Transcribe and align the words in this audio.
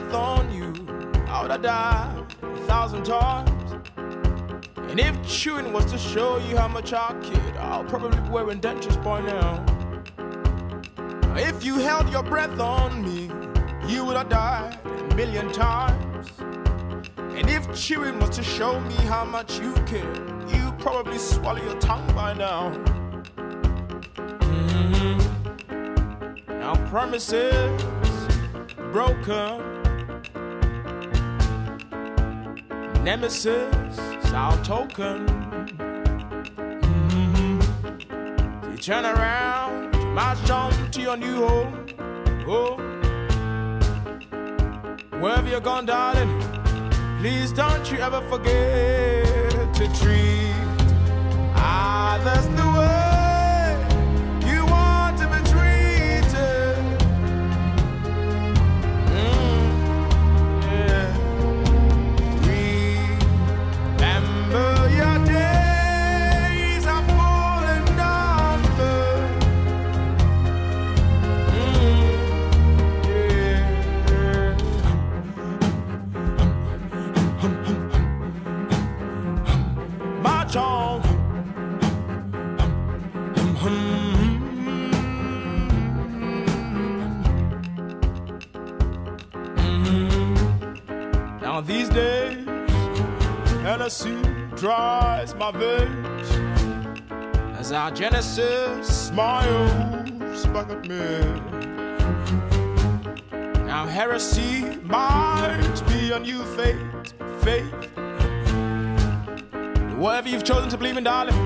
breath 0.00 0.14
on 0.14 0.52
you, 0.52 0.72
I 1.28 1.42
would 1.42 1.50
have 1.50 1.62
died 1.62 2.24
a 2.42 2.56
thousand 2.66 3.04
times. 3.04 3.50
And 3.96 4.98
if 4.98 5.16
chewing 5.28 5.72
was 5.72 5.84
to 5.92 5.98
show 5.98 6.38
you 6.38 6.56
how 6.56 6.68
much 6.68 6.92
I 6.92 7.14
kid, 7.22 7.56
I'll 7.58 7.84
probably 7.84 8.20
be 8.20 8.28
wearing 8.28 8.60
dentures 8.60 9.02
by 9.04 9.20
now. 9.20 9.64
If 11.36 11.64
you 11.64 11.76
held 11.76 12.10
your 12.10 12.22
breath 12.22 12.58
on 12.58 13.02
me, 13.02 13.30
you 13.88 14.04
would 14.04 14.16
have 14.16 14.28
died 14.28 14.78
a 14.84 15.14
million 15.14 15.52
times. 15.52 16.30
And 17.18 17.48
if 17.48 17.72
chewing 17.74 18.18
was 18.18 18.30
to 18.30 18.42
show 18.42 18.80
me 18.80 18.94
how 19.06 19.24
much 19.24 19.60
you 19.60 19.72
care, 19.86 20.12
you 20.48 20.72
probably 20.78 21.18
swallow 21.18 21.62
your 21.62 21.78
tongue 21.78 22.12
by 22.14 22.34
now. 22.34 22.72
Mhm. 24.40 25.20
Now 26.48 26.74
promises 26.90 27.82
broken. 28.92 29.69
Nemesis 33.04 33.98
is 34.24 34.32
our 34.34 34.56
token. 34.62 35.26
Mhm. 37.08 37.62
You 38.70 38.76
turn 38.76 39.06
around, 39.06 39.96
march 40.14 40.50
on 40.50 40.72
to 40.90 41.00
your 41.00 41.16
new 41.16 41.46
home. 41.46 41.86
Oh. 42.46 42.76
Wherever 45.18 45.48
you're 45.48 45.60
gone, 45.60 45.86
darling, 45.86 46.30
please 47.20 47.52
don't 47.52 47.90
you 47.90 47.98
ever 47.98 48.20
forget 48.28 49.74
to 49.74 49.84
treat 50.00 50.54
others 51.56 52.46
dries 95.52 96.30
as 97.58 97.72
our 97.72 97.90
Genesis 97.90 99.08
smiles 99.08 100.46
back 100.46 100.70
at 100.70 100.88
me. 100.88 100.98
Now 103.66 103.86
heresy 103.86 104.64
might 104.82 105.82
be 105.88 106.12
a 106.12 106.18
new 106.18 106.42
faith, 106.56 107.14
faith. 107.42 107.72
Whatever 109.98 110.28
you've 110.28 110.44
chosen 110.44 110.68
to 110.70 110.78
believe 110.78 110.96
in, 110.96 111.04
darling, 111.04 111.36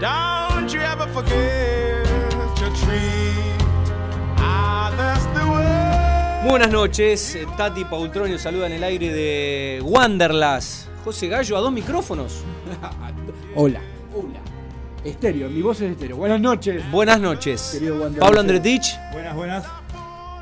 don't 0.00 0.72
you 0.72 0.80
ever 0.80 1.06
forget 1.08 2.04
to 2.56 2.66
treat 2.82 3.58
ah, 4.38 4.90
way. 5.52 6.48
Buenas 6.48 6.70
noches, 6.70 7.38
Tati 7.56 7.84
Paultronio 7.84 8.38
saluda 8.38 8.66
en 8.66 8.72
el 8.72 8.84
aire 8.84 9.12
de 9.12 9.80
Wanderlust. 9.82 10.93
José 11.04 11.28
Gallo 11.28 11.56
a 11.58 11.60
dos 11.60 11.70
micrófonos. 11.72 12.42
Hola. 13.54 13.80
Hola. 14.14 14.40
Estéreo, 15.04 15.50
mi 15.50 15.60
voz 15.60 15.82
es 15.82 15.92
estéreo. 15.92 16.16
Buenas 16.16 16.40
noches. 16.40 16.90
Buenas 16.90 17.20
noches. 17.20 17.78
Pablo. 18.18 18.40
Andretich, 18.40 18.98
Buenas, 19.12 19.36
buenas. 19.36 19.64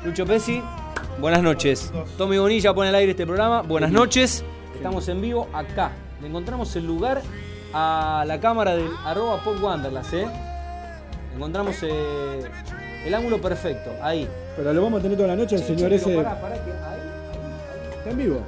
Lucho 0.05 0.25
Pesci, 0.25 0.61
buenas 1.19 1.43
noches. 1.43 1.91
Tommy 2.17 2.37
Bonilla 2.37 2.73
pone 2.73 2.89
al 2.89 2.95
aire 2.95 3.11
este 3.11 3.25
programa, 3.25 3.61
buenas 3.61 3.91
noches. 3.91 4.43
Estamos 4.73 5.07
en 5.09 5.21
vivo 5.21 5.49
acá. 5.53 5.91
Le 6.21 6.27
encontramos 6.29 6.73
el 6.77 6.85
lugar 6.87 7.21
a 7.73 8.23
la 8.25 8.39
cámara 8.39 8.75
del 8.75 8.89
arroba 9.03 9.43
pop 9.43 9.61
Wanderlust, 9.61 10.13
¿eh? 10.13 10.27
Encontramos 11.35 11.75
eh, 11.83 12.41
el 13.05 13.13
ángulo 13.13 13.41
perfecto, 13.41 13.91
ahí. 14.01 14.29
Pero 14.55 14.73
lo 14.73 14.81
vamos 14.81 14.99
a 14.99 15.03
tener 15.03 15.17
toda 15.17 15.29
la 15.29 15.35
noche, 15.35 15.55
el 15.57 15.63
señor 15.63 15.91
ese. 15.91 16.15
pará, 16.15 16.39
pará, 16.39 16.55
que 16.55 16.71
ahí, 16.71 17.97
¿Está 17.97 18.11
en 18.11 18.17
vivo? 18.17 18.41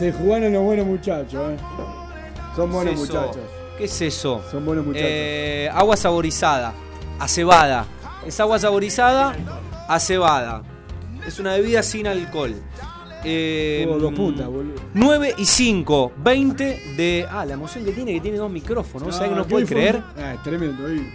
Se 0.00 0.10
jugaron 0.12 0.50
los 0.54 0.62
buenos 0.62 0.86
muchachos, 0.86 1.52
eh. 1.52 1.56
Son 2.56 2.72
buenos 2.72 2.94
¿Qué 2.94 3.02
es 3.02 3.08
eso? 3.10 3.20
muchachos. 3.20 3.42
¿Qué 3.76 3.84
es 3.84 4.00
eso? 4.00 4.42
Son 4.50 4.64
buenos 4.64 4.86
muchachos. 4.86 5.08
Eh, 5.10 5.68
agua 5.74 5.94
saborizada, 5.94 6.72
acebada. 7.18 7.84
Es 8.26 8.40
agua 8.40 8.58
saborizada, 8.58 9.36
acebada. 9.88 10.62
Es 11.26 11.38
una 11.38 11.52
bebida 11.52 11.82
sin 11.82 12.06
alcohol. 12.06 12.54
Eh, 13.24 13.86
dos 14.00 14.14
puntas, 14.14 14.46
boludo. 14.46 14.80
9 14.94 15.34
y 15.36 15.44
5, 15.44 16.12
20 16.16 16.64
de. 16.96 17.26
Ah, 17.30 17.44
la 17.44 17.52
emoción 17.52 17.84
que 17.84 17.92
tiene, 17.92 18.14
que 18.14 18.20
tiene 18.22 18.38
dos 18.38 18.50
micrófonos. 18.50 19.14
¿Sabes 19.14 19.28
que 19.28 19.36
no 19.36 19.42
Ah, 19.42 19.46
puede 19.46 19.66
creer? 19.66 20.02
Ah, 20.16 20.32
es 20.32 20.42
tremendo. 20.42 20.82
Hoy 20.86 21.06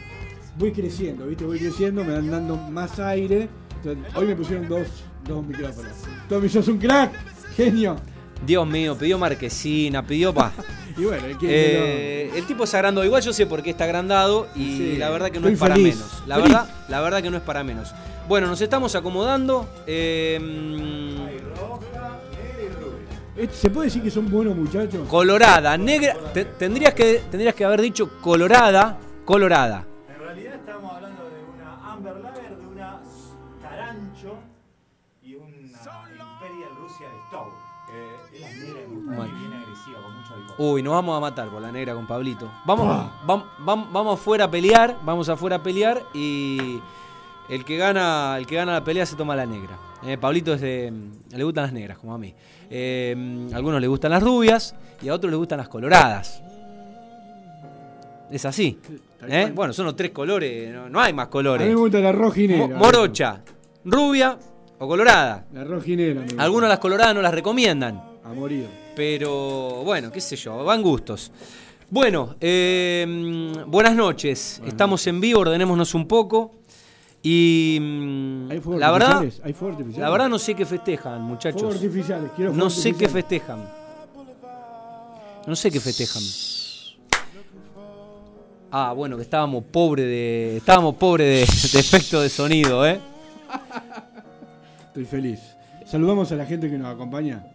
voy 0.60 0.72
creciendo, 0.72 1.26
¿viste? 1.26 1.44
Voy 1.44 1.58
creciendo, 1.58 2.04
me 2.04 2.14
van 2.14 2.30
dando 2.30 2.56
más 2.56 3.00
aire. 3.00 3.50
Entonces, 3.84 4.16
hoy 4.16 4.28
me 4.28 4.36
pusieron 4.36 4.70
dos, 4.70 4.88
dos 5.28 5.44
micrófonos. 5.44 5.92
Tommy, 6.30 6.50
sos 6.50 6.68
un 6.68 6.78
crack, 6.78 7.14
genio. 7.56 7.96
Dios 8.46 8.66
mío, 8.68 8.98
pidió 8.98 9.18
marquesina, 9.18 10.06
pidió 10.06 10.34
pa. 10.34 10.52
Y 10.98 11.04
bueno, 11.04 11.26
el 11.28 11.36
Eh, 11.42 12.32
el 12.36 12.46
tipo 12.46 12.64
es 12.64 12.74
agrandado. 12.74 13.06
Igual 13.06 13.22
yo 13.22 13.34
sé 13.34 13.46
por 13.46 13.62
qué 13.62 13.72
está 13.72 13.84
agrandado 13.84 14.48
y 14.56 14.78
Sí, 14.78 14.96
la 14.98 15.10
verdad 15.10 15.30
que 15.30 15.42
no 15.42 15.50
es 15.50 15.60
para 15.60 15.76
feliz. 15.76 15.96
menos. 15.98 16.24
La 16.26 16.36
Feliz. 16.36 16.54
verdad, 16.54 16.70
la 16.88 17.02
verdad 17.02 17.22
que 17.22 17.30
no 17.30 17.36
es 17.36 17.44
para 17.44 17.66
menos. 17.66 17.94
Bueno, 18.30 18.48
nos 18.48 18.62
estamos 18.62 18.96
acomodando. 18.96 19.68
eh, 19.88 20.40
Eh, 23.38 23.50
¿Se 23.52 23.70
puede 23.70 23.88
decir 23.88 24.02
que 24.02 24.10
son 24.10 24.30
buenos 24.32 24.56
muchachos? 24.56 25.06
colorada, 25.10 25.78
negra. 25.78 26.16
te- 26.34 26.46
tendrías, 26.46 26.94
que, 26.94 27.22
tendrías 27.30 27.54
que 27.54 27.66
haber 27.66 27.82
dicho 27.82 28.10
colorada, 28.22 28.98
colorada. 29.26 29.86
Uy, 40.58 40.82
nos 40.82 40.94
vamos 40.94 41.18
a 41.18 41.20
matar 41.20 41.50
por 41.50 41.62
la 41.62 41.72
negra 41.72 41.94
con 41.94 42.08
Pablito. 42.08 42.50
Vamos, 42.66 42.88
vam- 43.28 43.44
vam- 43.66 43.88
vamos 43.92 44.20
afuera 44.20 44.46
a 44.46 44.52
pelear, 44.52 44.98
vamos 45.04 45.28
afuera 45.28 45.58
a 45.58 45.64
pelear 45.64 46.02
y 46.14 46.80
el 47.50 47.66
que 47.66 47.76
gana, 47.78 48.36
el 48.38 48.46
que 48.48 48.56
gana 48.56 48.72
la 48.74 48.84
pelea 48.84 49.06
se 49.06 49.16
toma 49.18 49.36
la 49.36 49.46
negra. 49.46 49.78
Eh, 50.06 50.18
Pablito 50.18 50.54
es 50.54 50.62
de- 50.62 50.94
le 51.32 51.44
gustan 51.44 51.64
las 51.66 51.74
negras, 51.74 51.98
como 51.98 52.14
a 52.14 52.18
mí. 52.18 52.34
Eh, 52.70 53.48
a 53.52 53.56
algunos 53.58 53.82
le 53.82 53.88
gustan 53.88 54.12
las 54.12 54.24
rubias 54.24 54.76
y 55.02 55.10
a 55.10 55.14
otros 55.14 55.30
le 55.30 55.36
gustan 55.38 55.58
las 55.58 55.68
coloradas. 55.68 56.42
Es 58.32 58.46
así. 58.46 58.80
¿eh? 59.28 59.52
Bueno, 59.54 59.74
son 59.74 59.86
los 59.86 59.96
tres 59.96 60.12
colores, 60.12 60.74
no, 60.74 60.90
no 60.90 61.00
hay 61.02 61.12
más 61.14 61.28
A 61.28 61.30
colores. 61.30 61.68
mí 61.68 61.74
me 61.74 61.80
gusta 61.82 62.00
la 62.00 62.12
rojinera. 62.12 62.68
Mo- 62.68 62.76
morocha, 62.76 63.42
rubia 63.84 64.38
o 64.80 64.88
colorada. 64.88 65.46
La 65.54 65.64
rojinera. 65.64 66.22
me 66.22 66.22
gusta. 66.28 66.44
Algunos 66.44 66.70
las 66.70 66.80
coloradas 66.80 67.14
no 67.14 67.22
las 67.22 67.34
recomiendan. 67.34 68.02
A 68.24 68.30
morir. 68.34 68.68
Pero 68.96 69.84
bueno, 69.84 70.12
qué 70.12 70.22
sé 70.22 70.36
yo, 70.36 70.64
van 70.64 70.82
gustos. 70.82 71.32
Bueno, 71.90 72.36
eh, 72.40 73.54
buenas 73.68 73.96
noches. 73.96 74.62
Estamos 74.66 75.06
en 75.08 75.20
vivo, 75.22 75.42
ordenémonos 75.42 75.94
un 75.94 76.08
poco. 76.08 76.56
Y 77.22 77.78
mm, 77.82 78.52
¿Hay 78.52 78.60
fuegos 78.60 78.80
la 78.80 78.92
verdad, 78.92 79.26
la 79.98 80.10
verdad 80.10 80.30
no 80.30 80.38
sé 80.40 80.54
qué 80.54 80.66
festejan, 80.66 81.14
Fuegos 81.14 81.30
muchachos. 81.30 81.76
artificiales. 81.76 82.32
Quiero 82.36 82.54
No 82.54 82.70
sé 82.70 82.94
qué 82.94 83.10
festejan. 83.10 83.68
No 85.48 85.56
sé 85.56 85.72
qué 85.72 85.80
festejan. 85.80 86.24
Ah, 88.72 88.94
bueno, 88.94 89.16
que 89.16 89.24
estábamos 89.24 89.64
pobre 89.66 90.04
de 90.04 90.58
estábamos 90.58 90.96
pobre 90.96 91.24
de, 91.24 91.40
de 91.74 91.80
efecto 91.80 92.22
de 92.22 92.30
sonido, 92.30 92.86
¿eh? 92.86 93.00
Estoy 94.88 95.06
feliz. 95.06 95.40
Saludamos 95.86 96.32
a 96.32 96.36
la 96.36 96.46
gente 96.46 96.70
que 96.70 96.78
nos 96.78 96.94
acompaña. 96.94 97.46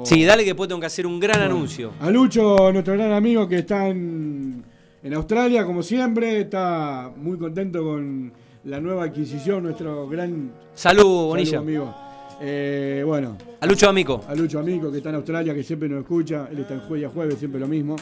O- 0.00 0.06
Sí, 0.06 0.24
dale 0.24 0.42
que 0.44 0.50
después 0.50 0.68
tengo 0.68 0.80
que 0.80 0.86
hacer 0.86 1.06
un 1.06 1.18
gran 1.20 1.40
anuncio. 1.42 1.92
A 2.00 2.10
Lucho, 2.10 2.72
nuestro 2.72 2.94
gran 2.94 3.12
amigo 3.12 3.48
que 3.48 3.58
está 3.58 3.88
en, 3.88 4.62
en 5.02 5.14
Australia, 5.14 5.64
como 5.64 5.82
siempre, 5.82 6.40
está 6.42 7.10
muy 7.16 7.36
contento 7.38 7.82
con 7.82 8.32
la 8.64 8.80
nueva 8.80 9.04
adquisición, 9.04 9.62
nuestro 9.64 10.08
gran 10.08 10.52
Salud, 10.74 11.28
Bonilla. 11.28 11.50
saludo, 11.58 11.62
amigo. 11.62 11.94
Eh, 12.40 13.02
bueno, 13.04 13.36
A 13.60 13.66
Lucho 13.66 13.88
Amico. 13.88 14.20
a 14.28 14.34
Lucho 14.34 14.60
amigo 14.60 14.92
que 14.92 14.98
está 14.98 15.08
en 15.08 15.16
Australia, 15.16 15.52
que 15.54 15.64
siempre 15.64 15.88
nos 15.88 16.00
escucha, 16.02 16.48
él 16.52 16.60
está 16.60 16.74
en 16.74 16.80
jueves 16.80 17.06
a 17.06 17.10
jueves, 17.10 17.38
siempre 17.38 17.58
lo 17.60 17.66
mismo. 17.66 17.96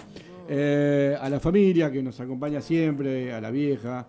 Eh, 0.48 1.16
a 1.18 1.28
la 1.30 1.40
familia 1.40 1.90
que 1.90 2.02
nos 2.02 2.20
acompaña 2.20 2.60
siempre, 2.60 3.32
a 3.32 3.40
la 3.40 3.50
vieja, 3.50 4.06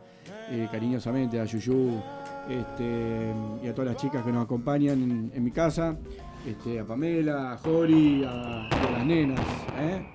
eh, 0.51 0.67
cariñosamente, 0.71 1.39
a 1.39 1.45
Yuyu, 1.45 1.91
este, 2.49 3.33
y 3.63 3.67
a 3.67 3.73
todas 3.73 3.93
las 3.93 4.01
chicas 4.01 4.23
que 4.23 4.31
nos 4.31 4.43
acompañan 4.43 5.01
en, 5.01 5.31
en 5.33 5.43
mi 5.43 5.51
casa, 5.51 5.95
este, 6.47 6.79
a 6.79 6.85
Pamela, 6.85 7.53
a 7.53 7.57
Jori, 7.57 8.23
a, 8.23 8.67
a 8.67 8.91
las 8.91 9.05
nenas. 9.05 9.39
¿eh? 9.79 10.05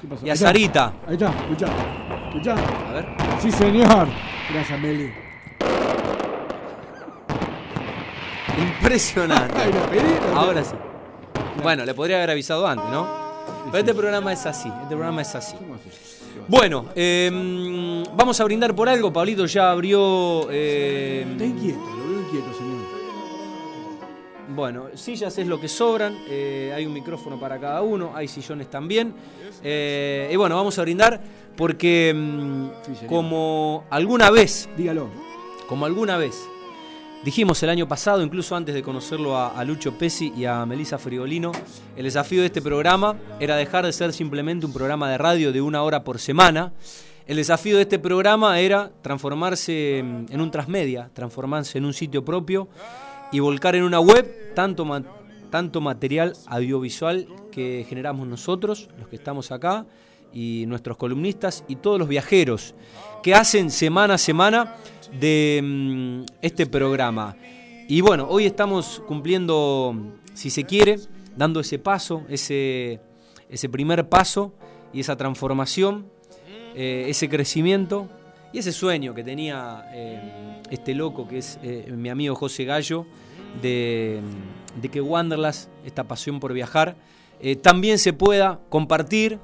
¿Qué 0.00 0.06
pasó? 0.06 0.26
Y 0.26 0.30
a 0.30 0.32
Ahí 0.32 0.36
está. 0.36 0.46
Sarita. 0.46 0.92
Ahí 1.06 1.14
está, 1.14 1.28
escuchá, 1.30 1.66
escuchá. 2.28 2.54
A 2.88 2.92
ver. 2.92 3.06
Sí, 3.40 3.50
señor. 3.52 4.08
Gracias, 4.52 4.80
Meli. 4.80 5.10
Impresionante. 8.58 9.54
Ahora 10.34 10.64
sí. 10.64 10.74
Bueno, 11.62 11.84
le 11.84 11.94
podría 11.94 12.16
haber 12.18 12.30
avisado 12.30 12.66
antes, 12.66 12.88
¿no? 12.90 13.06
Pero 13.66 13.78
este 13.78 13.94
programa 13.94 14.32
es 14.32 14.46
así. 14.46 14.68
Este 14.82 14.94
programa 14.94 15.22
es 15.22 15.34
así. 15.34 15.56
Bueno, 16.46 16.86
eh, 16.94 17.30
vamos 18.14 18.40
a 18.40 18.44
brindar 18.44 18.74
por 18.74 18.88
algo. 18.88 19.12
Pablito 19.12 19.46
ya 19.46 19.70
abrió. 19.70 20.48
eh, 20.50 21.26
Bueno, 24.58 24.86
sillas 24.94 25.38
es 25.38 25.46
lo 25.46 25.60
que 25.60 25.68
sobran, 25.68 26.18
eh, 26.28 26.72
hay 26.74 26.84
un 26.84 26.92
micrófono 26.92 27.38
para 27.38 27.60
cada 27.60 27.80
uno, 27.82 28.10
hay 28.12 28.26
sillones 28.26 28.68
también. 28.68 29.14
Eh, 29.62 30.28
y 30.32 30.34
bueno, 30.34 30.56
vamos 30.56 30.76
a 30.80 30.82
brindar 30.82 31.20
porque 31.56 32.12
mm, 32.12 32.66
Sí, 32.98 33.06
como 33.06 33.84
alguna 33.88 34.32
vez, 34.32 34.68
Dígalo. 34.76 35.10
como 35.68 35.86
alguna 35.86 36.16
vez, 36.16 36.34
dijimos 37.24 37.62
el 37.62 37.70
año 37.70 37.86
pasado, 37.86 38.20
incluso 38.20 38.56
antes 38.56 38.74
de 38.74 38.82
conocerlo 38.82 39.36
a, 39.36 39.56
a 39.56 39.64
Lucho 39.64 39.96
Pesi 39.96 40.32
y 40.36 40.44
a 40.44 40.66
Melissa 40.66 40.98
Friolino, 40.98 41.52
el 41.96 42.02
desafío 42.02 42.40
de 42.40 42.46
este 42.46 42.60
programa 42.60 43.14
era 43.38 43.54
dejar 43.54 43.86
de 43.86 43.92
ser 43.92 44.12
simplemente 44.12 44.66
un 44.66 44.72
programa 44.72 45.08
de 45.08 45.18
radio 45.18 45.52
de 45.52 45.60
una 45.60 45.84
hora 45.84 46.02
por 46.02 46.18
semana. 46.18 46.72
El 47.28 47.36
desafío 47.36 47.76
de 47.76 47.82
este 47.82 48.00
programa 48.00 48.58
era 48.58 48.90
transformarse 49.02 50.02
mm, 50.02 50.32
en 50.32 50.40
un 50.40 50.50
transmedia, 50.50 51.10
transformarse 51.14 51.78
en 51.78 51.84
un 51.84 51.94
sitio 51.94 52.24
propio 52.24 52.66
y 53.30 53.40
volcar 53.40 53.76
en 53.76 53.84
una 53.84 54.00
web 54.00 54.47
tanto, 54.58 54.84
tanto 55.50 55.80
material 55.80 56.32
audiovisual 56.46 57.28
que 57.52 57.86
generamos 57.88 58.26
nosotros, 58.26 58.88
los 58.98 59.06
que 59.06 59.14
estamos 59.14 59.52
acá, 59.52 59.86
y 60.32 60.64
nuestros 60.66 60.96
columnistas 60.96 61.64
y 61.68 61.76
todos 61.76 61.96
los 61.96 62.08
viajeros 62.08 62.74
que 63.22 63.34
hacen 63.34 63.70
semana 63.70 64.14
a 64.14 64.18
semana 64.18 64.74
de 65.12 65.60
mm, 65.62 66.22
este 66.42 66.66
programa. 66.66 67.36
Y 67.86 68.00
bueno, 68.00 68.26
hoy 68.28 68.46
estamos 68.46 69.00
cumpliendo, 69.06 69.94
si 70.34 70.50
se 70.50 70.64
quiere, 70.64 70.98
dando 71.36 71.60
ese 71.60 71.78
paso, 71.78 72.24
ese, 72.28 72.98
ese 73.48 73.68
primer 73.68 74.08
paso 74.08 74.52
y 74.92 74.98
esa 74.98 75.16
transformación, 75.16 76.10
eh, 76.74 77.04
ese 77.06 77.28
crecimiento 77.28 78.08
y 78.52 78.58
ese 78.58 78.72
sueño 78.72 79.14
que 79.14 79.22
tenía 79.22 79.88
eh, 79.94 80.62
este 80.68 80.96
loco 80.96 81.28
que 81.28 81.38
es 81.38 81.60
eh, 81.62 81.92
mi 81.96 82.08
amigo 82.08 82.34
José 82.34 82.64
Gallo, 82.64 83.06
de, 83.60 84.22
que 84.90 85.00
Wanderlust, 85.00 85.68
esta 85.84 86.04
pasión 86.04 86.40
por 86.40 86.52
viajar, 86.52 86.96
eh, 87.40 87.56
también 87.56 87.98
se 87.98 88.12
pueda 88.12 88.60
compartir 88.68 89.38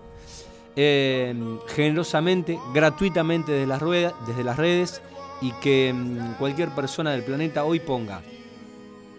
eh, 0.76 1.34
generosamente, 1.69 2.58
gratuitamente 2.72 3.52
desde 3.52 3.66
las, 3.66 3.81
ruedas, 3.81 4.12
desde 4.26 4.43
las 4.43 4.56
redes 4.56 5.00
y 5.40 5.52
que 5.52 5.94
mm, 5.94 6.34
cualquier 6.38 6.70
persona 6.70 7.12
del 7.12 7.22
planeta 7.22 7.62
hoy 7.64 7.78
ponga, 7.81 8.22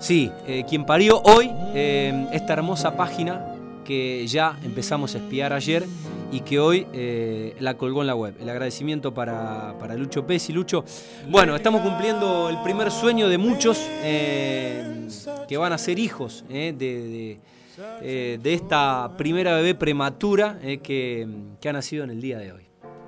sí 0.00 0.30
eh, 0.46 0.64
quien 0.68 0.84
parió 0.84 1.20
hoy 1.22 1.50
eh, 1.74 2.26
esta 2.32 2.52
hermosa 2.52 2.96
página 2.96 3.54
que 3.84 4.26
ya 4.26 4.58
empezamos 4.62 5.14
a 5.14 5.18
espiar 5.18 5.52
ayer 5.52 5.84
y 6.32 6.40
que 6.40 6.58
hoy 6.58 6.86
eh, 6.92 7.54
la 7.60 7.74
colgó 7.74 8.00
en 8.00 8.08
la 8.08 8.14
web. 8.16 8.34
El 8.40 8.48
agradecimiento 8.48 9.14
para, 9.14 9.74
para 9.78 9.94
Lucho 9.94 10.26
Pesi. 10.26 10.52
Lucho, 10.52 10.84
bueno, 11.28 11.54
estamos 11.54 11.82
cumpliendo 11.82 12.48
el 12.48 12.60
primer 12.62 12.90
sueño 12.90 13.28
de 13.28 13.38
muchos 13.38 13.78
que 14.02 15.56
van 15.56 15.72
a 15.72 15.78
ser 15.78 15.98
hijos 15.98 16.44
de, 16.48 17.38
de, 18.00 18.54
esta 18.54 19.12
primera 19.16 19.54
bebé 19.54 19.74
prematura 19.74 20.58
que 20.82 21.28
ha 21.64 21.72
nacido 21.72 22.04
en 22.04 22.10
el 22.10 22.20
día 22.20 22.38
de 22.38 22.52
hoy. 22.52 22.64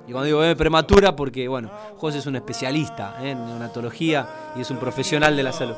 Y 0.07 0.11
cuando 0.11 0.25
digo 0.25 0.39
bebé 0.39 0.55
prematura, 0.55 1.15
porque 1.15 1.47
bueno, 1.49 1.69
José 1.97 2.19
es 2.19 2.25
un 2.25 2.37
especialista 2.37 3.17
eh, 3.21 3.31
en 3.31 3.45
neonatología 3.45 4.53
y 4.55 4.61
es 4.61 4.71
un 4.71 4.77
profesional 4.77 5.35
de 5.35 5.43
la 5.43 5.51
salud. 5.51 5.75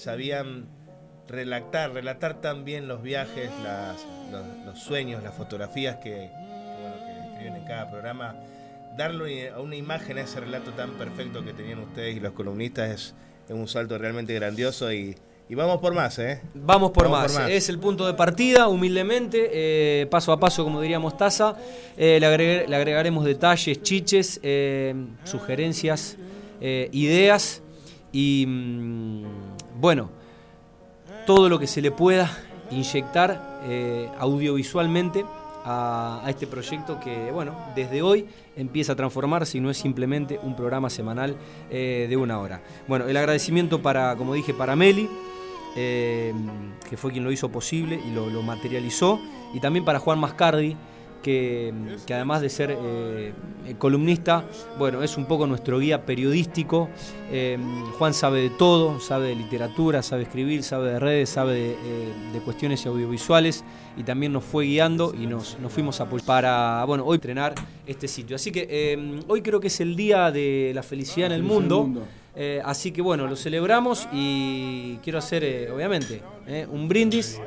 sabían 0.00 0.66
relatar, 1.28 1.92
relatar 1.92 2.40
tan 2.40 2.64
bien 2.64 2.88
los 2.88 3.02
viajes, 3.02 3.50
los, 4.64 4.78
sueños, 4.78 5.22
las 5.22 5.34
fotografías 5.34 5.96
que, 5.96 6.30
escriben 7.32 7.56
en 7.56 7.64
cada 7.66 7.90
programa. 7.90 8.34
Darle 8.96 9.52
una 9.54 9.76
imagen 9.76 10.18
a 10.18 10.22
ese 10.22 10.40
relato 10.40 10.72
tan 10.72 10.92
perfecto 10.92 11.44
que 11.44 11.52
tenían 11.52 11.78
ustedes 11.80 12.16
y 12.16 12.20
los 12.20 12.32
columnistas 12.32 12.90
es, 12.90 13.14
es 13.48 13.54
un 13.54 13.68
salto 13.68 13.98
realmente 13.98 14.34
grandioso 14.34 14.92
y, 14.92 15.16
y 15.50 15.56
vamos 15.56 15.80
por 15.80 15.92
más, 15.92 16.16
¿eh? 16.20 16.40
Vamos 16.54 16.92
por, 16.92 17.10
Vamos 17.10 17.22
más. 17.22 17.32
por 17.32 17.42
más. 17.42 17.50
Es 17.50 17.68
el 17.68 17.80
punto 17.80 18.06
de 18.06 18.14
partida, 18.14 18.68
humildemente, 18.68 19.50
eh, 19.52 20.06
paso 20.06 20.30
a 20.30 20.38
paso, 20.38 20.62
como 20.62 20.80
diríamos 20.80 21.16
Taza. 21.16 21.56
Eh, 21.96 22.18
le, 22.20 22.76
agregaremos 22.76 23.24
detalles, 23.24 23.82
chiches, 23.82 24.38
eh, 24.44 24.94
sugerencias, 25.24 26.16
ideas 26.60 27.62
y, 28.12 28.44
mm, 28.46 29.24
bueno, 29.80 30.10
todo 31.26 31.48
lo 31.48 31.58
que 31.58 31.66
se 31.66 31.82
le 31.82 31.90
pueda 31.90 32.30
inyectar 32.70 33.58
audiovisualmente 34.20 35.24
a, 35.64 36.20
a 36.24 36.30
este 36.30 36.46
proyecto 36.46 37.00
que, 37.00 37.32
bueno, 37.32 37.56
desde 37.74 38.02
hoy 38.02 38.26
empieza 38.56 38.92
a 38.92 38.96
transformarse 38.96 39.58
y 39.58 39.60
no 39.60 39.68
es 39.68 39.78
simplemente 39.78 40.38
un 40.44 40.54
programa 40.54 40.90
semanal 40.90 41.34
de 41.70 42.16
una 42.16 42.38
hora. 42.38 42.62
Bueno, 42.86 43.08
el 43.08 43.16
agradecimiento 43.16 43.82
para, 43.82 44.14
como 44.14 44.34
dije, 44.34 44.54
para 44.54 44.76
Meli, 44.76 45.08
eh, 45.76 46.34
que 46.88 46.96
fue 46.96 47.12
quien 47.12 47.24
lo 47.24 47.32
hizo 47.32 47.48
posible 47.50 48.00
y 48.06 48.12
lo, 48.12 48.28
lo 48.28 48.42
materializó, 48.42 49.20
y 49.54 49.60
también 49.60 49.84
para 49.84 49.98
Juan 49.98 50.18
Mascardi, 50.18 50.76
que, 51.22 51.72
que 52.06 52.14
además 52.14 52.40
de 52.40 52.48
ser 52.48 52.76
eh, 52.78 53.32
columnista, 53.78 54.44
bueno, 54.78 55.02
es 55.02 55.16
un 55.16 55.26
poco 55.26 55.46
nuestro 55.46 55.78
guía 55.78 56.04
periodístico. 56.04 56.88
Eh, 57.30 57.58
Juan 57.98 58.14
sabe 58.14 58.40
de 58.42 58.50
todo, 58.50 59.00
sabe 59.00 59.28
de 59.28 59.34
literatura, 59.36 60.02
sabe 60.02 60.22
escribir, 60.22 60.62
sabe 60.62 60.92
de 60.92 60.98
redes, 60.98 61.28
sabe 61.28 61.54
de, 61.54 61.70
eh, 61.72 62.12
de 62.32 62.40
cuestiones 62.40 62.84
audiovisuales 62.86 63.64
y 63.96 64.02
también 64.02 64.32
nos 64.32 64.44
fue 64.44 64.64
guiando 64.64 65.14
y 65.14 65.26
nos, 65.26 65.58
nos 65.60 65.72
fuimos 65.72 66.00
a 66.00 66.08
para, 66.26 66.84
bueno, 66.86 67.04
hoy 67.04 67.16
entrenar 67.16 67.54
este 67.86 68.08
sitio. 68.08 68.36
Así 68.36 68.50
que 68.50 69.22
hoy 69.28 69.42
creo 69.42 69.60
que 69.60 69.68
es 69.68 69.80
el 69.80 69.94
día 69.96 70.30
de 70.30 70.72
la 70.74 70.82
Felicidad 70.82 71.26
en 71.26 71.32
el 71.32 71.42
mundo. 71.42 71.88
Eh, 72.36 72.60
así 72.64 72.92
que 72.92 73.02
bueno, 73.02 73.26
lo 73.26 73.34
celebramos 73.36 74.08
y 74.12 74.96
quiero 75.02 75.18
hacer, 75.18 75.42
eh, 75.44 75.70
obviamente, 75.70 76.22
eh, 76.46 76.66
un 76.70 76.88
brindis. 76.88 77.40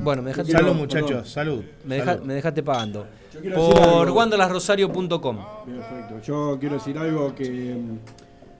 Bueno, 0.00 0.22
me 0.22 0.30
dejaste, 0.30 0.52
Salud, 0.52 0.64
Perdón, 0.66 0.78
muchachos, 0.80 1.08
perdón. 1.08 1.24
salud. 1.26 1.64
me 1.84 1.94
deja- 1.96 2.12
salud. 2.14 2.26
me 2.26 2.34
dejaste 2.34 2.62
pagando. 2.62 3.06
Por 3.54 3.82
algo. 3.82 4.14
wanderlasrosario.com. 4.16 5.38
Perfecto. 5.66 6.20
Yo 6.24 6.56
quiero 6.58 6.74
decir 6.76 6.98
algo 6.98 7.34
que 7.34 7.76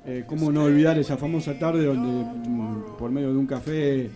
eh, 0.07 0.25
cómo 0.27 0.51
no 0.53 0.65
olvidar 0.65 0.99
esa 0.99 1.17
famosa 1.17 1.59
tarde 1.59 1.85
donde 1.87 2.25
mm, 2.49 2.97
por 2.99 3.11
medio 3.11 3.33
de 3.33 3.39
un 3.39 3.47
café 3.47 4.11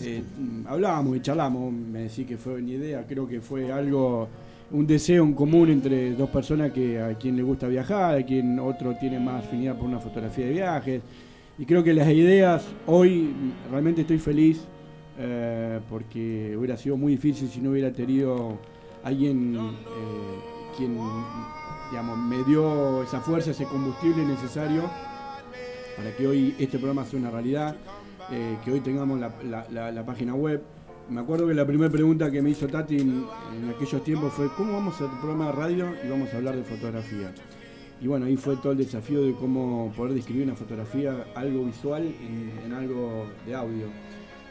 eh, 0.00 0.22
mm, 0.38 0.66
hablábamos 0.68 1.16
y 1.16 1.20
charlamos, 1.20 1.72
me 1.72 2.00
decís 2.04 2.26
que 2.26 2.36
fue 2.36 2.54
una 2.54 2.70
idea, 2.70 3.04
creo 3.06 3.26
que 3.26 3.40
fue 3.40 3.72
algo, 3.72 4.28
un 4.74 4.88
deseo 4.88 5.22
en 5.22 5.34
común 5.34 5.70
entre 5.70 6.14
dos 6.14 6.28
personas 6.30 6.72
que 6.72 7.00
a 7.00 7.14
quien 7.14 7.36
le 7.36 7.44
gusta 7.44 7.68
viajar, 7.68 8.18
a 8.18 8.26
quien 8.26 8.58
otro 8.58 8.96
tiene 8.96 9.20
más 9.20 9.44
afinidad 9.44 9.76
por 9.76 9.86
una 9.86 10.00
fotografía 10.00 10.46
de 10.46 10.50
viajes. 10.52 11.02
Y 11.56 11.64
creo 11.64 11.84
que 11.84 11.94
las 11.94 12.08
ideas, 12.08 12.66
hoy 12.86 13.32
realmente 13.70 14.00
estoy 14.00 14.18
feliz 14.18 14.64
eh, 15.16 15.78
porque 15.88 16.56
hubiera 16.58 16.76
sido 16.76 16.96
muy 16.96 17.12
difícil 17.12 17.48
si 17.48 17.60
no 17.60 17.70
hubiera 17.70 17.92
tenido 17.92 18.58
alguien 19.04 19.54
eh, 19.54 20.76
quien 20.76 20.98
digamos, 21.90 22.18
me 22.18 22.42
dio 22.42 23.04
esa 23.04 23.20
fuerza, 23.20 23.52
ese 23.52 23.66
combustible 23.66 24.24
necesario 24.24 24.90
para 25.96 26.10
que 26.16 26.26
hoy 26.26 26.56
este 26.58 26.78
programa 26.78 27.04
sea 27.04 27.20
una 27.20 27.30
realidad, 27.30 27.76
eh, 28.32 28.56
que 28.64 28.72
hoy 28.72 28.80
tengamos 28.80 29.20
la 29.20 30.04
página 30.04 30.34
web. 30.34 30.73
Me 31.08 31.20
acuerdo 31.20 31.46
que 31.46 31.54
la 31.54 31.66
primera 31.66 31.90
pregunta 31.90 32.30
que 32.30 32.40
me 32.40 32.50
hizo 32.50 32.66
Tati 32.66 32.96
en, 32.96 33.26
aquellos 33.74 34.02
tiempos 34.02 34.32
fue 34.32 34.48
¿cómo 34.56 34.72
vamos 34.72 34.98
a 35.00 35.04
el 35.04 35.10
programa 35.18 35.46
de 35.46 35.52
radio 35.52 35.94
y 36.02 36.08
vamos 36.08 36.32
a 36.32 36.36
hablar 36.38 36.56
de 36.56 36.64
fotografía? 36.64 37.30
Y 38.00 38.06
bueno, 38.06 38.24
ahí 38.24 38.36
fue 38.36 38.56
todo 38.56 38.72
el 38.72 38.78
desafío 38.78 39.22
de 39.22 39.34
cómo 39.34 39.92
poder 39.94 40.14
describir 40.14 40.44
una 40.44 40.54
fotografía, 40.54 41.26
algo 41.34 41.64
visual 41.64 42.02
en, 42.04 42.72
algo 42.72 43.26
de 43.46 43.54
audio. 43.54 43.86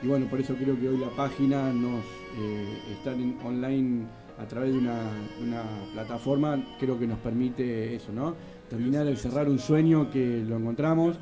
Y 0.03 0.07
bueno, 0.07 0.27
por 0.29 0.39
eso 0.39 0.53
creo 0.55 0.79
que 0.79 0.89
hoy 0.89 0.97
la 0.97 1.09
página 1.09 1.73
nos 1.73 2.03
eh, 2.39 2.77
estar 2.91 3.15
en 3.15 3.35
online 3.43 4.05
a 4.37 4.45
través 4.45 4.73
de 4.73 4.77
una, 4.77 4.99
una 5.41 5.63
plataforma, 5.93 6.63
creo 6.79 6.99
que 6.99 7.07
nos 7.07 7.19
permite 7.19 7.95
eso, 7.95 8.11
¿no? 8.11 8.35
Terminar 8.69 9.05
de 9.05 9.15
cerrar 9.15 9.49
un 9.49 9.59
sueño 9.59 10.11
que 10.11 10.43
lo 10.47 10.57
encontramos. 10.57 11.17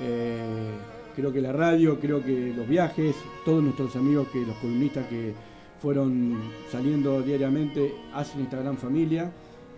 Eh, 0.00 0.70
creo 1.14 1.32
que 1.32 1.40
la 1.40 1.52
radio, 1.52 1.98
creo 2.00 2.22
que 2.22 2.52
los 2.56 2.68
viajes, 2.68 3.16
todos 3.44 3.62
nuestros 3.62 3.96
amigos, 3.96 4.28
que 4.32 4.44
los 4.44 4.56
columnistas 4.56 5.06
que 5.06 5.32
fueron 5.80 6.38
saliendo 6.70 7.22
diariamente, 7.22 7.94
hacen 8.12 8.42
esta 8.42 8.58
gran 8.58 8.76
familia. 8.76 9.30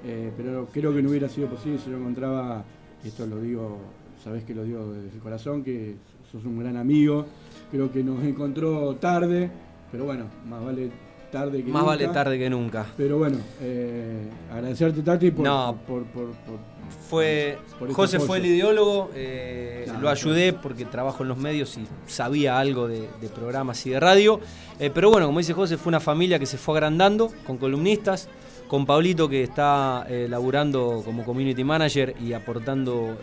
Eh, 0.05 0.31
pero 0.37 0.69
creo 0.73 0.95
que 0.95 1.03
no 1.03 1.11
hubiera 1.11 1.29
sido 1.29 1.49
posible 1.49 1.79
si 1.79 1.91
no 1.91 1.99
encontraba, 1.99 2.65
esto 3.05 3.27
lo 3.27 3.41
digo, 3.41 3.79
sabes 4.23 4.45
que 4.45 4.55
lo 4.55 4.65
digo 4.65 4.93
desde 4.93 5.17
el 5.17 5.23
corazón, 5.23 5.65
que 5.65 5.97
sos 6.31 6.45
un 6.45 6.59
gran 6.59 6.77
amigo. 6.77 7.27
Creo 7.71 7.91
que 7.91 8.05
nos 8.05 8.23
encontró 8.23 8.95
tarde, 8.97 9.51
pero 9.91 10.05
bueno, 10.05 10.27
más 10.49 10.65
vale 10.65 10.91
tarde 11.39 11.59
que 11.59 11.71
Más 11.71 11.83
nunca. 11.83 11.85
vale 11.97 12.09
tarde 12.09 12.39
que 12.39 12.51
nunca. 12.51 12.87
Pero 12.97 13.19
bueno, 13.19 13.39
eh, 13.61 14.29
agradecerte 14.53 15.03
Tati 15.03 15.31
por, 15.31 15.45
No. 15.45 15.79
por, 15.87 16.05
por- 16.07 16.31
por- 16.33 16.77
Fue, 17.11 17.59
por 17.79 17.89
este 17.89 17.95
José 17.95 18.17
apoyo. 18.17 18.27
fue 18.29 18.39
el 18.39 18.47
ideólogo, 18.47 19.11
eh, 19.15 19.83
Claro, 19.87 20.01
lo 20.01 20.09
ayudé 20.09 20.53
porque 20.53 20.85
trabajo 20.85 21.23
en 21.25 21.29
los 21.29 21.37
medios 21.39 21.77
y 21.79 21.87
sabía 22.07 22.59
algo 22.59 22.87
de, 22.89 23.09
de 23.21 23.29
programas 23.29 23.85
y 23.87 23.91
de 23.91 24.01
radio. 24.01 24.41
Eh, 24.79 24.91
pero 24.95 25.11
bueno, 25.11 25.27
como 25.27 25.39
dice 25.41 25.53
José, 25.53 25.77
fue 25.79 25.91
una 25.91 26.01
familia 26.01 26.39
que 26.39 26.47
se 26.47 26.59
fue 26.59 26.75
agrandando 26.77 27.31
con 27.47 27.59
columnistas, 27.59 28.29
con 28.69 28.87
Pablito 28.87 29.29
que 29.29 29.43
está 29.43 30.05
eh, 30.09 30.27
laburando 30.29 31.03
como 31.05 31.25
community 31.25 31.63
manager 31.65 32.15
y 32.21 32.33
aportando 32.33 33.17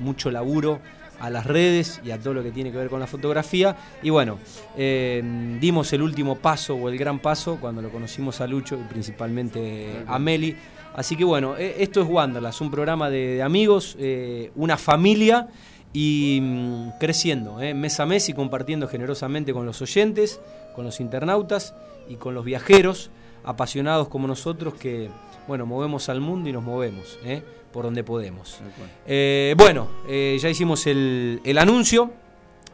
mucho 0.00 0.30
laburo 0.30 0.80
a 1.20 1.30
las 1.30 1.46
redes 1.46 2.00
y 2.04 2.10
a 2.10 2.18
todo 2.18 2.34
lo 2.34 2.42
que 2.42 2.50
tiene 2.50 2.70
que 2.70 2.78
ver 2.78 2.88
con 2.88 3.00
la 3.00 3.06
fotografía. 3.06 3.76
Y 4.02 4.10
bueno, 4.10 4.38
eh, 4.76 5.22
dimos 5.60 5.92
el 5.92 6.02
último 6.02 6.36
paso 6.36 6.74
o 6.74 6.88
el 6.88 6.98
gran 6.98 7.18
paso 7.18 7.58
cuando 7.60 7.82
lo 7.82 7.90
conocimos 7.90 8.40
a 8.40 8.46
Lucho 8.46 8.76
y 8.76 8.88
principalmente 8.88 10.04
a 10.06 10.18
Meli. 10.18 10.56
Así 10.94 11.14
que 11.14 11.24
bueno, 11.24 11.56
eh, 11.58 11.76
esto 11.78 12.00
es 12.00 12.08
Wanderlust, 12.08 12.60
un 12.62 12.70
programa 12.70 13.10
de, 13.10 13.36
de 13.36 13.42
amigos, 13.42 13.96
eh, 13.98 14.50
una 14.54 14.78
familia 14.78 15.48
y 15.92 16.40
mm, 16.42 16.98
creciendo 17.00 17.58
eh, 17.60 17.72
mes 17.72 17.98
a 18.00 18.04
mes 18.06 18.28
y 18.28 18.34
compartiendo 18.34 18.86
generosamente 18.86 19.54
con 19.54 19.64
los 19.64 19.80
oyentes, 19.80 20.40
con 20.74 20.84
los 20.84 21.00
internautas 21.00 21.74
y 22.06 22.16
con 22.16 22.34
los 22.34 22.44
viajeros 22.44 23.10
apasionados 23.44 24.08
como 24.08 24.26
nosotros 24.26 24.74
que, 24.74 25.08
bueno, 25.48 25.64
movemos 25.64 26.10
al 26.10 26.20
mundo 26.20 26.50
y 26.50 26.52
nos 26.52 26.64
movemos 26.64 27.18
eh, 27.24 27.42
por 27.76 27.84
donde 27.84 28.02
podemos. 28.04 28.58
Eh, 29.06 29.54
bueno, 29.58 29.86
eh, 30.08 30.38
ya 30.40 30.48
hicimos 30.48 30.86
el, 30.86 31.42
el 31.44 31.58
anuncio, 31.58 32.10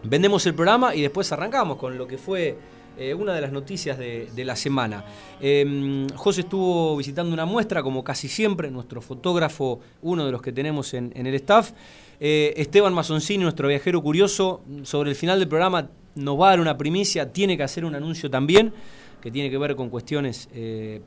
vendemos 0.04 0.47
el 0.47 0.54
programa 0.54 0.94
y 0.94 1.02
después 1.02 1.32
arrancamos 1.32 1.76
con 1.76 1.99
lo 1.99 2.06
que 2.06 2.18
fue 2.18 2.56
eh, 2.97 3.12
una 3.12 3.35
de 3.35 3.40
las 3.40 3.50
noticias 3.50 3.99
de, 3.99 4.28
de 4.32 4.44
la 4.44 4.54
semana. 4.54 5.04
Eh, 5.40 6.06
José 6.14 6.42
estuvo 6.42 6.97
visitando 6.97 7.35
una 7.35 7.44
muestra, 7.44 7.82
como 7.82 8.04
casi 8.04 8.28
siempre, 8.28 8.71
nuestro 8.71 9.02
fotógrafo, 9.02 9.80
uno 10.02 10.25
de 10.25 10.30
los 10.30 10.40
que 10.40 10.52
tenemos 10.52 10.94
en, 10.94 11.11
en 11.16 11.26
el 11.26 11.35
staff. 11.35 11.73
Esteban 12.21 12.94
Mazoncini, 12.94 13.42
nuestro 13.42 13.66
viajero 13.66 14.00
curioso, 14.00 14.62
sobre 14.85 15.11
el 15.11 15.16
final 15.16 15.40
del 15.40 15.49
programa 15.49 15.90
nos 16.14 16.40
va 16.40 16.47
a 16.47 16.50
dar 16.50 16.61
una 16.61 16.78
primicia, 16.78 17.32
tiene 17.32 17.56
que 17.56 17.64
hacer 17.64 17.85
un 17.85 17.97
anuncio 17.97 18.30
también 18.30 18.73
que 19.21 19.32
tiene 19.32 19.50
que 19.50 19.59
ver 19.59 19.75
con 19.75 19.90
cuestiones 19.90 20.49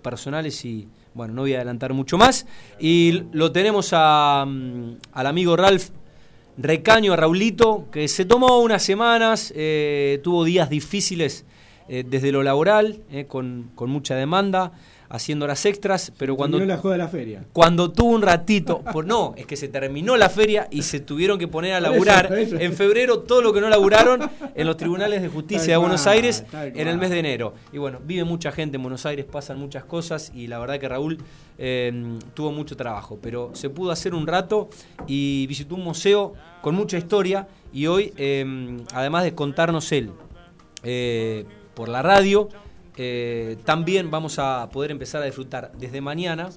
personales 0.02 0.66
y, 0.66 0.90
bueno, 1.16 1.34
no 1.34 1.42
voy 1.44 1.54
a 1.54 1.58
adelantar 1.58 1.94
mucho 1.94 2.18
más. 2.18 2.46
Y 2.78 3.24
lo 3.32 3.52
tenemos 3.52 3.90
a, 3.94 4.46
mm, 4.46 4.98
al 5.14 5.28
amigo 5.28 5.56
Ralph 5.56 5.90
Recaño, 6.58 7.14
a 7.14 7.16
Raulito, 7.16 7.88
que 7.92 8.08
se 8.08 8.26
tomó 8.26 8.60
unas 8.60 8.84
semanas, 8.84 9.52
eh, 9.56 10.20
tuvo 10.24 10.44
días 10.44 10.70
difíciles 10.70 11.46
eh, 11.88 12.04
desde 12.08 12.32
lo 12.32 12.44
laboral, 12.44 13.02
eh, 13.12 13.26
con, 13.26 13.72
con 13.76 13.90
mucha 13.90 14.16
demanda, 14.16 14.74
haciendo 15.10 15.46
horas 15.46 15.66
extras, 15.66 16.12
pero 16.18 16.36
cuando... 16.36 16.58
Terminó 16.58 16.76
la 16.76 16.82
joda 16.82 16.94
de 16.94 16.98
la 17.00 17.08
feria. 17.08 17.46
Cuando 17.54 17.92
tuvo 17.92 18.12
un 18.12 18.22
ratito, 18.22 18.82
por 18.92 19.06
no, 19.06 19.34
es 19.38 19.46
que 19.46 19.56
se 19.56 19.68
terminó 19.68 20.18
la 20.18 20.30
feria 20.30 20.68
y 20.72 20.84
se 20.84 21.00
tuvieron 21.00 21.40
que 21.40 21.48
poner 21.48 21.74
a 21.74 21.80
laburar 21.80 22.26
Eso, 22.26 22.56
eso. 22.56 22.60
en 22.60 22.74
febrero 22.74 23.20
todo 23.20 23.42
lo 23.42 23.54
que 23.54 23.62
no 23.62 23.70
laburaron 23.70 24.30
en 24.56 24.68
los 24.68 24.78
tribunales 24.78 25.22
de 25.22 25.30
justicia 25.30 25.74
de 25.74 25.78
Buenos 25.78 26.08
Aires 26.08 26.44
en 26.54 26.88
el 26.88 26.98
mes 26.98 27.10
de 27.10 27.20
enero. 27.20 27.54
Y 27.72 27.78
bueno, 27.78 28.00
vive 28.04 28.24
mucha 28.24 28.52
gente 28.52 28.78
en 28.78 28.84
Buenos 28.84 29.06
Aires, 29.06 29.26
pasan 29.26 29.60
muchas 29.60 29.84
cosas 29.86 30.32
y 30.34 30.48
la 30.48 30.60
verdad 30.60 30.80
que 30.80 30.90
Raúl 30.90 31.20
eh, 31.58 32.18
tuvo 32.34 32.52
mucho 32.52 32.76
trabajo, 32.76 33.18
pero 33.22 33.52
se 33.54 33.70
pudo 33.70 33.92
hacer 33.92 34.14
un 34.14 34.28
rato 34.28 34.70
y 35.08 35.48
visitó 35.48 35.76
un 35.76 35.84
museo 35.84 36.34
con 36.62 36.76
mucha 36.76 36.98
historia 36.98 37.48
y 37.72 37.88
hoy, 37.88 38.14
eh, 38.18 38.78
además 38.94 39.24
de 39.24 39.36
contarnos 39.36 39.92
él 39.92 40.12
eh, 40.84 41.46
por 41.74 41.90
la 41.90 42.02
radio, 42.02 42.50
eh, 42.98 43.58
también 43.66 44.12
vamos 44.12 44.40
a 44.40 44.70
poder 44.72 44.92
empezar 44.92 45.22
a 45.22 45.26
disfrutar 45.26 45.72
desde 45.78 46.02
mañana 46.02 46.50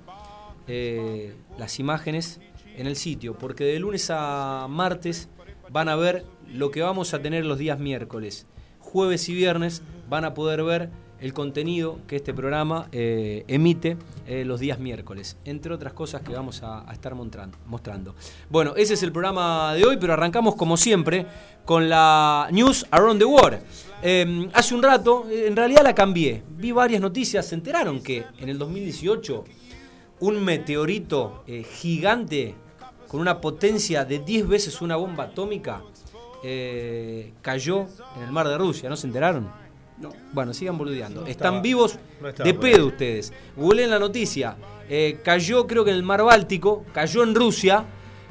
eh, 0.66 1.35
las 1.59 1.78
imágenes 1.78 2.40
en 2.76 2.87
el 2.87 2.97
sitio, 2.97 3.37
porque 3.37 3.64
de 3.64 3.78
lunes 3.78 4.11
a 4.11 4.66
martes 4.68 5.28
van 5.71 5.88
a 5.88 5.97
ver 5.97 6.25
lo 6.47 6.71
que 6.71 6.83
vamos 6.83 7.14
a 7.14 7.21
tener 7.21 7.45
los 7.45 7.59
días 7.59 7.78
miércoles. 7.78 8.47
Jueves 8.78 9.28
y 9.28 9.35
viernes 9.35 9.83
van 10.09 10.25
a 10.25 10.35
poder 10.35 10.62
ver 10.62 10.90
el 11.21 11.33
contenido 11.33 11.99
que 12.07 12.17
este 12.17 12.33
programa 12.33 12.89
eh, 12.93 13.45
emite 13.49 13.97
eh, 14.27 14.45
los 14.45 14.61
días 14.61 14.79
miércoles, 14.79 15.37
entre 15.45 15.73
otras 15.73 15.93
cosas 15.93 16.23
que 16.23 16.33
vamos 16.33 16.63
a, 16.63 16.85
estar 16.93 17.15
mostrando. 17.15 18.15
Bueno, 18.49 18.75
ese 18.77 18.95
es 18.95 19.03
el 19.03 19.13
programa 19.13 19.75
de 19.75 19.85
hoy, 19.85 19.97
pero 19.97 20.13
arrancamos 20.13 20.55
como 20.55 20.77
siempre 20.77 21.27
con 21.65 21.89
la 21.89 22.49
News 22.53 22.87
Around 22.91 23.19
the 23.19 23.25
World. 23.25 23.59
Eh, 24.03 24.49
hace 24.53 24.75
un 24.75 24.83
rato, 24.83 25.27
en 25.31 25.57
realidad 25.57 25.83
la 25.83 25.95
cambié, 25.95 26.43
vi 26.51 26.73
varias 26.73 27.01
noticias, 27.01 27.47
se 27.47 27.55
enteraron 27.55 28.01
que 28.01 28.25
en 28.39 28.49
el 28.49 28.59
2018 28.59 29.45
un 30.21 30.45
meteorito 30.45 31.45
gigante 31.81 32.55
con 33.07 33.21
una 33.21 33.41
potencia 33.41 34.05
de 34.05 34.19
10 34.19 34.49
veces 34.49 34.81
una 34.81 34.97
bomba 34.97 35.25
atómica 35.25 35.83
cayó 37.41 37.87
en 38.17 38.23
el 38.25 38.33
mar 38.33 38.49
de 38.49 38.59
Rusia, 38.59 38.89
¿no 38.89 38.97
se 38.97 39.07
enteraron? 39.07 39.49
No. 40.00 40.11
Bueno, 40.33 40.55
sigan 40.55 40.78
boludeando. 40.78 41.23
No 41.23 41.26
Están 41.26 41.47
estaba- 41.55 41.61
vivos 41.61 41.99
no 42.21 42.28
de 42.33 42.55
pedo 42.55 42.76
ahí. 42.76 42.83
ustedes. 42.83 43.33
Googleen 43.57 43.90
la 43.90 43.99
noticia. 43.99 44.57
Eh, 44.88 45.19
cayó 45.25 45.67
creo 45.67 45.85
que 45.85 45.90
en 45.90 45.97
el 45.97 46.02
mar 46.02 46.23
Báltico, 46.23 46.85
cayó 46.95 47.23
en 47.25 47.35
Rusia, 47.35 47.85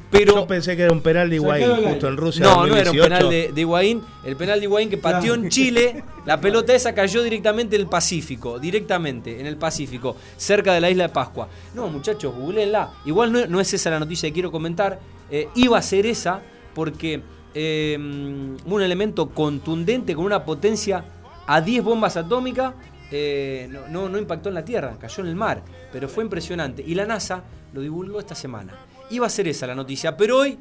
pero... 0.10 0.34
Yo 0.36 0.48
pensé 0.48 0.78
que 0.78 0.84
era 0.84 0.94
un 0.94 1.02
penal 1.02 1.30
de 1.30 1.36
Higuaín, 1.36 1.70
justo 1.84 2.08
en 2.08 2.16
Rusia. 2.18 2.44
No, 2.46 2.66
no 2.66 2.78
era 2.78 2.90
un 2.92 2.98
2018. 2.98 3.04
penal 3.04 3.30
de, 3.30 3.52
de 3.52 3.62
Higuaín. 3.62 4.02
El 4.24 4.36
penal 4.38 4.60
de 4.60 4.66
Higuaín 4.66 4.90
que 4.90 4.98
pateó 4.98 5.34
Claro. 5.34 5.44
en 5.44 5.50
Chile, 5.50 6.04
la 6.26 6.40
pelota 6.40 6.74
esa 6.74 6.94
cayó 6.96 7.22
directamente 7.22 7.76
en 7.76 7.82
el 7.82 7.88
Pacífico. 7.90 8.58
Directamente 8.58 9.40
en 9.40 9.46
el 9.46 9.58
Pacífico, 9.58 10.16
cerca 10.38 10.74
de 10.74 10.80
la 10.80 10.90
isla 10.90 11.04
de 11.04 11.10
Pascua. 11.10 11.50
No, 11.76 11.90
muchachos, 11.90 12.34
googleenla. 12.34 12.92
Igual 13.06 13.34
no, 13.34 13.46
no 13.48 13.60
es 13.60 13.74
esa 13.74 13.90
la 13.90 14.00
noticia 14.00 14.30
que 14.30 14.34
quiero 14.34 14.50
comentar. 14.52 15.00
Eh, 15.30 15.50
iba 15.56 15.78
a 15.78 15.82
ser 15.82 16.06
esa 16.06 16.42
porque 16.74 17.22
eh, 17.54 17.98
un 18.00 18.82
elemento 18.82 19.30
contundente 19.30 20.16
con 20.16 20.24
una 20.26 20.46
potencia 20.46 21.04
a 21.48 21.62
10 21.62 21.84
bombas 21.84 22.18
atómicas. 22.18 22.74
eh, 23.10 23.70
no, 23.90 24.10
no, 24.10 24.18
impactó 24.18 24.50
en 24.50 24.56
la 24.56 24.66
Tierra, 24.66 24.98
cayó 25.00 25.24
en 25.24 25.30
el 25.30 25.36
mar, 25.36 25.64
pero 25.92 26.10
fue 26.10 26.24
impresionante. 26.24 26.84
Y 26.86 26.94
la 26.94 27.06
NASA 27.06 27.42
lo 27.74 27.82
divulgó 27.82 28.20
esta 28.20 28.36
semana. 28.36 28.74
Iba 29.10 29.26
a 29.26 29.30
ser 29.30 29.48
esa 29.48 29.66
la 29.66 29.76
noticia, 29.76 30.18
pero 30.18 30.40
hoy 30.40 30.58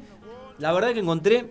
la 0.59 0.71
verdad 0.71 0.93
que 0.93 0.99
encontré 0.99 1.45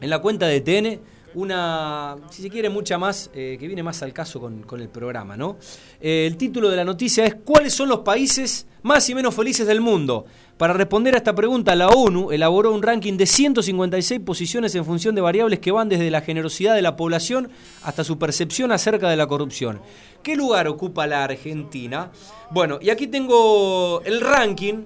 en 0.00 0.10
la 0.10 0.20
cuenta 0.20 0.46
de 0.46 0.60
TN 0.60 1.00
una, 1.36 2.16
si 2.30 2.40
se 2.40 2.48
quiere, 2.48 2.70
mucha 2.70 2.96
más, 2.96 3.30
eh, 3.34 3.56
que 3.60 3.66
viene 3.66 3.82
más 3.82 4.02
al 4.02 4.12
caso 4.12 4.40
con, 4.40 4.62
con 4.62 4.80
el 4.80 4.88
programa, 4.88 5.36
¿no? 5.36 5.58
Eh, 6.00 6.26
el 6.26 6.38
título 6.38 6.70
de 6.70 6.76
la 6.76 6.84
noticia 6.84 7.26
es 7.26 7.34
¿Cuáles 7.34 7.74
son 7.74 7.90
los 7.90 8.00
países 8.00 8.66
más 8.82 9.08
y 9.10 9.14
menos 9.14 9.34
felices 9.34 9.66
del 9.66 9.82
mundo? 9.82 10.24
Para 10.56 10.72
responder 10.72 11.14
a 11.14 11.18
esta 11.18 11.34
pregunta, 11.34 11.74
la 11.74 11.88
ONU 11.88 12.32
elaboró 12.32 12.72
un 12.72 12.82
ranking 12.82 13.18
de 13.18 13.26
156 13.26 14.20
posiciones 14.20 14.74
en 14.74 14.86
función 14.86 15.14
de 15.14 15.20
variables 15.20 15.58
que 15.58 15.70
van 15.70 15.90
desde 15.90 16.10
la 16.10 16.22
generosidad 16.22 16.74
de 16.74 16.80
la 16.80 16.96
población 16.96 17.50
hasta 17.82 18.04
su 18.04 18.18
percepción 18.18 18.72
acerca 18.72 19.10
de 19.10 19.16
la 19.16 19.26
corrupción. 19.26 19.82
¿Qué 20.22 20.34
lugar 20.34 20.66
ocupa 20.66 21.06
la 21.06 21.24
Argentina? 21.24 22.10
Bueno, 22.50 22.78
y 22.80 22.88
aquí 22.88 23.06
tengo 23.06 24.00
el 24.06 24.22
ranking, 24.22 24.84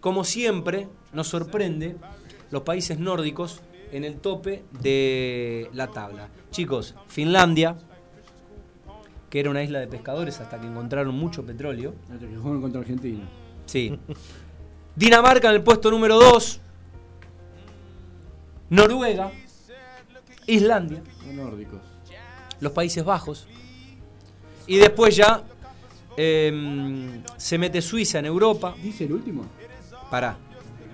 como 0.00 0.24
siempre, 0.24 0.88
nos 1.12 1.28
sorprende, 1.28 1.94
los 2.50 2.62
países 2.62 2.98
nórdicos 2.98 3.60
en 3.92 4.02
el 4.02 4.16
tope 4.16 4.64
de 4.80 5.70
la 5.72 5.86
tabla. 5.86 6.30
Chicos, 6.50 6.96
Finlandia, 7.06 7.76
que 9.30 9.38
era 9.38 9.50
una 9.50 9.62
isla 9.62 9.78
de 9.78 9.86
pescadores 9.86 10.40
hasta 10.40 10.60
que 10.60 10.66
encontraron 10.66 11.14
mucho 11.14 11.46
petróleo. 11.46 11.94
Hasta 12.12 12.26
que 12.26 12.34
contra 12.34 12.80
Argentina. 12.80 13.22
Sí. 13.66 13.96
Dinamarca 14.94 15.48
en 15.48 15.54
el 15.54 15.62
puesto 15.62 15.90
número 15.90 16.18
2. 16.18 16.60
Noruega. 18.70 19.32
Islandia. 20.46 21.02
Los 21.24 21.34
nórdicos. 21.34 21.80
Los 22.60 22.72
Países 22.72 23.04
Bajos. 23.04 23.46
Y 24.66 24.76
después 24.76 25.16
ya 25.16 25.42
em, 26.16 27.22
se 27.36 27.58
mete 27.58 27.80
Suiza 27.80 28.18
en 28.18 28.26
Europa. 28.26 28.74
¿Dice 28.82 29.04
el 29.04 29.12
último? 29.12 29.46
Para. 30.10 30.36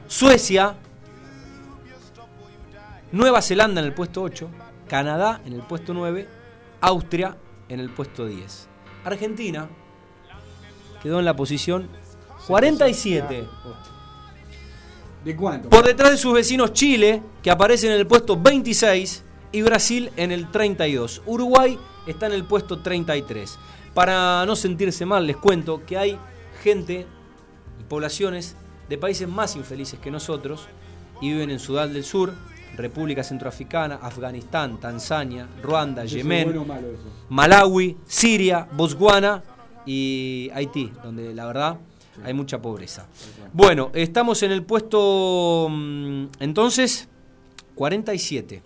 Suecia. 0.06 0.74
Nueva 3.10 3.42
Zelanda 3.42 3.80
en 3.80 3.86
el 3.86 3.94
puesto 3.94 4.22
8. 4.22 4.48
Canadá 4.88 5.40
en 5.44 5.52
el 5.54 5.62
puesto 5.62 5.92
9. 5.92 6.28
Austria 6.80 7.36
en 7.68 7.80
el 7.80 7.90
puesto 7.90 8.26
10. 8.26 8.68
Argentina 9.04 9.68
quedó 11.02 11.18
en 11.18 11.24
la 11.24 11.34
posición 11.34 11.88
47. 12.48 13.46
¿De 15.24 15.36
cuánto? 15.36 15.68
Por 15.68 15.84
detrás 15.84 16.10
de 16.10 16.16
sus 16.16 16.34
vecinos 16.34 16.72
Chile, 16.72 17.22
que 17.42 17.50
aparece 17.50 17.86
en 17.86 17.92
el 17.92 18.06
puesto 18.06 18.36
26, 18.36 19.24
y 19.52 19.62
Brasil 19.62 20.10
en 20.16 20.32
el 20.32 20.50
32. 20.50 21.22
Uruguay 21.26 21.78
está 22.06 22.26
en 22.26 22.32
el 22.32 22.44
puesto 22.44 22.80
33. 22.80 23.58
Para 23.94 24.44
no 24.46 24.56
sentirse 24.56 25.06
mal, 25.06 25.26
les 25.26 25.36
cuento 25.36 25.84
que 25.84 25.96
hay 25.96 26.18
gente 26.62 27.06
y 27.80 27.84
poblaciones 27.84 28.56
de 28.88 28.98
países 28.98 29.28
más 29.28 29.56
infelices 29.56 29.98
que 29.98 30.10
nosotros 30.10 30.66
y 31.20 31.32
viven 31.32 31.50
en 31.50 31.58
Sudán 31.58 31.92
del 31.92 32.04
Sur, 32.04 32.32
República 32.76 33.24
Centroafricana, 33.24 33.96
Afganistán, 33.96 34.78
Tanzania, 34.78 35.48
Ruanda, 35.62 36.04
¿Eso 36.04 36.16
es 36.16 36.22
Yemen, 36.22 36.64
bueno? 36.64 36.84
Malawi, 37.28 37.96
Siria, 38.06 38.68
Botswana 38.72 39.42
y 39.84 40.50
Haití, 40.54 40.92
donde 41.02 41.34
la 41.34 41.46
verdad 41.46 41.78
hay 42.24 42.34
mucha 42.34 42.60
pobreza. 42.60 43.06
Bueno, 43.52 43.90
estamos 43.94 44.42
en 44.42 44.52
el 44.52 44.62
puesto 44.62 45.68
mm, 45.70 46.24
entonces 46.40 47.08
47. 47.74 48.62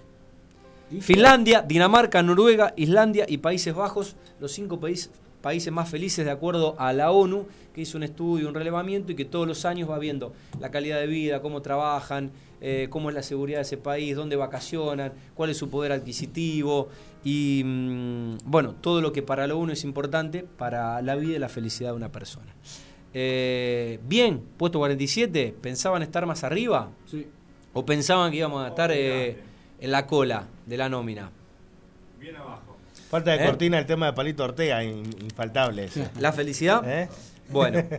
Dice- 0.90 1.06
Finlandia, 1.06 1.62
Dinamarca, 1.62 2.22
Noruega, 2.22 2.74
Islandia 2.76 3.24
y 3.28 3.38
Países 3.38 3.74
Bajos, 3.74 4.16
los 4.40 4.52
cinco 4.52 4.78
países 4.80 5.10
países 5.40 5.72
más 5.72 5.88
felices 5.88 6.24
de 6.24 6.30
acuerdo 6.30 6.76
a 6.78 6.92
la 6.92 7.10
ONU, 7.10 7.46
que 7.74 7.80
hizo 7.80 7.96
un 7.98 8.04
estudio, 8.04 8.46
un 8.48 8.54
relevamiento 8.54 9.10
y 9.10 9.16
que 9.16 9.24
todos 9.24 9.44
los 9.48 9.64
años 9.64 9.90
va 9.90 9.98
viendo 9.98 10.32
la 10.60 10.70
calidad 10.70 11.00
de 11.00 11.08
vida, 11.08 11.42
cómo 11.42 11.60
trabajan, 11.62 12.30
eh, 12.60 12.86
cómo 12.90 13.08
es 13.08 13.16
la 13.16 13.24
seguridad 13.24 13.58
de 13.58 13.62
ese 13.62 13.76
país, 13.76 14.14
dónde 14.14 14.36
vacacionan, 14.36 15.12
cuál 15.34 15.50
es 15.50 15.56
su 15.56 15.68
poder 15.68 15.90
adquisitivo 15.90 16.90
y 17.24 17.62
mm, 17.64 18.36
bueno, 18.44 18.76
todo 18.80 19.00
lo 19.00 19.10
que 19.12 19.22
para 19.22 19.48
la 19.48 19.56
ONU 19.56 19.72
es 19.72 19.82
importante 19.82 20.44
para 20.44 21.02
la 21.02 21.16
vida 21.16 21.34
y 21.34 21.38
la 21.40 21.48
felicidad 21.48 21.90
de 21.90 21.96
una 21.96 22.12
persona. 22.12 22.54
Eh, 23.14 23.98
bien, 24.06 24.42
puesto 24.56 24.78
47, 24.78 25.54
¿pensaban 25.60 26.02
estar 26.02 26.24
más 26.26 26.44
arriba? 26.44 26.90
Sí. 27.10 27.26
¿O 27.74 27.84
pensaban 27.84 28.30
que 28.30 28.38
íbamos 28.38 28.64
a 28.64 28.68
estar 28.68 28.90
eh, 28.92 29.36
en 29.80 29.90
la 29.90 30.06
cola 30.06 30.46
de 30.66 30.76
la 30.76 30.88
nómina? 30.88 31.30
Bien 32.18 32.36
abajo. 32.36 32.76
Falta 33.10 33.32
de 33.32 33.42
¿Eh? 33.42 33.46
cortina 33.46 33.78
el 33.78 33.86
tema 33.86 34.06
de 34.06 34.12
Palito 34.14 34.44
Ortega, 34.44 34.82
in- 34.84 35.14
infaltable. 35.20 35.88
¿La 36.18 36.32
felicidad? 36.32 36.82
¿Eh? 36.86 37.08
Bueno. 37.50 37.82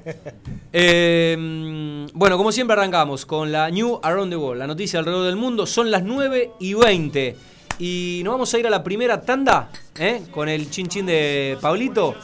Bueno, 2.16 2.38
como 2.38 2.52
siempre 2.52 2.74
arrancamos 2.74 3.26
con 3.26 3.52
la 3.52 3.70
New 3.70 4.00
Around 4.04 4.32
the 4.32 4.38
World, 4.38 4.60
la 4.60 4.68
noticia 4.68 5.00
alrededor 5.00 5.26
del 5.26 5.36
mundo. 5.36 5.66
Son 5.66 5.90
las 5.92 6.04
9 6.04 6.52
y 6.60 6.74
20. 6.74 7.36
Y 7.80 8.22
nos 8.24 8.34
vamos 8.34 8.54
a 8.54 8.60
ir 8.60 8.68
a 8.68 8.70
la 8.70 8.84
primera 8.84 9.22
tanda 9.22 9.70
¿eh? 9.98 10.24
con 10.32 10.48
el 10.50 10.70
chin 10.70 10.88
chin 10.88 11.06
de 11.06 11.58
Pablito. 11.62 12.16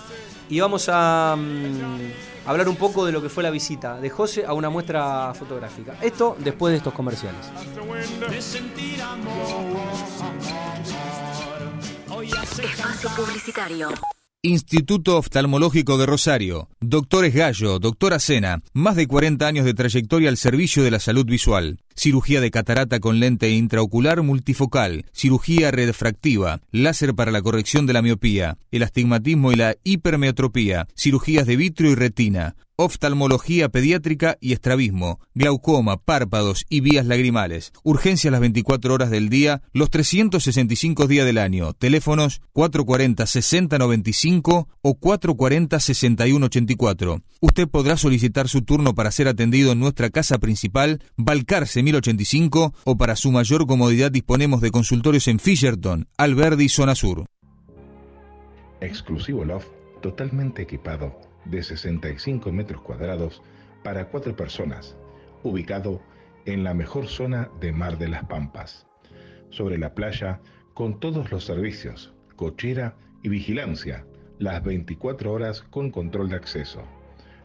Y 0.49 0.59
vamos 0.59 0.87
a 0.91 1.35
mm, 1.37 2.28
hablar 2.49 2.67
un 2.67 2.75
poco 2.75 3.05
de 3.05 3.11
lo 3.11 3.21
que 3.21 3.29
fue 3.29 3.43
la 3.43 3.51
visita 3.51 3.99
de 3.99 4.09
José 4.09 4.45
a 4.45 4.53
una 4.53 4.69
muestra 4.69 5.33
fotográfica. 5.33 5.95
Esto 6.01 6.35
después 6.39 6.71
de 6.71 6.77
estos 6.77 6.93
comerciales. 6.93 7.51
Espacio 12.61 13.09
Publicitario. 13.15 13.89
Instituto 14.41 15.17
Oftalmológico 15.17 15.97
de 15.97 16.05
Rosario. 16.05 16.69
Doctores 16.79 17.35
Gallo, 17.35 17.77
Doctora 17.77 18.19
Cena. 18.19 18.61
Más 18.71 18.95
de 18.95 19.05
40 19.05 19.45
años 19.45 19.65
de 19.65 19.73
trayectoria 19.73 20.29
al 20.29 20.37
servicio 20.37 20.81
de 20.81 20.91
la 20.91 21.01
salud 21.01 21.25
visual. 21.25 21.79
Cirugía 21.93 22.39
de 22.39 22.49
catarata 22.49 23.01
con 23.01 23.19
lente 23.19 23.49
intraocular 23.49 24.23
multifocal. 24.23 25.03
Cirugía 25.11 25.71
refractiva. 25.71 26.61
Láser 26.71 27.15
para 27.15 27.31
la 27.31 27.41
corrección 27.41 27.85
de 27.85 27.91
la 27.91 28.01
miopía. 28.01 28.57
El 28.71 28.83
astigmatismo 28.83 29.51
y 29.51 29.57
la 29.57 29.75
hipermetropía. 29.83 30.87
Cirugías 30.95 31.45
de 31.45 31.57
vitrio 31.57 31.91
y 31.91 31.95
retina. 31.95 32.55
Oftalmología 32.81 33.67
pediátrica 33.67 34.37
y 34.39 34.53
estrabismo, 34.53 35.19
glaucoma, 35.33 35.97
párpados 35.97 36.65
y 36.69 36.79
vías 36.79 37.05
lagrimales. 37.05 37.73
Urgencia 37.83 38.31
las 38.31 38.39
24 38.39 38.93
horas 38.93 39.09
del 39.09 39.27
día, 39.27 39.61
los 39.73 39.89
365 39.89 41.05
días 41.07 41.25
del 41.25 41.39
año. 41.39 41.73
Teléfonos 41.73 42.41
440-6095 42.53 44.67
o 44.81 44.97
440-6184. 44.97 47.21
Usted 47.41 47.67
podrá 47.67 47.97
solicitar 47.97 48.47
su 48.47 48.61
turno 48.61 48.95
para 48.95 49.11
ser 49.11 49.27
atendido 49.27 49.73
en 49.73 49.81
nuestra 49.81 50.09
casa 50.09 50.37
principal, 50.37 51.03
Balcarce 51.17 51.83
1085, 51.83 52.73
o 52.85 52.97
para 52.97 53.17
su 53.17 53.33
mayor 53.33 53.67
comodidad 53.67 54.09
disponemos 54.09 54.61
de 54.61 54.71
consultorios 54.71 55.27
en 55.27 55.39
Fisherton, 55.39 56.07
Alberdi, 56.15 56.69
Zona 56.69 56.95
Sur. 56.95 57.25
Exclusivo 58.79 59.43
loft 59.43 59.67
totalmente 60.01 60.61
equipado 60.61 61.28
de 61.49 61.63
65 61.63 62.51
metros 62.51 62.81
cuadrados 62.81 63.41
para 63.83 64.09
cuatro 64.09 64.35
personas, 64.35 64.95
ubicado 65.43 66.01
en 66.45 66.63
la 66.63 66.73
mejor 66.73 67.07
zona 67.07 67.49
de 67.59 67.71
Mar 67.71 67.97
de 67.97 68.07
las 68.07 68.25
Pampas, 68.25 68.87
sobre 69.49 69.77
la 69.77 69.93
playa 69.93 70.39
con 70.73 70.99
todos 70.99 71.31
los 71.31 71.45
servicios, 71.45 72.13
cochera 72.35 72.95
y 73.23 73.29
vigilancia, 73.29 74.05
las 74.37 74.63
24 74.63 75.31
horas 75.31 75.61
con 75.63 75.91
control 75.91 76.29
de 76.29 76.35
acceso. 76.37 76.83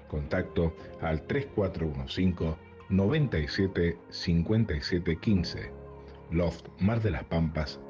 Contacto 0.08 0.76
al 1.00 1.26
3415 1.26 2.56
97 2.90 3.98
57 4.10 5.16
15 5.16 5.84
loft 6.30 6.68
mar 6.80 7.00
de 7.00 7.10
las 7.10 7.24
pampas 7.24 7.80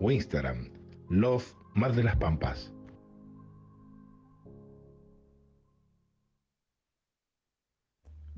o 0.00 0.10
Instagram 0.10 0.70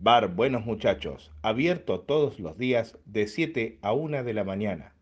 Bar 0.03 0.29
Buenos 0.29 0.65
Muchachos, 0.65 1.31
abierto 1.43 2.01
todos 2.01 2.41
los 2.41 2.57
días 2.57 2.97
de 3.05 3.29
7 3.29 3.81
a 3.83 3.93
1 3.93 4.25
de 4.25 4.33
la 4.33 4.45
mañana. 4.45 4.95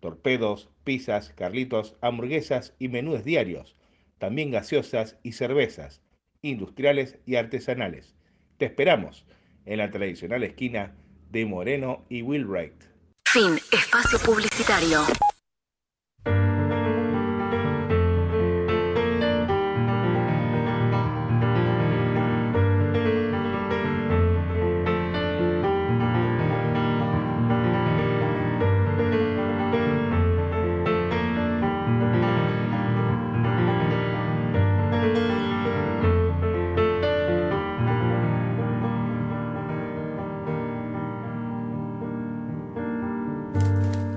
Torpedos, 0.00 0.70
pizzas, 0.84 1.34
carlitos, 1.36 1.96
hamburguesas 2.00 2.74
y 2.78 2.88
menús 2.88 3.24
diarios. 3.24 3.76
También 4.16 4.50
gaseosas 4.50 5.18
y 5.22 5.32
cervezas, 5.32 6.00
industriales 6.40 7.18
y 7.26 7.36
artesanales. 7.36 8.14
Te 8.56 8.64
esperamos 8.64 9.26
en 9.66 9.76
la 9.76 9.90
tradicional 9.90 10.44
esquina 10.44 10.94
de 11.30 11.44
Moreno 11.44 12.06
y 12.08 12.22
Wilbright. 12.22 12.84
Fin. 13.26 13.58
Espacio 13.70 14.18
Publicitario. 14.18 15.00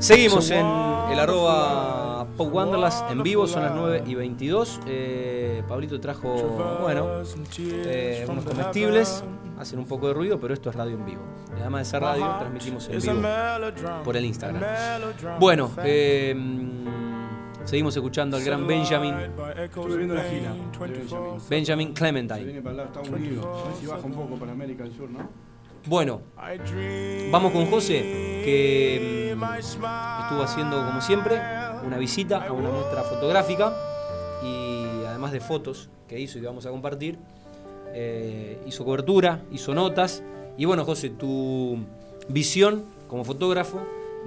Seguimos 0.06 0.52
en 0.52 0.60
el 0.60 1.20
arroba 1.20 2.28
Pop 2.38 2.54
Wanderlust 2.54 3.10
en 3.10 3.24
vivo, 3.24 3.48
son 3.48 3.63
las 3.63 3.74
9 3.74 4.04
y 4.06 4.13
22. 4.13 4.82
Eh, 4.86 5.63
Pablito 5.68 6.00
trajo, 6.00 6.78
bueno, 6.80 7.24
eh, 7.58 8.24
unos 8.30 8.46
comestibles, 8.46 9.24
hacen 9.58 9.80
un 9.80 9.88
poco 9.88 10.08
de 10.10 10.13
ruido, 10.13 10.39
pero 10.39 10.54
esto 10.54 10.70
es 10.70 10.76
radio 10.76 10.94
en 10.94 11.06
vivo. 11.06 11.24
Además 11.60 11.82
de 11.82 11.86
ser 11.86 12.04
radio, 12.04 12.36
transmitimos 12.38 12.88
en 12.88 13.02
vivo 13.02 14.04
por 14.04 14.15
el 14.15 14.26
Instagram. 14.26 14.62
Bueno, 15.39 15.72
eh, 15.84 16.36
seguimos 17.63 17.96
escuchando 17.96 18.38
al 18.38 18.44
gran 18.44 18.68
Benjamin. 18.68 19.15
Estuve 19.58 19.98
viendo 19.98 20.13
la 20.13 20.24
gira 20.24 20.54
Benjamin. 21.50 21.88
Se 21.88 21.94
Clementine. 21.96 22.44
viene 22.44 22.62
para 22.62 22.72
el 22.72 22.78
lado 22.78 22.91
de 22.91 23.00
Estados 23.00 23.20
Unidos. 23.20 23.44
A 23.44 23.68
ver 23.70 23.78
si 23.78 23.88
baja 23.88 24.06
un 24.06 24.13
poco 24.13 24.36
para 24.36 24.52
América 24.52 24.84
del 24.84 24.94
Sur, 24.94 25.10
¿no? 25.10 25.55
Bueno, 25.88 26.21
vamos 27.32 27.52
con 27.52 27.67
José, 27.67 28.00
que 28.43 29.36
mm, 29.38 29.43
estuvo 29.43 30.41
haciendo, 30.41 30.84
como 30.84 31.00
siempre, 31.00 31.39
una 31.86 32.00
visita 32.00 32.43
a 32.43 32.52
una 32.54 32.71
muestra 32.71 33.04
fotográfica 33.04 33.71
y 34.43 35.06
además 35.08 35.32
de 35.32 35.41
fotos 35.41 35.89
que 36.08 36.19
hizo 36.19 36.39
y 36.39 36.41
que 36.41 36.48
vamos 36.48 36.65
a 36.65 36.71
compartir, 36.71 37.19
eh, 37.93 38.60
hizo 38.65 38.84
cobertura, 38.84 39.43
hizo 39.52 39.76
notas. 39.76 40.24
Y 40.58 40.65
bueno, 40.65 40.86
José, 40.86 41.12
tu 41.12 41.78
visión 42.30 42.86
como 43.08 43.24
fotógrafo 43.24 43.80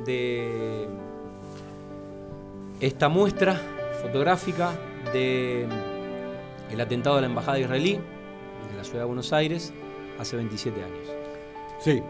de 0.07 0.87
esta 2.79 3.09
muestra 3.09 3.61
fotográfica 4.01 4.71
de 5.12 5.66
el 6.71 6.81
atentado 6.81 7.16
a 7.16 7.21
la 7.21 7.27
embajada 7.27 7.59
israelí 7.59 7.94
en 7.94 8.77
la 8.77 8.85
ciudad 8.85 9.01
de 9.01 9.07
Buenos 9.07 9.33
Aires 9.33 9.73
hace 10.21 10.37
27 10.37 10.85
años. 10.85 11.18
Sí. 11.79 12.03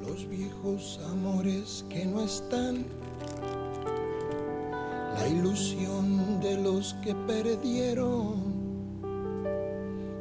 Los 0.00 0.28
viejos 0.28 1.00
amores 1.12 1.84
que 1.88 2.04
no 2.04 2.22
están, 2.22 2.84
la 5.14 5.28
ilusión 5.28 6.40
de 6.40 6.56
los 6.56 6.94
que 6.94 7.14
perdieron, 7.14 8.42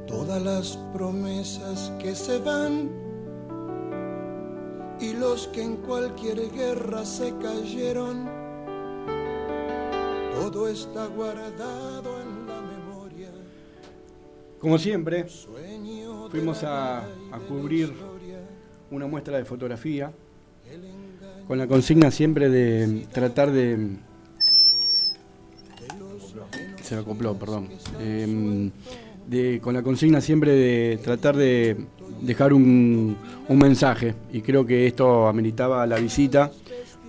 todas 0.05 0.41
las 0.43 0.77
promesas 0.93 1.91
que 1.99 2.13
se 2.13 2.37
van 2.37 2.91
y 4.99 5.13
los 5.13 5.47
que 5.47 5.63
en 5.63 5.77
cualquier 5.77 6.51
guerra 6.51 7.03
se 7.03 7.33
cayeron, 7.37 8.29
todo 10.39 10.67
está 10.67 11.07
guardado 11.07 12.21
en 12.21 12.47
la 12.47 12.61
memoria. 12.61 13.29
Como 14.59 14.77
siempre, 14.77 15.23
de 15.23 15.68
fuimos 16.29 16.63
a, 16.63 17.03
cubrir 17.47 17.93
una 18.91 19.07
muestra 19.07 19.37
de 19.37 19.45
fotografía 19.45 20.11
con 21.47 21.57
la 21.57 21.67
consigna 21.67 22.11
siempre 22.11 22.49
de 22.49 23.07
tratar 23.11 23.51
de... 23.51 23.97
Se 26.81 26.95
acopló, 26.95 27.35
perdón. 27.37 27.69
De, 29.27 29.59
con 29.61 29.73
la 29.73 29.83
consigna 29.83 30.21
siempre 30.21 30.53
de 30.53 30.99
tratar 31.03 31.35
de 31.35 31.77
dejar 32.21 32.51
un, 32.51 33.15
un 33.47 33.57
mensaje 33.57 34.15
y 34.31 34.41
creo 34.41 34.65
que 34.65 34.87
esto 34.87 35.27
ameritaba 35.27 35.85
la 35.85 35.97
visita 35.97 36.51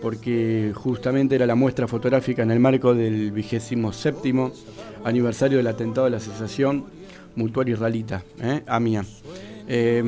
porque 0.03 0.73
justamente 0.75 1.35
era 1.35 1.47
la 1.47 1.55
muestra 1.55 1.89
fotográfica 1.89 2.43
en 2.43 2.51
el 2.51 2.61
marco 2.61 2.95
del 2.95 3.33
vigésimo 3.33 3.93
séptimo 3.93 4.53
aniversario 5.05 5.59
del 5.59 5.67
atentado 5.67 6.07
de 6.07 6.11
la 6.11 6.17
asociación 6.19 7.00
mutual 7.37 7.69
israelita, 7.69 8.23
¿eh? 8.41 8.63
AMIA. 8.67 9.05
Eh, 9.69 10.03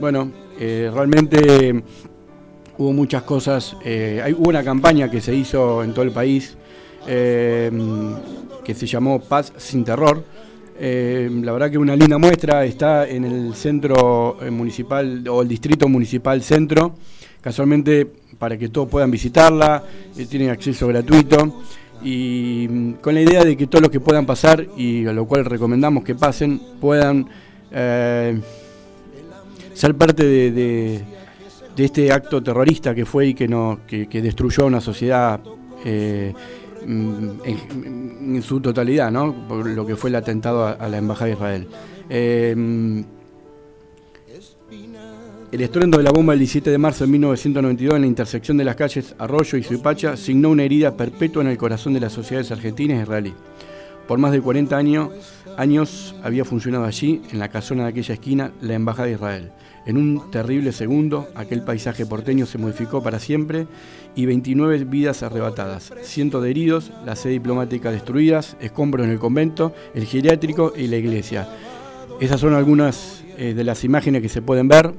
bueno, 0.00 0.30
eh, 0.58 0.90
realmente 0.92 1.82
hubo 2.78 2.92
muchas 2.92 3.22
cosas, 3.22 3.76
eh, 3.84 4.20
hay, 4.22 4.32
hubo 4.32 4.50
una 4.50 4.62
campaña 4.62 5.10
que 5.10 5.20
se 5.20 5.34
hizo 5.34 5.82
en 5.82 5.92
todo 5.92 6.04
el 6.04 6.12
país 6.12 6.56
eh, 7.06 7.70
que 8.64 8.74
se 8.74 8.86
llamó 8.86 9.20
Paz 9.20 9.52
sin 9.56 9.84
Terror. 9.84 10.22
Eh, 10.78 11.30
la 11.42 11.52
verdad 11.52 11.70
que 11.70 11.78
una 11.78 11.96
linda 11.96 12.18
muestra 12.18 12.64
está 12.64 13.08
en 13.08 13.24
el 13.24 13.54
centro 13.54 14.36
eh, 14.42 14.50
municipal 14.50 15.26
o 15.28 15.40
el 15.40 15.48
distrito 15.48 15.88
municipal 15.88 16.42
centro, 16.42 16.96
casualmente 17.40 18.06
para 18.38 18.58
que 18.58 18.68
todos 18.68 18.88
puedan 18.88 19.10
visitarla, 19.10 19.82
eh, 20.16 20.26
tienen 20.26 20.50
acceso 20.50 20.86
gratuito 20.86 21.62
y 22.02 22.66
mm, 22.68 22.92
con 22.94 23.14
la 23.14 23.20
idea 23.20 23.44
de 23.44 23.56
que 23.56 23.66
todos 23.66 23.82
los 23.82 23.90
que 23.90 24.00
puedan 24.00 24.26
pasar 24.26 24.66
y 24.76 25.06
a 25.06 25.12
lo 25.12 25.26
cual 25.26 25.44
recomendamos 25.44 26.04
que 26.04 26.14
pasen 26.14 26.60
puedan 26.80 27.26
eh, 27.70 28.40
ser 29.74 29.94
parte 29.94 30.24
de, 30.24 31.04
este 31.76 32.12
acto 32.12 32.42
terrorista 32.42 32.94
que 32.94 33.04
fue 33.04 33.28
y 33.28 33.34
que, 33.34 33.46
no, 33.48 33.80
que, 33.86 34.06
destruyó 34.06 34.66
una 34.66 34.80
sociedad 34.80 35.40
eh, 35.84 36.32
mm, 36.86 37.28
en, 37.44 38.42
su 38.42 38.60
totalidad, 38.60 39.10
¿no? 39.10 39.46
por 39.48 39.66
lo 39.66 39.86
que 39.86 39.96
fue 39.96 40.10
el 40.10 40.16
atentado 40.16 40.64
a, 40.64 40.72
a 40.72 40.88
la 40.88 40.98
Embajada 40.98 41.26
de 41.26 41.32
Israel. 41.32 41.68
Eh, 42.08 43.04
el 45.56 45.62
estruendo 45.62 45.96
de 45.96 46.04
la 46.04 46.10
bomba 46.10 46.34
del 46.34 46.40
17 46.40 46.70
de 46.70 46.76
marzo 46.76 47.04
de 47.04 47.12
1992 47.12 47.94
en 47.96 48.02
la 48.02 48.06
intersección 48.06 48.58
de 48.58 48.64
las 48.64 48.76
calles 48.76 49.14
Arroyo 49.18 49.56
y 49.56 49.62
Suipacha 49.62 50.14
signó 50.14 50.50
una 50.50 50.64
herida 50.64 50.98
perpetua 50.98 51.42
en 51.42 51.48
el 51.48 51.56
corazón 51.56 51.94
de 51.94 52.00
las 52.00 52.12
sociedades 52.12 52.52
argentinas 52.52 52.98
e 52.98 53.02
israelí. 53.04 53.32
Por 54.06 54.18
más 54.18 54.32
de 54.32 54.42
40 54.42 54.76
años, 54.76 55.08
años 55.56 56.14
había 56.22 56.44
funcionado 56.44 56.84
allí, 56.84 57.22
en 57.30 57.38
la 57.38 57.48
casona 57.48 57.84
de 57.84 57.88
aquella 57.88 58.12
esquina, 58.12 58.52
la 58.60 58.74
Embajada 58.74 59.06
de 59.06 59.14
Israel. 59.14 59.52
En 59.86 59.96
un 59.96 60.30
terrible 60.30 60.72
segundo, 60.72 61.26
aquel 61.34 61.62
paisaje 61.62 62.04
porteño 62.04 62.44
se 62.44 62.58
modificó 62.58 63.02
para 63.02 63.18
siempre 63.18 63.66
y 64.14 64.26
29 64.26 64.84
vidas 64.84 65.22
arrebatadas, 65.22 65.90
cientos 66.02 66.42
de 66.42 66.50
heridos, 66.50 66.92
la 67.06 67.16
sede 67.16 67.32
diplomática 67.32 67.90
destruidas, 67.90 68.58
escombros 68.60 69.06
en 69.06 69.12
el 69.12 69.18
convento, 69.18 69.72
el 69.94 70.04
geriátrico 70.04 70.74
y 70.76 70.88
la 70.88 70.98
iglesia. 70.98 71.48
Esas 72.20 72.40
son 72.40 72.52
algunas 72.52 73.24
eh, 73.38 73.52
de 73.52 73.64
las 73.64 73.84
imágenes 73.84 74.22
que 74.22 74.30
se 74.30 74.40
pueden 74.40 74.66
ver. 74.66 74.94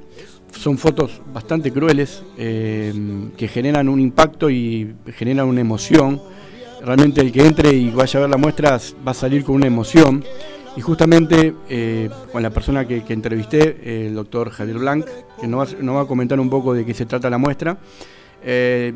Son 0.51 0.77
fotos 0.77 1.21
bastante 1.33 1.71
crueles 1.71 2.23
eh, 2.37 2.93
que 3.37 3.47
generan 3.47 3.89
un 3.89 3.99
impacto 3.99 4.49
y 4.49 4.95
generan 5.13 5.47
una 5.47 5.61
emoción. 5.61 6.21
Realmente 6.83 7.21
el 7.21 7.31
que 7.31 7.45
entre 7.45 7.73
y 7.73 7.89
vaya 7.89 8.19
a 8.19 8.21
ver 8.21 8.29
la 8.29 8.37
muestra 8.37 8.79
va 9.05 9.11
a 9.11 9.13
salir 9.13 9.43
con 9.43 9.55
una 9.55 9.67
emoción. 9.67 10.23
Y 10.75 10.81
justamente 10.81 11.55
eh, 11.69 12.09
con 12.31 12.43
la 12.43 12.51
persona 12.51 12.87
que, 12.87 13.03
entrevisté, 13.07 14.05
el 14.05 14.13
doctor 14.13 14.51
Javier 14.51 14.77
Blanc, 14.77 15.05
que 15.41 15.47
nos 15.47 15.75
va, 15.75 16.01
a 16.01 16.05
comentar 16.05 16.39
un 16.39 16.51
poco 16.51 16.73
de 16.73 16.85
qué 16.85 16.93
se 16.93 17.07
trata 17.07 17.31
la 17.31 17.39
muestra, 17.39 17.79
eh, 18.43 18.93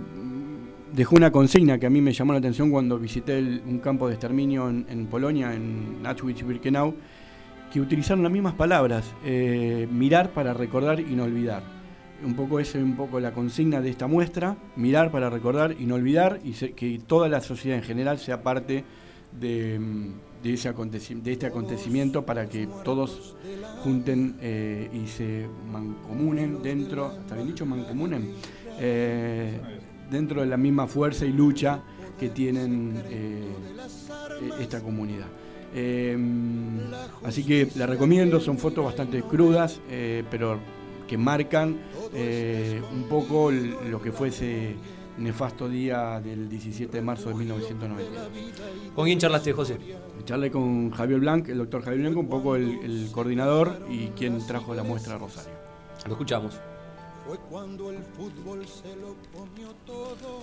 dejó 0.94 1.16
una 1.16 1.32
consigna 1.32 1.80
que 1.80 1.88
a 1.88 1.90
mí 1.90 2.00
me 2.00 2.14
llamó 2.14 2.34
la 2.34 2.40
atención 2.40 2.70
cuando 2.70 3.00
visité 3.00 3.40
un 3.40 3.80
campo 3.80 4.08
de 4.08 4.14
exterminio 4.14 4.70
en, 4.70 4.86
en 4.90 5.08
Polonia, 5.08 5.56
en 5.56 6.04
Auschwitz-Birkenau, 6.04 6.94
que 7.71 7.79
utilizaron 7.79 8.23
las 8.23 8.31
mismas 8.31 8.53
palabras, 8.53 9.13
eh, 9.23 9.88
mirar 9.91 10.31
para 10.31 10.53
recordar 10.53 10.99
y 10.99 11.15
no 11.15 11.23
olvidar. 11.23 11.63
Un 12.23 12.36
poco 12.36 12.60
esa 12.60 12.77
es 12.77 12.84
un 12.84 12.95
poco 12.95 13.19
la 13.19 13.34
consigna 13.34 13.81
de 13.81 13.89
esta 13.89 14.07
muestra, 14.07 14.55
mirar 14.75 15.10
para 15.10 15.29
recordar 15.29 15.75
y 15.79 15.86
no 15.86 15.95
olvidar, 15.95 16.39
y 16.43 16.51
que 16.51 16.99
toda 17.07 17.29
la 17.29 17.41
sociedad 17.41 17.77
en 17.77 17.84
general 17.84 18.19
sea 18.19 18.43
parte 18.43 18.84
de, 19.39 19.79
mm, 19.79 20.43
de 20.43 20.53
ese 20.53 20.71
de 20.73 21.31
este 21.31 21.45
acontecimiento 21.47 22.25
para 22.25 22.47
que 22.47 22.67
todos 22.84 23.36
junten 23.84 24.36
eh, 24.41 24.89
y 24.93 25.07
se 25.07 25.47
mancomunen 25.71 26.62
dentro, 26.62 27.12
¿está 27.13 27.36
bien 27.36 27.47
dicho? 27.47 27.65
Mancomunen, 27.65 28.34
Eh, 28.84 29.60
dentro 30.10 30.41
de 30.41 30.47
la 30.47 30.57
misma 30.57 30.88
fuerza 30.88 31.23
y 31.25 31.31
lucha 31.31 31.84
que 32.19 32.29
tienen 32.29 32.95
esta 34.60 34.81
comunidad. 34.81 35.27
Eh, 35.73 36.17
así 37.23 37.43
que 37.43 37.69
la 37.75 37.86
recomiendo, 37.86 38.39
son 38.39 38.57
fotos 38.57 38.86
bastante 38.86 39.23
crudas, 39.23 39.79
eh, 39.89 40.23
pero 40.29 40.60
que 41.07 41.17
marcan 41.17 41.79
eh, 42.13 42.81
un 42.91 43.03
poco 43.03 43.51
lo 43.51 44.01
que 44.01 44.12
fue 44.12 44.29
ese 44.29 44.75
nefasto 45.17 45.67
día 45.69 46.19
del 46.21 46.49
17 46.49 46.97
de 46.97 47.01
marzo 47.01 47.29
de 47.29 47.36
1992. 47.36 48.29
¿Con 48.95 49.05
quién 49.05 49.19
charlaste, 49.19 49.53
José? 49.53 49.77
Charlé 50.25 50.51
con 50.51 50.91
Javier 50.91 51.19
Blanc, 51.19 51.49
el 51.49 51.57
doctor 51.57 51.84
Javier 51.84 52.01
Blanc, 52.01 52.17
un 52.17 52.29
poco 52.29 52.55
el, 52.55 52.79
el 52.84 53.10
coordinador 53.12 53.86
y 53.89 54.07
quien 54.10 54.45
trajo 54.45 54.73
la 54.73 54.84
muestra 54.84 55.15
a 55.15 55.17
Rosario. 55.17 55.53
Lo 56.05 56.13
escuchamos. 56.13 56.60
Fue 57.27 57.38
cuando 57.49 57.91
el 57.91 57.99
fútbol 58.03 58.65
se 58.65 58.95
lo 58.95 59.15
comió 59.31 59.69
todo. 59.86 60.41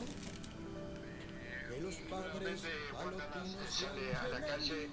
Que 1.70 1.80
los 1.82 1.96
padres 1.96 2.62
sale 2.98 4.16
a 4.16 4.28
la 4.28 4.44
calle 4.44 4.90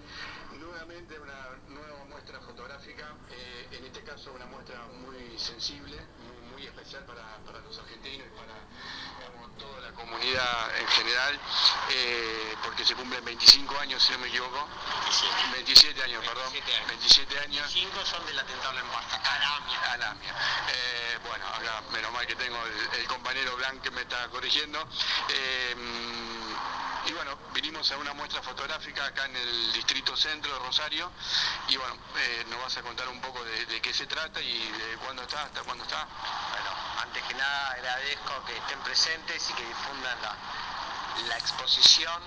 nuevamente 0.59 1.19
una 1.19 1.57
nueva 1.69 2.05
muestra 2.05 2.39
fotográfica, 2.39 3.15
eh, 3.31 3.67
en 3.71 3.85
este 3.85 4.03
caso 4.03 4.31
una 4.31 4.45
muestra 4.45 4.79
muy 5.01 5.37
sensible, 5.39 5.97
muy, 6.21 6.51
muy 6.51 6.67
especial 6.67 7.03
para, 7.05 7.23
para 7.45 7.59
los 7.61 7.77
argentinos 7.79 8.27
y 8.27 8.37
para 8.37 8.53
digamos, 9.17 9.57
toda 9.57 9.81
la 9.81 9.91
comunidad 9.93 10.77
en 10.77 10.87
general, 10.87 11.39
eh, 11.89 12.55
porque 12.63 12.85
se 12.85 12.93
cumplen 12.93 13.25
25 13.25 13.77
años, 13.79 14.03
si 14.03 14.11
no 14.13 14.19
me 14.19 14.27
equivoco. 14.27 14.67
27, 15.53 16.03
años, 16.03 16.23
perdón. 16.25 16.53
27 16.87 17.39
años. 17.39 17.71
5 17.71 18.05
son 18.05 18.25
del 18.27 18.37
atentado 18.37 18.69
a 18.69 18.73
la 18.73 18.81
embajada. 18.81 19.35
Alamia. 19.35 19.91
Alamia. 19.93 20.35
Eh, 20.69 21.17
bueno, 21.27 21.45
acá 21.47 21.81
menos 21.91 22.11
mal 22.11 22.27
que 22.27 22.35
tengo 22.35 22.57
el, 22.65 22.99
el 22.99 23.07
compañero 23.07 23.55
Blanc 23.55 23.81
que 23.81 23.91
me 23.91 24.01
está 24.01 24.27
corrigiendo. 24.29 24.79
Y 27.07 27.13
bueno, 27.13 27.37
vinimos 27.53 27.91
a 27.91 27.97
una 27.97 28.13
muestra 28.13 28.41
fotográfica 28.41 29.05
acá 29.05 29.25
en 29.25 29.35
el 29.35 29.73
distrito 29.73 30.17
centro 30.17 30.51
de 30.51 30.59
Rosario 30.59 31.11
y 31.67 31.77
bueno, 31.77 31.95
eh, 32.17 32.45
nos 32.49 32.59
vas 32.61 32.77
a 32.77 32.81
contar 32.81 33.07
un 33.09 33.21
poco 33.21 33.43
de, 33.43 33.79
qué 33.79 33.93
se 33.93 34.07
trata 34.07 34.41
y 34.41 34.71
de 34.71 34.97
cuándo 34.97 35.21
está, 35.21 35.43
hasta 35.43 35.61
cuándo 35.61 35.83
está. 35.83 36.07
Bueno, 36.51 36.69
antes 37.03 37.23
que 37.23 37.33
nada 37.35 37.71
agradezco 37.71 38.43
que 38.45 38.57
estén 38.57 38.79
presentes 38.79 39.49
y 39.49 39.53
que 39.53 39.65
difundan 39.65 40.19
la, 40.23 40.35
la 41.27 41.37
exposición. 41.37 42.23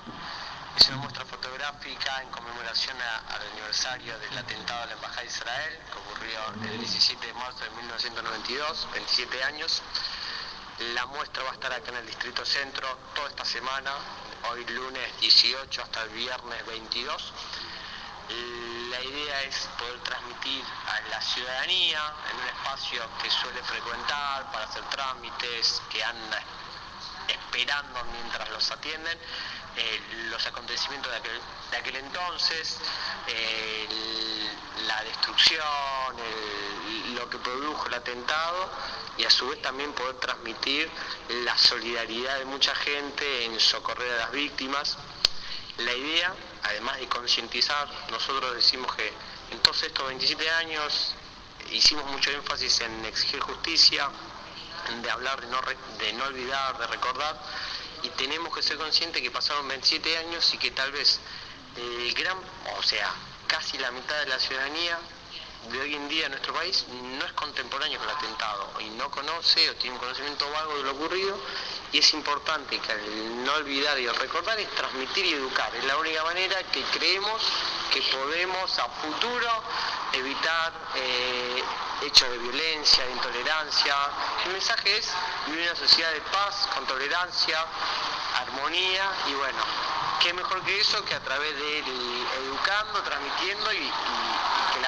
Es 0.76 0.88
una 0.88 0.98
muestra 0.98 1.24
fotográfica 1.24 2.22
en 2.22 2.28
conmemoración 2.30 2.96
al 3.00 3.42
aniversario 3.52 4.16
del 4.20 4.38
atentado 4.38 4.84
a 4.84 4.86
la 4.86 4.92
Embajada 4.92 5.22
de 5.22 5.26
Israel, 5.26 5.78
que 5.90 5.98
ocurrió 5.98 6.70
el 6.70 6.78
17 6.78 7.26
de 7.26 7.32
marzo 7.32 7.64
de 7.64 7.70
1992, 7.70 8.88
27 8.92 9.42
años. 9.42 9.82
La 10.78 11.06
muestra 11.06 11.42
va 11.42 11.50
a 11.50 11.54
estar 11.54 11.72
acá 11.72 11.90
en 11.90 11.96
el 11.96 12.06
Distrito 12.06 12.44
Centro 12.44 12.86
toda 13.12 13.28
esta 13.28 13.44
semana, 13.44 13.90
hoy 14.48 14.64
lunes 14.66 15.20
18 15.20 15.82
hasta 15.82 16.02
el 16.04 16.10
viernes 16.10 16.66
22. 16.66 17.32
La 18.90 19.02
idea 19.02 19.42
es 19.42 19.68
poder 19.76 19.98
transmitir 20.04 20.62
a 20.86 21.00
la 21.08 21.20
ciudadanía 21.20 22.00
en 22.30 22.40
un 22.40 22.46
espacio 22.46 23.02
que 23.20 23.28
suele 23.28 23.60
frecuentar 23.64 24.52
para 24.52 24.66
hacer 24.66 24.84
trámites, 24.84 25.82
que 25.90 26.04
anda 26.04 26.40
esperando 27.28 28.04
mientras 28.12 28.48
los 28.50 28.70
atienden, 28.70 29.18
eh, 29.76 30.00
los 30.30 30.44
acontecimientos 30.46 31.12
de 31.12 31.76
aquel, 31.76 31.96
entonces, 31.96 32.78
la 34.86 35.04
destrucción, 35.04 35.64
lo 37.14 37.28
que 37.30 37.38
produjo 37.38 37.86
el 37.86 37.94
atentado 37.94 38.70
y 39.18 39.24
a 39.24 39.30
su 39.30 39.48
vez 39.48 39.60
también 39.60 39.92
poder 39.92 40.16
transmitir 40.16 40.88
la 41.44 41.56
solidaridad 41.58 42.38
de 42.38 42.44
mucha 42.44 42.74
gente 42.74 43.44
en 43.44 43.58
socorrer 43.60 44.12
a 44.14 44.16
las 44.18 44.32
víctimas. 44.32 44.96
La 45.78 45.92
idea, 45.92 46.34
además 46.64 46.98
de 46.98 47.08
concientizar, 47.08 47.88
nosotros 48.10 48.54
decimos 48.54 48.94
que 48.94 49.12
en 49.50 49.58
todos 49.60 49.82
estos 49.82 50.06
27 50.06 50.50
años 50.50 51.14
hicimos 51.70 52.04
mucho 52.06 52.30
énfasis 52.30 52.80
en 52.80 53.04
exigir 53.04 53.40
justicia, 53.40 54.08
de 54.88 55.10
hablar, 55.10 55.40
de 55.40 55.46
no, 55.48 55.60
re- 55.60 55.76
de 55.98 56.12
no 56.14 56.24
olvidar, 56.24 56.78
de 56.78 56.86
recordar, 56.86 57.36
y 58.02 58.08
tenemos 58.10 58.54
que 58.54 58.62
ser 58.62 58.76
conscientes 58.78 59.20
que 59.22 59.30
pasaron 59.30 59.66
27 59.68 60.18
años 60.18 60.52
y 60.54 60.58
que 60.58 60.70
tal 60.70 60.90
vez 60.92 61.20
el 61.76 62.12
gran, 62.14 62.38
o 62.78 62.82
sea, 62.82 63.12
casi 63.46 63.78
la 63.78 63.90
mitad 63.90 64.18
de 64.20 64.26
la 64.26 64.38
ciudadanía 64.38 64.98
de 65.70 65.80
hoy 65.80 65.94
en 65.94 66.08
día 66.08 66.26
en 66.26 66.32
nuestro 66.32 66.54
país 66.54 66.86
no 66.88 67.24
es 67.24 67.32
contemporáneo 67.32 67.98
con 67.98 68.08
el 68.08 68.14
atentado 68.16 68.72
y 68.80 68.90
no 68.90 69.10
conoce 69.10 69.68
o 69.70 69.74
tiene 69.76 69.94
un 69.94 70.00
conocimiento 70.00 70.48
vago 70.50 70.76
de 70.78 70.82
lo 70.84 70.92
ocurrido 70.92 71.38
y 71.92 71.98
es 71.98 72.12
importante 72.12 72.78
que 72.78 72.92
al 72.92 73.44
no 73.44 73.52
olvidar 73.54 73.98
y 73.98 74.06
al 74.06 74.16
recordar 74.16 74.58
es 74.60 74.68
transmitir 74.74 75.24
y 75.24 75.32
educar. 75.32 75.74
Es 75.74 75.84
la 75.84 75.96
única 75.96 76.22
manera 76.24 76.62
que 76.64 76.82
creemos 76.82 77.42
que 77.90 78.02
podemos 78.02 78.78
a 78.78 78.88
futuro 78.88 79.48
evitar 80.12 80.72
eh, 80.96 81.62
hechos 82.02 82.30
de 82.30 82.38
violencia, 82.38 83.04
de 83.04 83.12
intolerancia. 83.12 83.94
El 84.46 84.52
mensaje 84.52 84.98
es 84.98 85.12
vivir 85.46 85.62
una 85.62 85.76
sociedad 85.76 86.12
de 86.12 86.20
paz, 86.20 86.68
con 86.74 86.86
tolerancia, 86.86 87.64
armonía 88.36 89.10
y 89.28 89.34
bueno, 89.34 89.58
qué 90.20 90.32
mejor 90.34 90.62
que 90.62 90.80
eso 90.80 91.04
que 91.04 91.14
a 91.14 91.20
través 91.20 91.56
de 91.56 91.78
él 91.78 91.84
educando, 92.44 93.02
transmitiendo 93.02 93.72
y, 93.72 93.90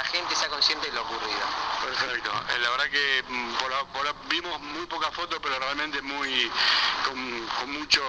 la 0.00 0.04
gente 0.06 0.34
sea 0.34 0.48
consciente 0.48 0.86
de 0.86 0.94
lo 0.94 1.02
ocurrido. 1.02 1.44
Perfecto. 1.84 2.30
Eh, 2.48 2.58
La 2.60 2.70
verdad 2.70 2.88
que 2.90 3.24
mm, 3.28 3.54
por, 3.56 3.70
por 3.88 4.14
vimos 4.28 4.58
muy 4.60 4.86
pocas 4.86 5.12
fotos, 5.14 5.38
pero 5.42 5.58
realmente 5.58 6.00
muy 6.00 6.50
con, 7.04 7.46
con 7.58 7.70
mucho 7.72 8.00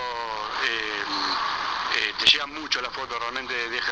eh, 0.63 1.03
eh, 1.97 2.13
te 2.17 2.25
llegan 2.27 2.53
mucho 2.53 2.81
las 2.81 2.93
fotos, 2.93 3.19
realmente 3.19 3.53
deja 3.69 3.91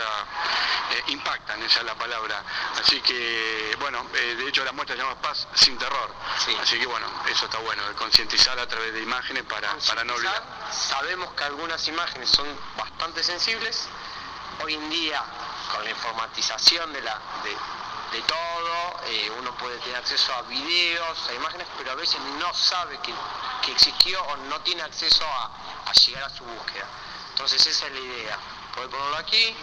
eh, 0.92 1.04
impactan, 1.08 1.62
esa 1.64 1.80
es 1.80 1.86
la 1.86 1.96
palabra. 1.96 2.42
Así 2.80 3.02
que 3.02 3.76
bueno, 3.82 4.08
eh, 4.14 4.36
de 4.38 4.48
hecho 4.48 4.64
la 4.64 4.72
muestra 4.72 4.96
se 4.96 5.02
llama 5.02 5.20
Paz 5.22 5.48
sin 5.56 5.78
terror. 5.78 6.14
Así 6.62 6.80
que 6.80 6.86
bueno, 6.86 7.06
eso 7.30 7.46
está 7.46 7.58
bueno, 7.58 7.84
concientizar 7.98 8.58
a 8.58 8.66
través 8.66 8.94
de 8.94 9.02
imágenes 9.02 9.44
para, 9.44 9.76
para 9.76 10.06
no 10.06 10.14
olvidar. 10.14 10.42
Sabemos 10.72 11.34
que 11.34 11.44
algunas 11.44 11.86
imágenes 11.90 12.30
son 12.30 12.48
bastante 12.78 13.24
sensibles. 13.24 13.90
Hoy 14.62 14.74
en 14.74 14.90
día, 14.90 15.24
con 15.72 15.84
la 15.86 15.90
informatización 15.90 16.92
de, 16.92 17.02
la, 17.02 17.18
de, 17.44 17.56
de 18.12 18.22
todo, 18.24 19.00
eh, 19.06 19.32
uno 19.40 19.56
puede 19.58 19.78
tener 19.80 19.98
acceso 19.98 20.34
a 20.34 20.42
videos, 20.44 21.30
a 21.30 21.34
imágenes, 21.34 21.68
pero 21.78 21.92
a 21.92 21.96
veces 21.96 22.20
no 22.40 22.54
sabe 22.54 22.98
que, 23.00 23.14
que 23.64 23.72
existió 23.72 24.22
o 24.24 24.38
no 24.38 24.60
tiene 24.62 24.82
acceso 24.82 25.26
a, 25.26 25.52
a 25.86 25.94
llegar 25.94 26.24
a 26.24 26.30
su 26.30 26.44
búsqueda. 26.44 26.86
Entonces 27.32 27.66
esa 27.68 27.86
es 27.88 27.94
la 27.94 28.00
idea, 28.00 28.38
poder 28.74 28.90
ponerlo 28.90 29.18
aquí, 29.18 29.56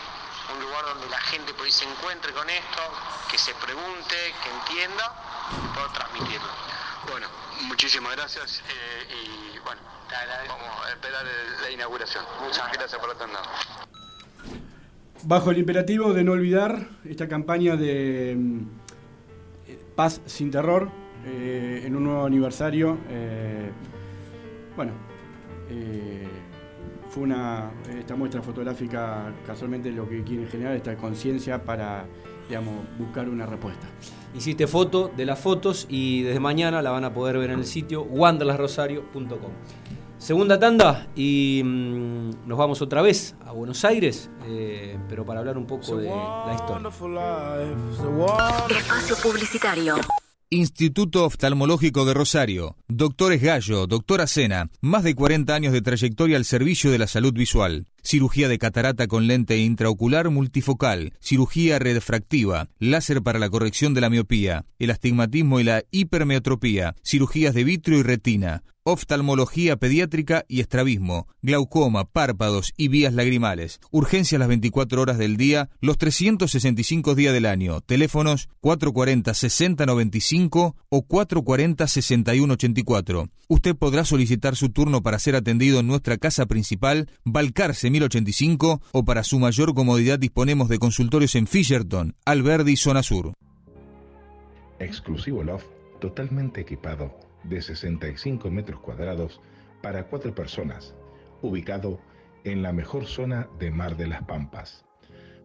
un 0.54 0.61
lugar 0.61 0.85
donde 0.87 1.09
la 1.09 1.20
gente 1.22 1.52
por 1.54 1.66
ahí 1.66 1.72
se 1.72 1.85
encuentre 1.85 2.32
con 2.32 2.48
esto, 2.48 2.80
que 3.28 3.37
se 3.38 3.52
pregunte, 3.56 4.35
que 4.42 4.50
entienda 4.50 5.12
y 5.64 5.74
poder 5.74 5.92
transmitirlo. 5.92 6.48
Bueno, 7.11 7.28
muchísimas 7.62 8.12
gracias 8.16 8.62
eh, 8.68 9.24
y 9.54 9.59
bueno, 9.59 9.80
vamos 10.48 10.87
a 10.87 10.90
esperar 10.90 11.26
el- 11.26 11.62
la 11.62 11.70
inauguración. 11.70 12.24
Muchas 12.40 12.70
gracias 12.72 13.00
por 13.00 13.11
atendernos. 13.11 13.48
Bajo 15.24 15.50
el 15.50 15.59
imperativo 15.59 16.12
de 16.12 16.24
no 16.24 16.33
olvidar 16.33 16.88
esta 17.05 17.26
campaña 17.26 17.76
de 17.76 18.37
mm, 18.38 18.61
paz 19.94 20.20
sin 20.26 20.50
terror 20.50 20.90
eh, 21.24 21.83
en 21.85 21.96
un 21.96 22.05
nuevo 22.05 22.24
aniversario, 22.24 22.98
eh, 23.09 23.70
bueno, 24.76 24.92
eh, 25.68 26.29
fue 27.09 27.24
una 27.24 27.70
esta 27.98 28.14
muestra 28.14 28.42
fotográfica 28.42 29.33
casualmente 29.46 29.90
lo 29.90 30.09
que 30.09 30.22
quiere 30.22 30.46
generar 30.46 30.76
esta 30.76 30.96
conciencia 30.96 31.64
para, 31.64 32.05
digamos, 32.48 32.74
buscar 32.98 33.29
una 33.29 33.46
respuesta. 33.46 33.88
Hiciste 34.35 34.66
foto 34.66 35.11
de 35.16 35.24
las 35.24 35.40
fotos 35.40 35.87
y 35.88 36.22
desde 36.22 36.40
mañana 36.40 36.83
la 36.83 36.90
van 36.90 37.05
a 37.05 37.12
poder 37.12 37.38
ver 37.38 37.50
en 37.50 37.61
el 37.61 37.66
sitio 37.66 38.02
wanderlasrosario.com. 38.02 39.52
Segunda 40.26 40.58
tanda 40.58 41.06
y 41.14 41.62
mm, 41.64 42.48
nos 42.48 42.58
vamos 42.58 42.82
otra 42.82 43.00
vez 43.00 43.36
a 43.44 43.52
Buenos 43.52 43.84
Aires, 43.84 44.28
eh, 44.48 44.98
pero 45.08 45.24
para 45.24 45.38
hablar 45.38 45.56
un 45.56 45.68
poco 45.68 45.98
de 45.98 46.08
la 46.08 46.52
historia. 46.52 46.90
Espacio 48.68 49.16
publicitario. 49.22 49.94
Instituto 50.50 51.26
Oftalmológico 51.26 52.04
de 52.04 52.14
Rosario. 52.14 52.76
Doctores 52.88 53.40
Gallo, 53.40 53.86
doctora 53.86 54.26
Sena. 54.26 54.68
Más 54.80 55.04
de 55.04 55.14
40 55.14 55.54
años 55.54 55.72
de 55.72 55.80
trayectoria 55.80 56.36
al 56.36 56.44
servicio 56.44 56.90
de 56.90 56.98
la 56.98 57.06
salud 57.06 57.32
visual. 57.32 57.86
Cirugía 58.02 58.48
de 58.48 58.58
catarata 58.58 59.06
con 59.06 59.28
lente 59.28 59.58
intraocular 59.58 60.30
multifocal. 60.30 61.12
Cirugía 61.20 61.78
refractiva. 61.78 62.68
Láser 62.80 63.22
para 63.22 63.38
la 63.38 63.48
corrección 63.48 63.94
de 63.94 64.00
la 64.00 64.10
miopía. 64.10 64.64
El 64.80 64.90
astigmatismo 64.90 65.60
y 65.60 65.64
la 65.64 65.84
hipermetropía. 65.92 66.96
Cirugías 67.04 67.54
de 67.54 67.62
vitrio 67.62 67.98
y 68.00 68.02
retina. 68.02 68.64
Oftalmología 68.88 69.77
pediátrica 69.79 70.44
y 70.46 70.61
estrabismo, 70.61 71.27
glaucoma, 71.42 72.05
párpados 72.05 72.72
y 72.77 72.87
vías 72.87 73.12
lagrimales. 73.12 73.81
Urgencia 73.90 74.38
las 74.38 74.46
24 74.46 75.03
horas 75.03 75.18
del 75.18 75.37
día, 75.37 75.70
los 75.81 75.99
365 75.99 77.16
días 77.16 77.35
del 77.35 77.46
año. 77.46 77.81
Teléfonos 77.81 78.49
440-6095 78.62 80.77
o 80.88 81.03
440-6184. 81.03 83.29
Usted 83.49 83.75
podrá 83.75 84.05
solicitar 84.05 84.55
su 84.55 84.68
turno 84.68 85.03
para 85.03 85.18
ser 85.18 85.35
atendido 85.35 85.81
en 85.81 85.88
nuestra 85.88 86.16
casa 86.16 86.46
principal, 86.46 87.11
Balcarce 87.25 87.90
1085, 87.90 88.83
o 88.92 89.05
para 89.05 89.25
su 89.25 89.40
mayor 89.40 89.75
comodidad 89.75 90.20
disponemos 90.20 90.68
de 90.68 90.79
consultorios 90.79 91.35
en 91.35 91.49
Fisherton, 91.49 92.14
Alberdi, 92.25 92.77
Zona 92.77 93.03
Sur. 93.03 93.33
Exclusivo 94.79 95.42
loft 95.42 95.66
totalmente 96.01 96.61
equipado 96.61 97.25
de 97.48 97.62
65 97.62 98.50
metros 98.50 98.80
cuadrados 98.80 99.40
para 99.82 100.04
cuatro 100.04 100.35
personas, 100.35 100.94
ubicado 101.42 102.00
en 102.44 102.62
la 102.62 102.72
mejor 102.72 103.06
zona 103.06 103.48
de 103.59 103.70
Mar 103.70 103.96
de 103.96 104.06
las 104.06 104.22
Pampas, 104.22 104.85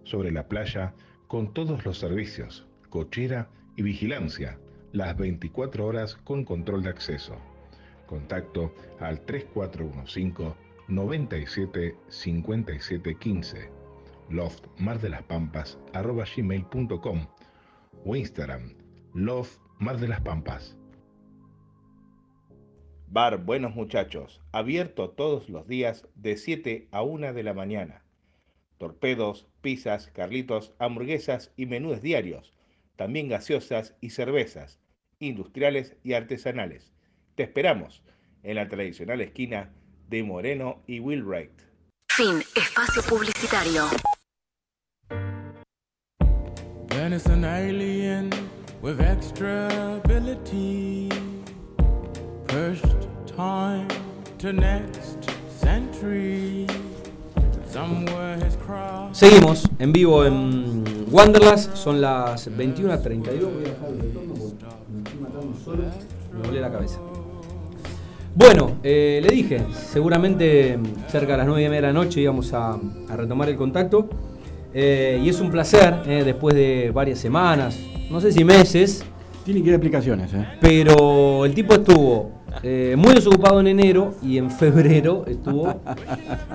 sobre 0.04 0.32
la 0.32 0.48
playa 0.48 0.94
con 1.28 1.54
todos 1.54 1.86
los 1.86 1.98
servicios, 1.98 2.68
cochera 2.90 3.50
y 3.76 3.84
vigilancia, 3.84 4.60
las 4.92 5.16
24 5.18 5.86
horas 5.86 6.16
con 6.16 6.44
control 6.44 6.84
de 6.84 6.90
acceso. 6.90 7.38
Contacto 8.08 8.74
al 9.00 9.22
3415 9.22 10.56
97 10.88 11.96
57 12.10 13.16
15 13.16 13.70
loft 14.30 14.66
mar 14.78 15.00
de 15.00 15.10
las 15.10 15.24
pampas 15.24 15.78
arroba 15.94 16.26
gmail.com 16.26 17.28
o 18.06 18.16
Instagram 18.16 18.74
loft 19.14 19.60
mar 19.80 19.98
de 20.00 20.08
las 20.10 20.22
pampas 20.22 20.78
Bar 23.14 23.40
Buenos 23.40 23.76
Muchachos, 23.76 24.40
abierto 24.54 25.10
todos 25.10 25.50
los 25.50 25.68
días 25.68 26.08
de 26.16 26.38
7 26.38 26.88
a 26.92 27.02
1 27.02 27.34
de 27.34 27.44
la 27.44 27.54
mañana. 27.54 28.06
Torpedos, 28.78 29.48
pizzas, 29.60 30.08
carlitos, 30.08 30.74
hamburguesas 30.80 31.52
y 31.58 31.66
menús 31.66 32.02
diarios. 32.02 32.54
También 32.96 33.28
gaseosas 33.28 33.98
y 34.00 34.12
cervezas, 34.12 34.80
industriales 35.20 35.98
y 36.06 36.14
artesanales. 36.14 36.94
Te 37.36 37.44
esperamos 37.44 38.02
en 38.44 38.56
la 38.56 38.70
tradicional 38.70 39.20
esquina 39.20 39.74
de 40.08 40.24
Moreno 40.24 40.82
y 40.88 41.02
Wilbright. 41.02 41.52
Fin, 42.12 42.42
espacio 42.56 43.02
publicitario. 43.10 43.90
Then 46.88 47.12
it's 47.12 47.26
an 47.26 47.44
alien 47.44 48.30
with 48.82 49.02
extra 49.02 49.68
ability. 50.02 51.21
Time 53.36 53.88
to 54.38 54.54
next 54.54 55.30
century. 55.60 56.66
Seguimos 59.12 59.70
en 59.80 59.92
vivo 59.92 60.26
en 60.26 60.84
Wanderlust, 61.12 61.76
son 61.76 62.00
las 62.00 62.50
21.32. 62.50 62.62
Voy 62.80 63.66
a 63.66 63.68
dejar 63.68 63.90
el 63.90 64.00
retorno 64.00 64.34
porque 64.36 64.66
me 64.94 65.00
estoy 65.00 65.20
matando 65.20 65.58
solo, 65.64 65.84
me 66.34 66.44
duele 66.44 66.62
la 66.62 66.72
cabeza. 66.72 67.00
Bueno, 68.36 68.78
eh, 68.84 69.20
le 69.22 69.36
dije, 69.36 69.66
seguramente 69.92 70.80
cerca 71.10 71.34
de 71.34 71.40
las 71.40 71.48
9 71.48 71.62
y 71.62 71.66
media 71.66 71.82
de 71.82 71.88
la 71.88 71.94
noche 71.94 72.22
íbamos 72.22 72.54
a, 72.54 72.74
a 73.10 73.16
retomar 73.18 73.50
el 73.50 73.58
contacto. 73.58 74.08
Eh, 74.74 75.20
y 75.22 75.28
es 75.28 75.42
un 75.42 75.52
placer, 75.52 76.04
eh, 76.06 76.24
después 76.24 76.56
de 76.56 76.92
varias 76.94 77.20
semanas, 77.20 77.78
no 78.10 78.22
sé 78.22 78.32
si 78.32 78.46
meses, 78.46 79.04
Tiene 79.44 79.62
que 79.62 79.68
ir 79.68 79.74
a 79.74 79.78
explicaciones, 79.78 80.34
¿eh? 80.34 80.48
pero 80.62 81.44
el 81.46 81.54
tipo 81.54 81.74
estuvo 81.74 82.41
eh, 82.64 82.96
muy 82.98 83.16
desocupado 83.16 83.60
en 83.60 83.68
enero 83.68 84.14
y 84.22 84.38
en 84.38 84.52
febrero 84.52 85.24
estuvo 85.26 85.74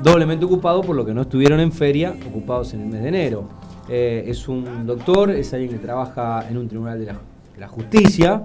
doblemente 0.02 0.44
ocupado 0.44 0.82
por 0.82 0.94
lo 0.94 1.04
que 1.04 1.14
no 1.14 1.22
estuvieron 1.22 1.58
en 1.60 1.72
feria 1.72 2.14
ocupados 2.28 2.74
en 2.74 2.82
el 2.82 2.86
mes 2.88 3.02
de 3.02 3.08
enero. 3.08 3.48
Eh, 3.88 4.24
es 4.26 4.48
un 4.48 4.86
doctor, 4.86 5.30
es 5.30 5.52
alguien 5.52 5.72
que 5.72 5.78
trabaja 5.78 6.46
en 6.48 6.58
un 6.58 6.68
tribunal 6.68 6.98
de 6.98 7.12
la, 7.58 7.68
justicia. 7.68 8.42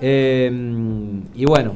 eh, 0.00 0.50
y 1.34 1.44
bueno, 1.44 1.74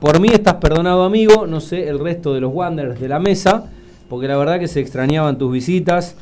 por 0.00 0.20
mí 0.20 0.28
estás 0.28 0.54
perdonado 0.54 1.04
amigo, 1.04 1.46
no 1.46 1.60
sé 1.60 1.88
el 1.88 1.98
resto 1.98 2.34
de 2.34 2.40
los 2.40 2.52
Wanderers 2.52 3.00
de 3.00 3.08
la 3.08 3.18
mesa, 3.18 3.70
porque 4.08 4.28
la 4.28 4.36
verdad 4.36 4.60
que 4.60 4.68
se 4.68 4.80
extrañaban 4.80 5.38
tus 5.38 5.52
visitas 5.52 6.16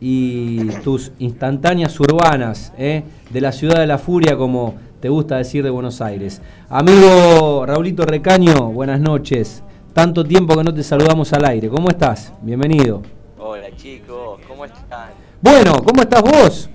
y 0.00 0.68
tus 0.84 1.12
instantáneas 1.18 1.98
urbanas 1.98 2.72
de 2.76 3.40
la 3.40 3.52
ciudad 3.52 3.78
de 3.80 3.86
la 3.86 3.98
furia, 3.98 4.36
como 4.36 4.74
te 5.00 5.08
gusta 5.08 5.36
decir 5.36 5.62
de 5.62 5.70
Buenos 5.70 6.00
Aires. 6.00 6.42
Amigo 6.68 7.64
Raulito 7.66 8.04
Recaño, 8.04 8.72
buenas 8.72 9.00
noches. 9.00 9.62
Tanto 9.92 10.24
tiempo 10.24 10.56
que 10.56 10.64
no 10.64 10.74
te 10.74 10.82
saludamos 10.82 11.32
al 11.32 11.44
aire. 11.44 11.68
¿Cómo 11.68 11.88
estás? 11.88 12.32
Bienvenido. 12.42 13.02
Hola 13.38 13.68
chicos, 13.76 14.40
¿cómo 14.48 14.64
están? 14.64 15.10
Bueno, 15.40 15.82
¿cómo 15.84 16.02
estás 16.02 16.22
vos? 16.22 16.70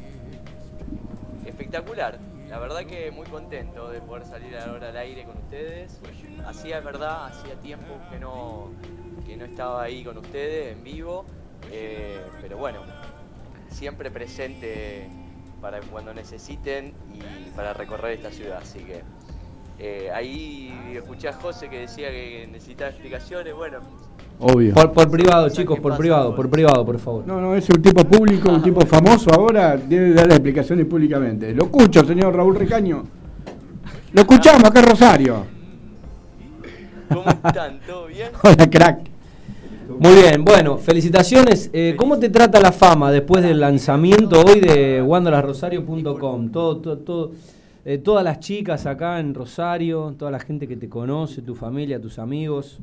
Espectacular, 1.45 2.17
la 2.49 2.59
verdad 2.59 2.85
que 2.85 3.11
muy 3.11 3.27
contento 3.27 3.89
de 3.89 3.99
poder 3.99 4.25
salir 4.25 4.55
ahora 4.57 4.89
al 4.89 4.97
aire 4.97 5.25
con 5.25 5.37
ustedes. 5.37 5.99
Hacía, 6.47 6.79
es 6.79 6.83
verdad, 6.83 7.27
hacía 7.27 7.55
tiempo 7.55 7.93
que 8.11 8.19
no, 8.19 8.69
que 9.25 9.35
no 9.35 9.45
estaba 9.45 9.83
ahí 9.83 10.03
con 10.03 10.17
ustedes 10.17 10.77
en 10.77 10.83
vivo, 10.83 11.25
eh, 11.71 12.21
pero 12.41 12.57
bueno, 12.57 12.79
siempre 13.69 14.11
presente 14.11 15.09
para 15.63 15.79
cuando 15.79 16.13
necesiten 16.13 16.91
y 17.13 17.49
para 17.55 17.73
recorrer 17.73 18.17
esta 18.17 18.31
ciudad, 18.31 18.59
así 18.61 18.79
que 18.79 19.01
eh, 19.79 20.11
ahí 20.13 20.91
escuché 20.93 21.29
a 21.29 21.33
José 21.33 21.69
que 21.69 21.79
decía 21.79 22.11
que 22.11 22.49
necesitaba 22.51 22.89
explicaciones, 22.91 23.55
bueno, 23.55 23.79
Obvio. 24.39 24.73
Por, 24.73 24.91
por 24.91 25.09
privado, 25.09 25.47
chicos, 25.49 25.79
por 25.79 25.95
privado, 25.95 26.35
por 26.35 26.49
privado, 26.49 26.83
por 26.85 26.99
favor. 26.99 27.25
No, 27.25 27.39
no, 27.39 27.55
es 27.55 27.69
un 27.69 27.81
tipo 27.81 28.03
público, 28.03 28.51
un 28.51 28.61
tipo 28.61 28.81
famoso 28.81 29.31
ahora, 29.31 29.77
debe 29.77 30.11
dar 30.13 30.25
las 30.25 30.37
explicaciones 30.37 30.85
públicamente. 30.85 31.53
Lo 31.53 31.65
escucho, 31.65 32.03
señor 32.03 32.35
Raúl 32.35 32.55
Recaño. 32.55 33.03
Lo 34.11 34.21
escuchamos 34.21 34.63
acá 34.65 34.79
en 34.79 34.85
Rosario. 34.85 35.45
¿cómo 37.07 37.29
están? 37.29 37.79
¿Todo 37.87 38.07
bien? 38.07 38.31
Hola, 38.43 38.69
crack. 38.69 39.12
Muy 39.99 40.13
bien, 40.15 40.43
bueno, 40.43 40.77
felicitaciones. 40.77 41.69
Eh, 41.73 41.95
¿Cómo 41.97 42.19
te 42.19 42.29
trata 42.29 42.59
la 42.59 42.71
fama 42.71 43.11
después 43.11 43.43
del 43.43 43.59
lanzamiento 43.59 44.41
hoy 44.41 44.59
de 44.59 45.01
wanderlasrosario.com? 45.01 46.51
Todo, 46.51 46.77
todo, 46.77 46.97
todo, 46.99 47.31
eh, 47.85 47.97
todas 47.97 48.23
las 48.23 48.39
chicas 48.39 48.85
acá 48.85 49.19
en 49.19 49.33
Rosario, 49.33 50.15
toda 50.17 50.31
la 50.31 50.39
gente 50.39 50.67
que 50.67 50.75
te 50.75 50.89
conoce, 50.89 51.41
tu 51.41 51.55
familia, 51.55 52.01
tus 52.01 52.19
amigos. 52.19 52.79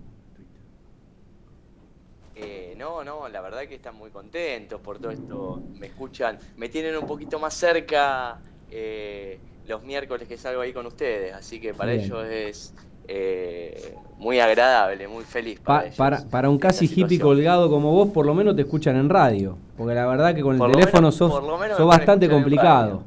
Eh, 2.37 2.75
no, 2.79 3.05
no, 3.05 3.29
la 3.29 3.41
verdad 3.41 3.63
que 3.69 3.75
están 3.75 3.97
muy 3.97 4.11
contentos 4.11 4.81
por 4.81 4.99
todo 4.99 5.11
esto. 5.11 5.63
Me 5.79 5.89
escuchan, 5.89 6.39
me 6.57 6.69
tienen 6.69 6.97
un 6.97 7.07
poquito 7.07 7.39
más 7.39 7.55
cerca 7.55 8.39
eh, 8.71 9.39
los 9.67 9.83
miércoles 9.83 10.27
que 10.29 10.37
salgo 10.37 10.61
ahí 10.61 10.73
con 10.73 10.87
ustedes, 10.87 11.35
así 11.35 11.61
que 11.61 11.75
para 11.75 11.93
Bien. 11.93 12.05
ellos 12.05 12.27
es 12.27 12.75
eh, 13.13 13.95
muy 14.19 14.39
agradable, 14.39 15.09
muy 15.09 15.25
feliz 15.25 15.59
para 15.61 15.89
Pa- 15.91 15.97
para, 15.97 16.29
para 16.29 16.49
un 16.51 16.59
casi 16.59 16.85
hippie 16.87 17.19
colgado 17.19 17.69
como 17.69 17.91
vos, 17.93 18.11
por 18.11 18.25
lo 18.25 18.35
menos 18.35 18.55
te 18.55 18.63
escuchan 18.63 18.97
en 18.97 19.09
radio. 19.09 19.57
Porque 19.77 19.95
la 19.95 20.07
verdad 20.07 20.33
que 20.35 20.43
con 20.43 20.53
el 20.55 20.59
Por 20.59 20.71
teléfono 20.73 21.09
menos- 21.11 21.17
sos, 21.17 21.87
bastante 21.87 22.29
complicado. 22.29 23.03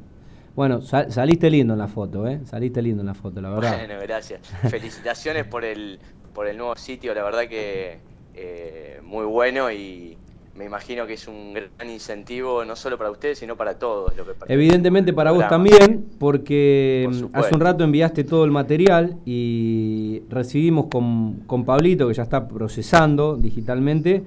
Bueno, 0.54 0.82
sal- 0.82 1.10
saliste 1.10 1.50
lindo 1.50 1.72
en 1.72 1.78
la 1.80 1.88
foto, 1.88 2.28
¿eh? 2.28 2.40
Saliste 2.44 2.80
lindo 2.82 3.00
en 3.00 3.06
la 3.06 3.14
foto, 3.14 3.40
la 3.40 3.50
verdad. 3.50 3.76
Bueno, 3.78 3.94
gracias. 4.02 4.40
Felicitaciones 4.70 5.44
por 5.46 5.64
el, 5.64 5.98
por 6.32 6.46
el 6.46 6.56
nuevo 6.58 6.76
sitio, 6.76 7.14
la 7.14 7.22
verdad 7.24 7.48
que 7.48 7.98
eh, 8.34 9.00
muy 9.02 9.24
bueno 9.24 9.70
y 9.72 10.16
me 10.56 10.64
imagino 10.66 11.06
que 11.06 11.14
es 11.14 11.26
un 11.26 11.52
gran 11.52 11.90
incentivo 11.90 12.64
no 12.64 12.76
solo 12.76 12.96
para 12.96 13.10
ustedes, 13.10 13.38
sino 13.38 13.56
para 13.56 13.78
todos. 13.78 14.16
Lo 14.16 14.24
que 14.24 14.32
Evidentemente 14.48 15.12
para 15.12 15.32
vos 15.32 15.44
programa. 15.44 15.68
también, 15.68 16.06
porque 16.18 17.08
Por 17.10 17.30
mm, 17.30 17.36
hace 17.36 17.54
un 17.54 17.60
rato 17.60 17.84
enviaste 17.84 18.22
todo 18.22 18.44
el 18.44 18.52
material 18.52 19.16
y 19.24 20.22
recibimos 20.28 20.86
con, 20.86 21.40
con 21.46 21.64
Pablito, 21.64 22.06
que 22.06 22.14
ya 22.14 22.22
está 22.22 22.46
procesando 22.46 23.36
digitalmente, 23.36 24.22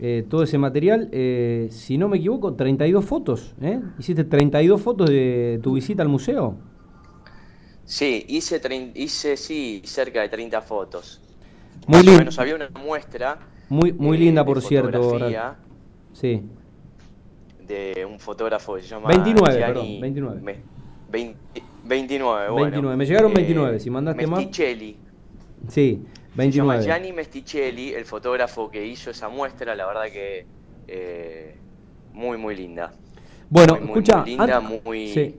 eh, 0.00 0.24
todo 0.28 0.42
ese 0.42 0.56
material. 0.56 1.10
eh, 1.12 1.68
si 1.70 1.98
no 1.98 2.08
me 2.08 2.16
equivoco, 2.16 2.54
32 2.54 3.04
fotos. 3.04 3.54
¿eh? 3.60 3.80
Hiciste 3.98 4.24
32 4.24 4.80
fotos 4.80 5.10
de 5.10 5.60
tu 5.62 5.74
visita 5.74 6.02
al 6.02 6.08
museo. 6.08 6.56
Sí, 7.84 8.24
hice, 8.28 8.60
hice 8.94 9.36
sí, 9.36 9.82
cerca 9.84 10.22
de 10.22 10.30
30 10.30 10.62
fotos. 10.62 11.20
Muy 11.86 12.02
lindo. 12.02 12.18
menos 12.18 12.38
había 12.38 12.54
una 12.54 12.68
muestra 12.70 13.38
Muy, 13.68 13.92
muy 13.92 14.16
eh, 14.16 14.20
linda, 14.20 14.44
por 14.44 14.60
cierto. 14.62 15.18
Sí. 16.12 16.42
de 17.66 18.06
un 18.10 18.18
fotógrafo 18.18 18.76
que 18.76 18.82
se 18.82 18.88
llama 18.88 19.08
29, 19.08 19.58
Gianni 19.58 19.72
perdón, 19.74 20.00
29. 20.00 20.40
Me- 20.40 20.56
20 21.10 21.38
29, 21.84 22.48
bueno. 22.50 22.64
29, 22.64 22.96
me 22.96 23.06
llegaron 23.06 23.30
Eh, 23.32 23.34
29, 23.34 23.80
si 23.80 23.90
mandaste 23.90 24.26
más- 24.26 24.40
Mesticelli. 24.40 24.96
Sí, 25.68 26.02
Se 26.34 26.50
llama 26.50 26.74
29. 26.74 26.82
Gianni 26.84 27.12
Mesticelli, 27.12 27.92
el 27.92 28.04
fotógrafo 28.04 28.70
que 28.70 28.86
hizo 28.86 29.10
esa 29.10 29.28
muestra, 29.28 29.74
la 29.74 29.86
verdad 29.86 30.04
que 30.12 30.46
eh, 30.86 31.56
muy, 32.14 32.38
muy 32.38 32.56
linda. 32.56 32.92
Bueno, 33.50 33.74
Muy, 33.76 33.84
escucha. 33.88 34.18
muy 34.18 34.30
linda, 34.30 34.60
muy... 34.60 35.08
sí. 35.08 35.36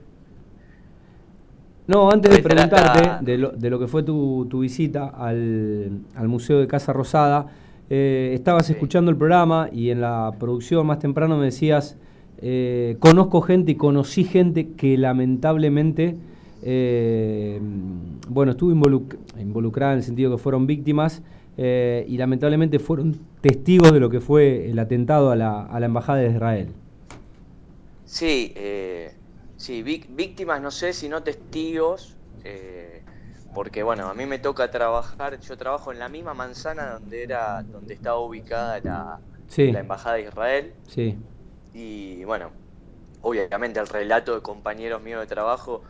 No, 1.86 2.10
antes 2.10 2.30
de 2.30 2.42
preguntarte 2.42 3.24
de 3.24 3.38
lo, 3.38 3.50
de 3.50 3.70
lo 3.70 3.78
que 3.80 3.88
fue 3.88 4.02
tu, 4.04 4.46
tu 4.48 4.60
visita 4.60 5.08
al, 5.08 6.02
al 6.14 6.28
Museo 6.28 6.60
de 6.60 6.68
Casa 6.68 6.92
Rosada, 6.92 7.46
eh, 7.90 8.30
estabas 8.34 8.70
escuchando 8.70 9.10
el 9.10 9.16
programa 9.16 9.68
y 9.72 9.90
en 9.90 10.00
la 10.00 10.32
producción 10.38 10.86
más 10.86 11.00
temprano 11.00 11.36
me 11.36 11.46
decías, 11.46 11.98
eh, 12.38 12.96
conozco 13.00 13.42
gente 13.42 13.72
y 13.72 13.74
conocí 13.74 14.24
gente 14.24 14.68
que 14.76 14.96
lamentablemente, 14.96 16.16
eh, 16.62 17.60
bueno, 18.28 18.52
estuvo 18.52 18.72
involuc- 18.72 19.16
involucrada 19.38 19.92
en 19.92 19.98
el 19.98 20.04
sentido 20.04 20.30
que 20.30 20.38
fueron 20.38 20.66
víctimas 20.66 21.22
y 21.58 22.16
lamentablemente 22.16 22.78
fueron 22.78 23.18
testigos 23.42 23.92
de 23.92 24.00
lo 24.00 24.08
que 24.08 24.20
fue 24.20 24.70
el 24.70 24.78
atentado 24.78 25.30
a 25.30 25.36
la, 25.36 25.66
a 25.66 25.78
la 25.78 25.86
Embajada 25.86 26.20
de 26.20 26.30
Israel. 26.30 26.68
Sí, 28.06 28.54
sí, 29.58 29.82
víc- 29.82 30.06
víctimas, 30.16 30.62
no 30.62 30.70
sé 30.70 30.94
si 30.94 31.10
no 31.10 31.22
testigos, 31.22 32.16
eh, 32.44 33.02
porque 33.54 33.82
bueno, 33.82 34.08
a 34.08 34.14
mí 34.14 34.26
me 34.26 34.38
toca 34.38 34.70
trabajar, 34.70 35.38
yo 35.40 35.56
trabajo 35.56 35.92
en 35.92 35.98
la 35.98 36.08
misma 36.08 36.34
manzana 36.34 36.92
donde 36.92 37.22
era, 37.22 37.62
donde 37.64 37.94
estaba 37.94 38.18
ubicada 38.18 38.80
la, 38.80 39.20
Sí. 39.48 39.72
la 39.72 39.80
embajada 39.80 40.16
de 40.16 40.22
Israel 40.22 40.74
Sí. 40.86 41.16
y 41.72 42.24
bueno, 42.24 42.52
obviamente 43.22 43.80
el 43.80 43.86
relato 43.88 44.34
de 44.34 44.42
compañeros 44.42 45.02
míos 45.02 45.20
de 45.20 45.26
trabajo 45.26 45.82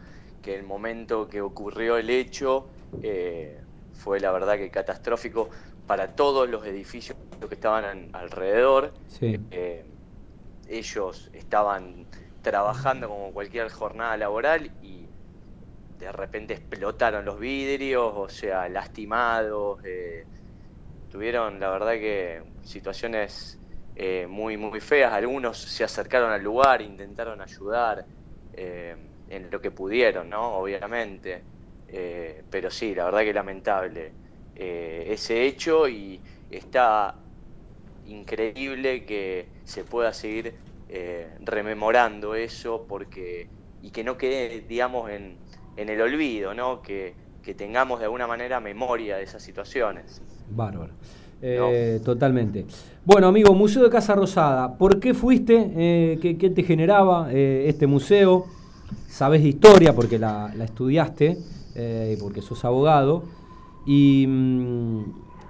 que 0.43 0.55
el 0.57 0.63
momento 0.63 1.29
que 1.29 1.41
ocurrió 1.43 1.97
el 1.99 2.11
hecho 2.11 2.69
eh, 3.03 3.61
fue 3.93 4.21
la 4.21 4.33
verdad 4.33 4.57
que 4.57 4.71
catastrófico 4.71 5.51
para 5.87 6.09
todos 6.17 6.49
los 6.49 6.65
edificios 6.67 7.17
que 7.49 7.55
estaban 7.55 7.85
an- 7.85 8.11
alrededor. 8.13 8.95
Sí. 9.09 9.39
Eh, 9.51 9.85
ellos 10.69 11.31
estaban 11.33 12.07
trabajando 12.43 13.09
como 13.09 13.33
cualquier 13.33 13.71
jornada 13.71 14.17
laboral 14.17 14.71
y 14.83 15.00
de 16.01 16.13
repente 16.13 16.55
explotaron 16.55 17.25
los 17.25 17.39
vidrios, 17.39 18.13
o 18.17 18.29
sea, 18.29 18.69
lastimados. 18.69 19.81
eh, 19.85 20.27
tuvieron, 21.09 21.59
la 21.61 21.71
verdad 21.71 21.93
que, 21.95 22.43
situaciones 22.63 23.63
eh, 23.95 24.27
muy, 24.29 24.57
muy 24.57 24.81
feas. 24.81 25.13
Algunos 25.13 25.59
se 25.59 25.85
acercaron 25.85 26.31
al 26.33 26.43
lugar, 26.43 26.83
intentaron 26.83 27.41
ayudar 27.41 28.07
eh, 28.53 28.97
en 29.27 29.51
lo 29.51 29.61
que 29.61 29.71
pudieron, 29.73 30.29
¿no? 30.31 30.57
Obviamente. 30.59 31.47
Eh, 31.87 32.45
pero 32.51 32.71
sí, 32.71 32.95
la 32.95 33.05
verdad 33.07 33.21
que 33.23 33.35
lamentable 33.35 34.17
eh, 34.55 35.05
ese 35.09 35.45
hecho 35.45 35.89
y 35.89 36.23
está 36.49 37.17
increíble 38.05 39.05
que 39.05 39.53
se 39.65 39.85
pueda 39.85 40.13
seguir 40.13 40.61
rememorando 41.41 42.35
eso 42.35 42.85
porque 42.89 43.53
y 43.81 43.91
que 43.93 44.03
no 44.05 44.17
quede, 44.19 44.63
digamos, 44.63 45.09
en, 45.11 45.41
en 45.77 45.89
el 45.89 46.01
olvido, 46.01 46.55
¿no? 46.55 46.83
Que, 46.83 47.15
que 47.43 47.55
tengamos 47.55 47.99
de 47.99 48.07
alguna 48.07 48.27
manera 48.27 48.61
memoria 48.61 49.17
de 49.17 49.25
esas 49.25 49.43
situaciones. 49.43 50.23
Bárbaro. 50.51 50.93
Eh, 51.43 52.01
Totalmente. 52.05 52.67
Bueno, 53.05 53.29
amigo, 53.29 53.55
Museo 53.55 53.83
de 53.83 53.91
Casa 53.91 54.15
Rosada, 54.15 54.77
¿por 54.77 55.01
qué 55.01 55.15
fuiste? 55.15 55.73
Eh, 55.75 56.19
¿qué, 56.21 56.37
qué, 56.37 56.51
te 56.51 56.63
generaba 56.63 57.33
eh, 57.33 57.65
este 57.67 57.87
museo? 57.87 58.45
Sabes 59.09 59.43
de 59.43 59.49
historia 59.49 59.95
porque 59.95 60.19
la, 60.19 60.53
la 60.55 60.65
estudiaste, 60.65 61.39
porque 62.21 62.43
sos 62.43 62.65
abogado. 62.65 63.25
Y 63.87 64.27
mm, 64.29 65.05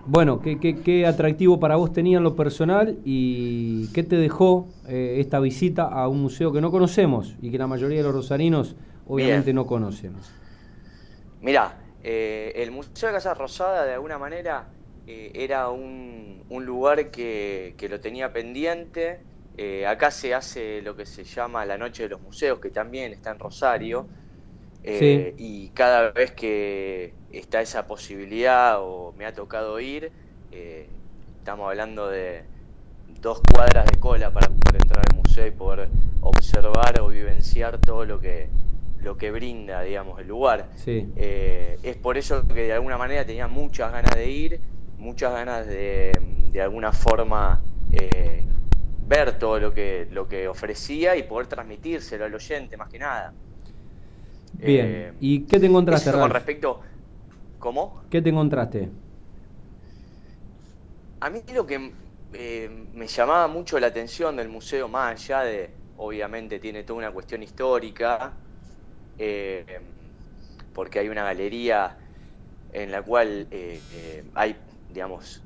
bueno, 0.07 0.41
¿qué, 0.41 0.61
¿qué, 0.61 0.81
qué, 0.81 1.07
atractivo 1.07 1.59
para 1.59 1.77
vos 1.77 1.93
tenía 1.93 2.19
en 2.19 2.25
lo 2.25 2.37
personal 2.37 2.99
y 3.05 3.89
qué 3.89 4.03
te 4.03 4.17
dejó 4.17 4.69
esta 4.87 5.41
visita 5.41 5.85
a 5.87 6.09
un 6.09 6.23
museo 6.23 6.53
que 6.53 6.61
no 6.61 6.71
conocemos 6.71 7.35
y 7.43 7.51
que 7.51 7.59
la 7.59 7.67
mayoría 7.67 7.99
de 7.99 8.05
los 8.05 8.15
rosarinos 8.15 8.77
obviamente 9.11 9.47
Bien. 9.47 9.57
no 9.57 9.67
conocen? 9.67 10.15
Mirá, 11.41 11.77
eh, 12.03 12.53
el 12.57 12.71
Museo 12.71 13.09
de 13.09 13.15
Casa 13.15 13.35
Rosada 13.35 13.85
de 13.85 13.95
alguna 13.95 14.19
manera 14.19 14.69
eh, 15.07 15.33
era 15.35 15.71
un, 15.71 16.45
un 16.49 16.65
lugar 16.65 17.11
que, 17.11 17.75
que, 17.77 17.89
lo 17.89 18.01
tenía 18.01 18.33
pendiente. 18.33 19.21
Eh, 19.57 19.87
acá 19.87 20.11
se 20.11 20.35
hace 20.35 20.81
lo 20.83 20.97
que 20.97 21.07
se 21.07 21.25
llama 21.25 21.65
la 21.67 21.77
Noche 21.77 22.05
de 22.05 22.11
los 22.11 22.21
Museos, 22.21 22.61
que 22.61 22.71
también 22.71 23.13
está 23.13 23.33
en 23.33 23.39
Rosario. 23.39 24.07
Sí. 24.83 25.35
Y 25.37 25.69
cada 25.71 26.11
vez 26.13 26.33
que 26.33 27.13
está 27.33 27.61
esa 27.61 27.87
posibilidad 27.87 28.77
o 28.81 29.13
me 29.19 29.27
ha 29.27 29.35
tocado 29.35 29.79
ir, 29.79 30.11
estamos 30.51 31.69
hablando 31.69 32.09
de 32.09 32.45
dos 33.21 33.43
cuadras 33.53 33.85
de 33.85 34.01
cola 34.01 34.33
para 34.33 34.49
poder 34.49 34.81
entrar 34.81 35.05
al 35.07 35.17
museo 35.17 35.47
y 35.47 35.51
poder 35.51 35.89
observar 36.23 36.99
o 37.03 37.09
vivenciar 37.09 37.79
todo 37.79 38.07
lo 38.07 38.21
que, 38.21 38.49
lo 39.03 39.17
que 39.17 39.31
brinda, 39.31 39.83
digamos, 39.83 40.21
el 40.21 40.29
lugar. 40.29 40.69
Sí. 40.77 41.09
Eh, 41.17 41.79
es 41.83 41.97
por 41.97 42.19
eso 42.19 42.47
que 42.47 42.63
de 42.63 42.73
alguna 42.73 42.99
manera 42.99 43.25
tenía 43.25 43.49
muchas 43.49 43.93
ganas 43.93 44.15
de 44.15 44.31
ir, 44.31 44.61
muchas 44.99 45.33
ganas 45.33 45.67
de, 45.67 46.13
de 46.53 46.61
alguna 46.61 46.93
forma, 46.93 47.63
eh, 47.93 48.45
ver 49.07 49.39
todo 49.39 49.59
lo 49.59 49.73
que, 49.73 50.07
lo 50.11 50.29
que 50.29 50.49
ofrecía 50.49 51.17
y 51.17 51.25
poder 51.25 51.47
transmitírselo 51.47 52.25
al 52.25 52.35
oyente, 52.35 52.77
más 52.77 52.89
que 52.89 52.99
nada. 52.99 53.33
Bien, 54.53 54.87
eh, 54.87 55.13
¿y 55.21 55.41
qué 55.43 55.59
te 55.59 55.67
encontraste? 55.67 56.13
Con 56.13 56.31
respecto... 56.31 56.81
¿Cómo? 57.59 58.03
¿Qué 58.09 58.23
te 58.23 58.31
encontraste? 58.31 58.89
A 61.21 61.29
mí 61.29 61.43
lo 61.55 61.67
que 61.67 61.93
me 62.95 63.07
llamaba 63.07 63.49
mucho 63.49 63.79
la 63.79 63.89
atención 63.89 64.37
del 64.37 64.49
museo, 64.49 64.89
más 64.89 65.13
allá 65.13 65.43
de, 65.43 65.71
obviamente 65.99 66.59
tiene 66.59 66.85
toda 66.85 67.01
una 67.01 67.11
cuestión 67.11 67.43
histórica, 67.43 68.33
eh, 69.23 69.65
porque 70.73 70.99
hay 70.99 71.11
una 71.11 71.25
galería 71.25 71.95
en 72.73 72.91
la 72.91 73.03
cual 73.03 73.47
eh, 73.51 73.79
eh, 73.93 74.25
hay, 74.35 74.57
digamos, 74.95 75.43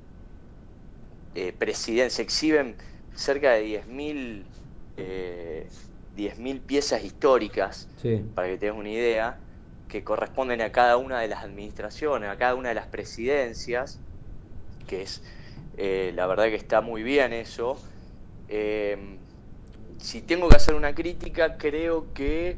se 1.35 2.23
exhiben 2.23 2.77
cerca 3.17 3.51
de 3.51 3.83
10.000 3.85 4.45
10.000 6.17 6.61
piezas 6.61 7.03
históricas, 7.03 7.89
sí. 8.01 8.25
para 8.37 8.47
que 8.47 8.59
tengas 8.59 8.79
una 8.79 8.91
idea, 8.91 9.39
que 9.89 10.05
corresponden 10.05 10.61
a 10.61 10.71
cada 10.71 10.97
una 10.97 11.19
de 11.19 11.27
las 11.27 11.43
administraciones, 11.43 12.31
a 12.31 12.37
cada 12.37 12.55
una 12.55 12.69
de 12.69 12.77
las 12.77 12.87
presidencias, 12.87 13.99
que 14.87 15.03
es, 15.03 15.21
la 15.77 16.29
verdad 16.29 16.45
que 16.45 16.55
está 16.55 16.81
muy 16.81 17.03
bien 17.03 17.33
eso. 17.33 17.77
Si 19.99 20.23
tengo 20.23 20.49
que 20.49 20.55
hacer 20.55 20.77
una 20.77 20.95
crítica, 20.95 21.57
creo 21.57 22.13
que 22.15 22.57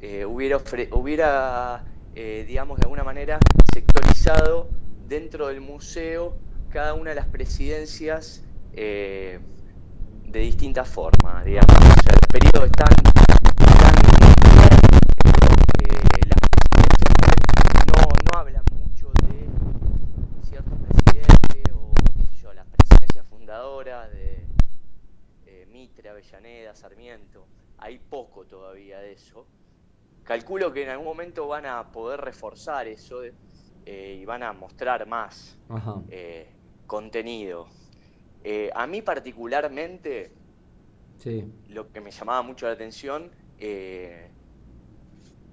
eh, 0.00 0.24
hubiera, 0.26 0.58
hubiera 0.92 1.84
digamos, 2.14 2.78
de 2.78 2.84
alguna 2.84 3.04
manera 3.04 3.38
sectorizado 3.72 4.68
dentro 5.08 5.48
del 5.48 5.60
museo 5.60 6.36
cada 6.70 6.94
una 6.94 7.10
de 7.10 7.16
las 7.16 7.26
presidencias 7.26 8.42
de 10.34 10.40
distintas 10.40 10.88
formas, 10.88 11.44
digamos. 11.44 11.76
O 11.76 12.02
sea, 12.02 12.12
los 12.12 12.26
periodos 12.26 12.64
están, 12.66 12.88
están 13.70 13.94
eh, 15.78 16.02
de 19.22 19.52
ciertos 20.42 20.74
presidentes 20.80 21.72
o 21.72 21.94
qué 22.16 22.26
sé 22.26 22.36
yo, 22.42 22.52
las 22.52 22.66
presidencias 22.66 23.24
fundadoras 23.30 24.10
de 24.10 24.32
eh, 24.32 24.33
Mitre, 25.84 26.08
Avellaneda, 26.08 26.74
Sarmiento. 26.74 27.46
Hay 27.76 27.98
poco 27.98 28.46
todavía 28.46 29.00
de 29.00 29.12
eso. 29.12 29.46
Calculo 30.22 30.72
que 30.72 30.84
en 30.84 30.88
algún 30.88 31.04
momento 31.04 31.46
van 31.46 31.66
a 31.66 31.92
poder 31.92 32.22
reforzar 32.22 32.88
eso 32.88 33.22
eh, 33.22 34.18
y 34.18 34.24
van 34.24 34.42
a 34.42 34.54
mostrar 34.54 35.06
más 35.06 35.58
eh, 36.08 36.48
contenido. 36.86 37.68
Eh, 38.42 38.70
a 38.74 38.86
mí 38.86 39.02
particularmente, 39.02 40.32
sí. 41.18 41.52
lo 41.68 41.90
que 41.92 42.00
me 42.00 42.10
llamaba 42.10 42.40
mucho 42.40 42.64
la 42.66 42.72
atención 42.72 43.30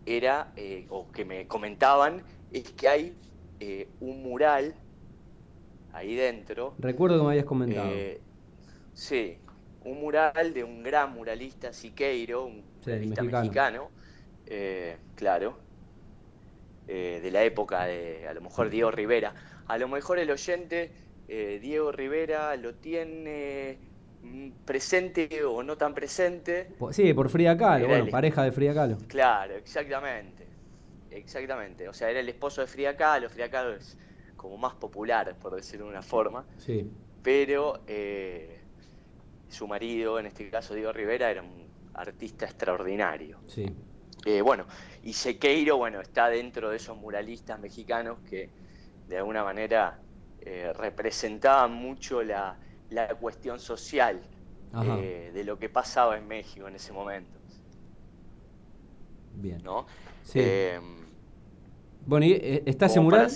era, 0.05 0.53
o 0.89 1.11
que 1.11 1.25
me 1.25 1.45
comentaban, 1.45 2.23
es 2.49 2.71
que 2.71 2.88
hay 2.88 3.17
un 3.99 4.23
mural 4.23 4.73
ahí 5.91 6.15
dentro. 6.15 6.75
Recuerdo 6.77 7.17
que 7.17 7.23
me 7.23 7.29
habías 7.32 7.45
comentado. 7.45 7.91
Sí, 8.93 9.41
un 9.84 9.99
mural 9.99 10.53
de 10.53 10.63
un 10.63 10.84
gran 10.84 11.13
muralista 11.13 11.73
Siqueiro, 11.73 12.45
un 12.45 12.63
sí, 12.82 12.89
muralista 12.89 13.21
mexicano, 13.23 13.41
mexicano 13.41 13.89
claro, 15.15 15.57
de 16.88 17.29
la 17.32 17.43
época 17.43 17.86
de, 17.86 18.27
a 18.27 18.34
lo 18.34 18.41
mejor, 18.41 18.69
Diego 18.69 18.91
Rivera. 18.91 19.34
A 19.67 19.77
lo 19.77 19.88
mejor 19.88 20.19
el 20.19 20.29
oyente 20.29 20.91
eh, 21.34 21.59
Diego 21.61 21.93
Rivera 21.93 22.57
lo 22.57 22.73
tiene 22.73 23.77
mm, 24.21 24.49
presente 24.65 25.45
o 25.45 25.63
no 25.63 25.77
tan 25.77 25.93
presente. 25.93 26.67
Sí, 26.91 27.13
por 27.13 27.29
Frida 27.29 27.55
Kahlo, 27.55 27.88
bueno, 27.88 28.03
el... 28.03 28.09
pareja 28.09 28.43
de 28.43 28.51
Frida 28.51 28.73
Kahlo. 28.73 28.97
Claro, 29.07 29.55
exactamente. 29.55 30.45
Exactamente. 31.09 31.88
O 31.88 31.93
sea, 31.93 32.09
era 32.09 32.19
el 32.19 32.27
esposo 32.27 32.59
de 32.59 32.67
Frida 32.67 32.97
Kahlo. 32.97 33.29
Frida 33.29 33.49
Kahlo 33.49 33.75
es 33.75 33.97
como 34.36 34.57
más 34.57 34.73
popular, 34.73 35.34
por 35.41 35.55
decirlo 35.55 35.86
de 35.86 35.91
una 35.91 36.01
forma. 36.01 36.45
Sí. 36.57 36.91
Pero 37.23 37.79
eh, 37.88 38.59
su 39.51 39.67
marido, 39.67 40.19
en 40.19 40.25
este 40.25 40.49
caso 40.49 40.73
Diego 40.73 40.91
Rivera, 40.93 41.29
era 41.29 41.41
un 41.41 41.67
artista 41.93 42.45
extraordinario. 42.45 43.39
Sí. 43.47 43.65
Eh, 44.25 44.41
bueno, 44.41 44.65
y 45.03 45.13
Sequeiro, 45.13 45.77
bueno, 45.77 45.99
está 45.99 46.29
dentro 46.29 46.69
de 46.69 46.77
esos 46.77 46.97
muralistas 46.97 47.59
mexicanos 47.59 48.19
que 48.29 48.49
de 49.07 49.17
alguna 49.17 49.43
manera 49.43 49.99
eh, 50.41 50.71
representaban 50.73 51.73
mucho 51.73 52.23
la, 52.23 52.57
la 52.89 53.07
cuestión 53.15 53.59
social 53.59 54.21
eh, 54.99 55.31
de 55.33 55.43
lo 55.43 55.57
que 55.57 55.69
pasaba 55.69 56.17
en 56.17 56.27
México 56.27 56.67
en 56.67 56.75
ese 56.75 56.93
momento. 56.93 57.39
Bien. 59.33 59.61
¿No? 59.63 59.87
Sí. 60.23 60.41
Bueno, 62.05 62.25
¿y 62.25 62.63
está 62.65 62.85
ese 62.85 62.99
mural? 62.99 63.29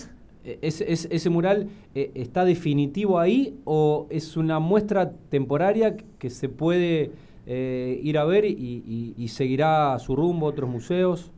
¿Es, 0.46 0.82
es, 0.82 1.08
¿Ese 1.10 1.30
mural 1.32 1.70
eh, 1.96 2.12
está 2.14 2.46
definitivo 2.46 3.20
ahí 3.20 3.60
o 3.66 4.06
es 4.12 4.38
una 4.38 4.60
muestra 4.60 5.12
temporaria 5.30 5.98
que 6.20 6.30
se 6.30 6.50
puede 6.50 7.12
eh, 7.48 8.00
ir 8.04 8.18
a 8.20 8.26
ver 8.26 8.46
y, 8.46 9.28
seguirá 9.28 9.98
su 9.98 10.16
rumbo 10.16 10.46
otros 10.46 10.70
museos? 10.70 11.32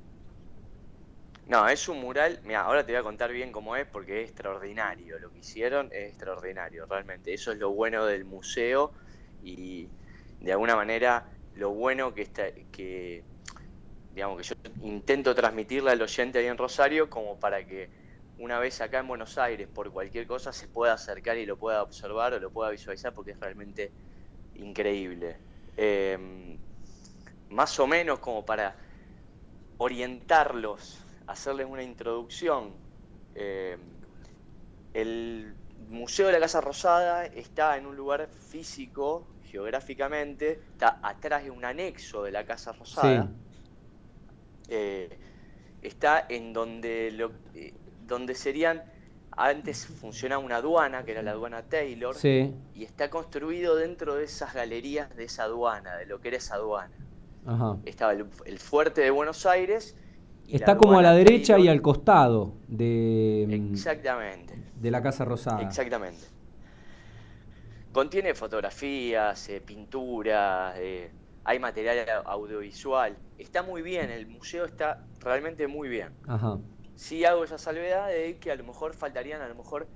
No, 1.47 1.68
es 1.70 1.88
un 1.88 2.01
mural, 2.01 2.41
mira, 2.43 2.62
ahora 2.64 2.86
te 2.86 2.91
voy 2.91 2.99
a 2.99 3.03
contar 3.03 3.32
bien 3.32 3.53
cómo 3.53 3.78
es 3.78 3.88
porque 3.88 4.24
es 4.24 4.30
extraordinario, 4.30 5.18
lo 5.20 5.32
que 5.32 5.39
hicieron 5.39 5.88
es 5.93 6.10
extraordinario, 6.10 6.86
realmente. 6.86 7.34
Eso 7.34 7.53
es 7.53 7.58
lo 7.58 7.72
bueno 7.72 8.05
del 8.05 8.26
museo 8.26 8.91
y 9.41 9.88
de 10.41 10.51
alguna 10.51 10.76
manera 10.76 11.26
lo 11.55 11.72
bueno 11.72 12.14
que 12.14 12.24
está, 12.24 12.43
que 12.74 13.24
digamos 14.14 14.38
que 14.38 14.43
yo 14.43 14.55
intento 14.84 15.34
transmitirle 15.34 15.91
al 15.91 16.01
oyente 16.01 16.39
ahí 16.39 16.47
en 16.47 16.58
Rosario 16.58 17.10
como 17.10 17.39
para 17.39 17.66
que 17.66 17.89
una 18.40 18.60
vez 18.60 18.82
acá 18.82 19.00
en 19.00 19.08
Buenos 19.08 19.38
Aires 19.38 19.68
por 19.68 19.92
cualquier 19.92 20.28
cosa 20.28 20.54
se 20.54 20.68
pueda 20.68 20.94
acercar 20.94 21.38
y 21.38 21.46
lo 21.46 21.58
pueda 21.58 21.82
observar 21.82 22.34
o 22.34 22.40
lo 22.40 22.52
pueda 22.52 22.70
visualizar 22.70 23.14
porque 23.14 23.32
es 23.32 23.40
realmente 23.40 23.92
increíble. 24.56 25.38
Eh, 25.76 26.58
más 27.50 27.80
o 27.80 27.88
menos 27.88 28.20
como 28.20 28.46
para 28.46 28.76
orientarlos 29.78 31.00
hacerles 31.28 31.68
una 31.68 31.84
introducción. 31.84 32.74
Eh, 33.36 33.78
el 34.94 35.54
Museo 35.90 36.28
de 36.28 36.34
la 36.34 36.40
Casa 36.40 36.62
Rosada 36.62 37.26
está 37.26 37.78
en 37.78 37.86
un 37.86 37.96
lugar 37.96 38.28
físico, 38.28 39.28
geográficamente, 39.44 40.60
está 40.72 41.00
atrás 41.04 41.44
de 41.44 41.52
un 41.52 41.64
anexo 41.64 42.24
de 42.24 42.32
la 42.32 42.46
Casa 42.46 42.72
Rosada. 42.72 43.24
Sí. 43.24 43.30
Eh, 44.70 45.18
está 45.82 46.26
en 46.28 46.52
donde, 46.52 47.12
lo, 47.12 47.32
eh, 47.54 47.74
donde 48.08 48.34
serían 48.36 48.84
antes 49.39 49.86
funcionaba 49.86 50.43
una 50.43 50.55
aduana, 50.58 51.03
que 51.05 51.12
era 51.12 51.22
la 51.22 51.32
aduana 51.32 51.62
Taylor, 51.62 52.16
Sí. 52.16 52.53
y 52.74 52.84
está 52.84 53.10
construido 53.12 53.76
dentro 53.76 54.16
de 54.16 54.24
esas 54.24 54.53
galerías 54.53 55.16
de 55.16 55.26
esa 55.26 55.43
aduana, 55.43 55.95
de 55.95 56.08
lo 56.08 56.20
que 56.20 56.30
era 56.30 56.38
esa 56.38 56.55
aduana. 56.55 56.93
Ajá. 57.45 57.78
Estaba 57.86 58.14
el, 58.14 58.26
el 58.45 58.58
fuerte 58.60 59.01
de 59.01 59.12
Buenos 59.12 59.45
Aires. 59.45 59.95
y 60.47 60.55
Está 60.55 60.76
como 60.78 60.97
a 60.97 61.01
la 61.03 61.14
derecha 61.14 61.60
y 61.60 61.68
al 61.68 61.82
costado 61.82 62.53
de, 62.68 63.45
mm, 63.47 63.74
Exactamente. 63.74 64.55
de 64.76 64.91
la 64.91 65.01
Casa 65.03 65.24
Rosada. 65.24 65.62
Exactamente. 65.62 66.26
Contiene 67.91 68.34
fotografías, 68.34 69.49
eh, 69.49 69.62
pinturas, 69.62 70.76
eh, 70.78 71.10
hay 71.43 71.60
material 71.60 72.05
audiovisual. 72.26 73.16
Está 73.38 73.64
muy 73.64 73.82
bien, 73.82 74.10
el 74.12 74.28
museo 74.28 74.66
está 74.66 75.05
realmente 75.20 75.68
muy 75.68 75.89
bien. 75.89 76.10
Ajá. 76.28 76.58
Sí 76.98 77.24
hago 77.24 77.45
esa 77.45 77.58
salvedad 77.58 78.10
de 78.10 78.39
que 78.39 78.52
a 78.52 78.56
lo 78.56 78.66
mejor 78.66 78.93
faltarían 78.93 79.41
a 79.41 79.48
lo 79.48 79.56
mejor 79.56 79.88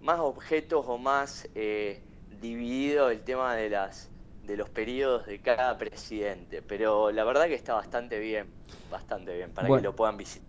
más 0.00 0.20
objetos 0.20 0.84
o 0.88 0.98
más 0.98 1.48
eh, 1.54 2.00
dividido 2.40 3.10
el 3.10 3.22
tema 3.22 3.54
de 3.56 3.70
las 3.70 4.10
de 4.46 4.56
los 4.58 4.68
periodos 4.68 5.24
de 5.26 5.40
cada 5.40 5.78
presidente, 5.78 6.60
pero 6.60 7.10
la 7.10 7.24
verdad 7.24 7.46
que 7.46 7.54
está 7.54 7.72
bastante 7.74 8.18
bien, 8.18 8.46
bastante 8.90 9.34
bien 9.34 9.50
para 9.52 9.68
Bueno. 9.68 9.80
que 9.80 9.84
lo 9.88 9.96
puedan 9.96 10.18
visitar. 10.18 10.46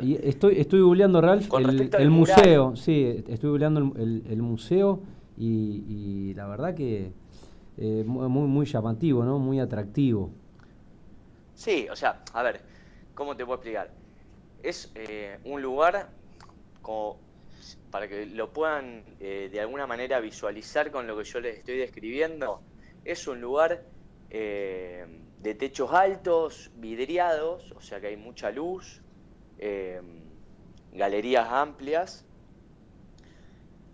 Y 0.00 0.14
estoy, 0.26 0.60
estoy 0.60 0.80
googleando, 0.80 1.20
Ralph, 1.20 1.48
Con 1.48 1.64
el, 1.64 2.10
mural. 2.10 2.10
museo. 2.10 2.76
Sí, 2.76 3.24
estoy 3.26 3.50
googleando 3.50 3.80
el, 3.80 4.00
el- 4.00 4.24
el 4.30 4.42
museo 4.42 5.00
y, 5.36 5.84
y 6.30 6.34
la 6.34 6.46
verdad 6.46 6.74
que 6.74 7.12
eh, 7.78 8.04
mu- 8.06 8.28
muy, 8.28 8.46
muy 8.48 8.66
llamativo, 8.66 9.24
¿no? 9.24 9.38
Muy 9.38 9.58
atractivo. 9.60 10.30
Sí, 11.54 11.88
o 11.90 11.96
sea, 11.96 12.22
a 12.32 12.42
ver, 12.42 12.62
¿cómo 13.14 13.36
te 13.36 13.44
puedo 13.44 13.56
explicar? 13.56 13.90
Es 14.62 14.90
eh, 14.94 15.38
un 15.44 15.62
lugar 15.62 16.10
como 16.82 17.20
para 17.90 18.08
que 18.08 18.26
lo 18.26 18.52
puedan 18.52 19.04
eh, 19.20 19.48
de 19.50 19.60
alguna 19.60 19.86
manera 19.86 20.20
visualizar 20.20 20.90
con 20.90 21.06
lo 21.06 21.16
que 21.16 21.24
yo 21.24 21.40
les 21.40 21.58
estoy 21.58 21.78
describiendo. 21.78 22.62
Es 23.04 23.26
un 23.26 23.40
lugar 23.40 23.84
eh, 24.30 25.06
de 25.40 25.54
techos 25.54 25.92
altos, 25.92 26.70
vidriados, 26.74 27.72
o 27.72 27.80
sea 27.80 28.00
que 28.00 28.08
hay 28.08 28.16
mucha 28.16 28.50
luz, 28.50 29.02
galerías 30.92 31.48
amplias, 31.50 32.24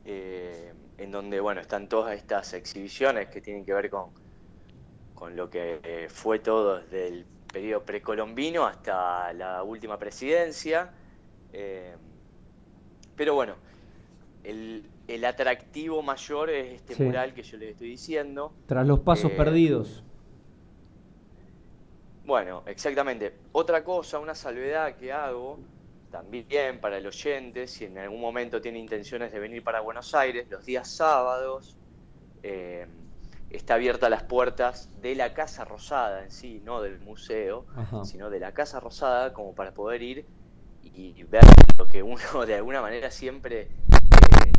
en 0.05 1.11
donde 1.11 1.41
bueno 1.41 1.61
están 1.61 1.89
todas 1.89 2.15
estas 2.17 2.53
exhibiciones 2.53 3.29
que 3.29 3.41
tienen 3.41 3.65
que 3.65 3.73
ver 3.73 3.89
con, 3.89 4.11
con 5.15 5.37
lo 5.37 5.49
que 5.49 6.09
fue 6.11 6.39
todo 6.39 6.81
desde 6.81 7.09
el 7.09 7.27
periodo 7.55 7.85
precolombino 7.85 8.67
hasta 8.67 9.33
la 9.35 9.63
última 9.65 9.99
presidencia. 9.99 10.93
eh, 11.53 11.97
pero 13.15 13.35
bueno, 13.35 13.57
el, 14.45 14.91
el 15.09 15.25
atractivo 15.25 16.03
mayor 16.03 16.51
es 16.51 16.75
este 16.75 16.97
Sí. 16.97 17.03
mural 17.05 17.35
que 17.35 17.43
yo 17.43 17.59
les 17.59 17.73
estoy 17.73 17.91
diciendo. 17.91 18.55
Tras 18.67 18.87
los 18.87 19.01
pasos 19.01 19.31
Eh, 19.31 19.37
perdidos. 19.39 20.05
Bueno, 22.25 22.63
exactamente. 22.67 23.43
Otra 23.53 23.85
cosa, 23.85 24.19
una 24.19 24.35
salvedad 24.35 24.97
que 24.97 25.13
hago 25.13 25.59
también 26.11 26.81
para 26.81 26.97
el 26.99 27.07
oyente, 27.07 27.67
si 27.67 27.85
en 27.85 27.99
algún 27.99 28.21
momento 28.21 28.61
tiene 28.61 28.79
intenciones 28.79 29.33
de 29.33 29.39
venir 29.41 29.63
para 29.63 29.81
Buenos 29.81 30.15
Aires, 30.15 30.49
los 30.49 30.65
días 30.65 30.89
sábados 30.89 31.79
eh, 32.43 32.87
está 33.57 33.75
abierta 33.75 34.09
las 34.09 34.23
puertas 34.23 34.89
de 35.01 35.15
la 35.15 35.35
Casa 35.35 35.65
Rosada 35.65 36.25
en 36.25 36.31
sí, 36.31 36.63
no 36.65 36.81
del 36.83 37.01
museo, 37.01 37.67
Ajá. 37.77 38.05
sino 38.05 38.31
de 38.31 38.41
la 38.41 38.53
Casa 38.53 38.81
Rosada 38.81 39.33
como 39.33 39.55
para 39.55 39.73
poder 39.73 40.03
ir 40.03 40.27
y 40.83 41.23
ver 41.25 41.43
lo 41.79 41.87
que 41.87 42.03
uno 42.03 42.21
de 42.47 42.55
alguna 42.55 42.81
manera 42.81 43.11
siempre 43.11 43.63
eh, 43.63 44.53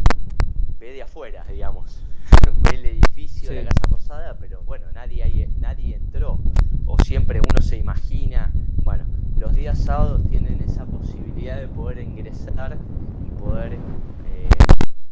ve 0.79 0.93
de 0.93 1.01
afuera, 1.01 1.45
digamos. 1.49 1.99
ve 2.57 2.75
el 2.75 2.85
edificio 2.85 3.51
de 3.51 3.63
la 3.63 3.71
Casa 3.71 3.91
Rosada, 3.91 4.37
pero 4.39 4.61
bueno, 4.63 4.85
nadie, 4.93 5.23
ahí, 5.23 5.47
nadie 5.59 5.95
entró. 5.95 6.39
O 6.85 6.97
siempre 7.03 7.39
uno 7.39 7.61
se 7.61 7.77
imagina, 7.77 8.51
bueno, 8.83 9.05
los 9.37 9.55
días 9.55 9.79
sábados 9.79 10.21
tienen 10.29 10.61
esa 10.61 10.85
posibilidad 10.85 11.59
de 11.59 11.67
poder 11.67 11.99
ingresar 11.99 12.77
y 13.25 13.39
poder 13.39 13.73
eh, 13.73 14.49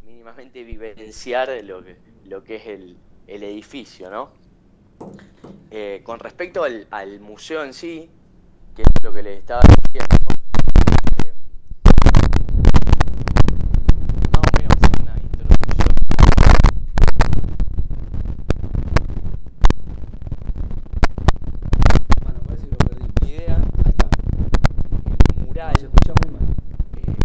mínimamente 0.05 0.63
vivenciar 0.63 1.49
lo 1.63 1.83
que, 1.83 1.97
lo 2.25 2.43
que 2.43 2.55
es 2.57 2.67
el, 2.67 2.97
el 3.27 3.43
edificio, 3.43 4.09
¿no? 4.09 4.31
Eh, 5.71 6.01
con 6.03 6.19
respecto 6.19 6.63
al, 6.63 6.87
al 6.91 7.19
museo 7.19 7.63
en 7.63 7.73
sí, 7.73 8.09
que 8.75 8.83
es 8.83 8.87
lo 9.03 9.11
que 9.13 9.23
les 9.23 9.39
estaba 9.39 9.61
diciendo, 9.61 10.15
eh, 11.23 11.33
más 14.31 14.41
o 14.41 14.57
menos 14.57 14.73
hacer 14.77 15.01
una 15.01 15.15
introducción 15.19 15.87
Bueno, 22.23 22.39
parece 22.47 22.67
que 22.67 22.71
lo 22.71 22.77
perdí. 22.77 23.31
idea, 23.31 23.55
Ahí 23.83 23.91
está. 23.91 24.07
el 25.35 25.45
mural 25.47 25.77
Se 25.77 25.85
escucha 25.85 26.13
muy 26.23 26.33
mal. 26.39 26.55
eh, 26.97 27.15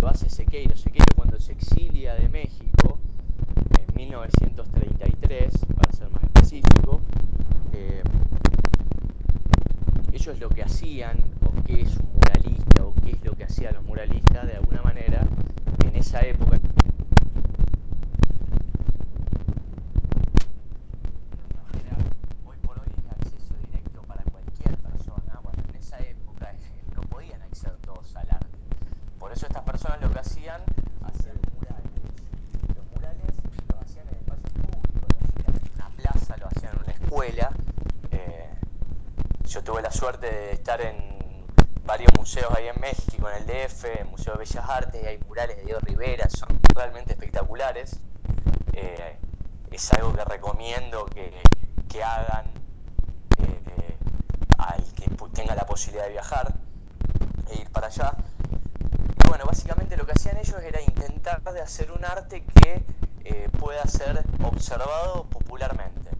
lo 0.00 0.08
hace 0.08 0.28
Sequeiro. 0.28 0.76
Sequeiro 0.76 1.06
cuando 1.16 1.38
se 1.38 1.52
exilia 1.52 2.14
de 2.14 2.28
México 2.28 2.98
en 3.78 3.86
1933, 5.32 5.74
para 5.76 5.92
ser 5.92 6.10
más 6.10 6.22
específico, 6.24 7.00
eh, 7.72 8.02
ellos 10.12 10.38
lo 10.38 10.48
que 10.50 10.62
hacían, 10.62 11.16
o 11.44 11.62
qué 11.64 11.80
es 11.82 11.96
un 11.96 12.12
muralista, 12.12 12.84
o 12.84 12.94
qué 13.02 13.12
es 13.12 13.24
lo 13.24 13.32
que 13.36 13.44
hacían 13.44 13.74
los 13.74 13.82
muralistas, 13.84 14.46
de 14.46 14.56
alguna 14.56 14.82
manera, 14.82 15.22
en 15.86 15.96
esa 15.96 16.20
época. 16.20 16.58
Hoy 22.46 22.56
por 22.64 22.78
hoy 22.78 22.86
es 22.88 23.10
acceso 23.12 23.54
directo 23.66 24.02
para 24.02 24.22
cualquier 24.24 24.76
persona. 24.78 25.40
Bueno, 25.42 25.62
en 25.68 25.76
esa 25.76 25.98
época 26.00 26.50
eh, 26.52 26.82
no 26.94 27.00
podían 27.02 27.40
acceder 27.42 27.76
todos 27.78 28.14
al 28.16 28.28
arte. 28.30 28.46
Por 29.18 29.32
eso 29.32 29.46
estas 29.46 29.62
personas 29.62 30.00
lo 30.00 30.10
que 30.10 30.18
hacían, 30.18 30.62
hacían 31.04 31.36
murales. 31.54 31.92
Los 32.76 32.86
murales 32.94 33.22
los 33.70 33.80
hacían 33.82 34.08
en 34.08 34.14
espacios 34.16 34.52
públicos, 34.52 34.92
lo 35.00 35.26
hacían 35.28 35.56
en 35.56 35.74
una 35.74 35.88
plaza, 35.96 36.36
lo 36.38 36.46
hacían 36.48 36.72
en 36.76 36.82
una 36.82 36.92
escuela. 36.92 37.50
Eh, 38.10 38.50
yo 39.46 39.62
tuve 39.64 39.82
la 39.82 39.90
suerte 39.92 40.26
de 40.26 40.52
estar 40.52 40.80
en 40.80 40.96
varios 41.84 42.10
museos 42.16 42.52
ahí 42.56 42.68
en 42.68 42.80
México, 42.80 43.28
en 43.28 43.36
el 43.36 43.46
DF, 43.46 43.84
el 44.00 44.06
Museo 44.06 44.34
de 44.34 44.40
Bellas 44.40 44.68
Artes, 44.68 45.02
y 45.02 45.06
hay 45.06 45.18
murales 45.18 45.56
de 45.58 45.64
Diego 45.64 45.80
Rivera, 45.80 46.28
son 46.30 46.48
realmente 46.74 47.12
espectaculares. 47.12 47.98
Eh, 48.72 49.18
es 49.70 49.92
algo 49.94 50.12
que 50.12 50.24
recomiendo 50.24 51.06
que, 51.06 51.32
que 51.88 52.02
hagan 52.04 52.46
eh, 53.38 53.60
eh, 53.78 53.96
al 54.58 54.82
que 54.94 55.06
pu- 55.10 55.32
tenga 55.32 55.54
la 55.54 55.64
posibilidad 55.66 56.04
de 56.04 56.12
viajar 56.12 56.54
e 57.50 57.60
ir 57.60 57.70
para 57.70 57.86
allá. 57.88 58.12
Y 59.24 59.28
bueno, 59.28 59.44
básicamente 59.46 59.96
lo 59.96 60.04
que 60.06 60.12
hacían 60.12 60.36
ellos 60.36 60.60
era 60.62 60.80
intentar 60.82 61.42
de 61.42 61.60
hacer 61.62 61.90
un 61.90 62.04
arte 62.04 62.44
que 62.44 62.84
eh, 63.24 63.48
pueda 63.58 63.82
ser 63.86 64.22
observado 64.44 65.24
popularmente. 65.24 66.10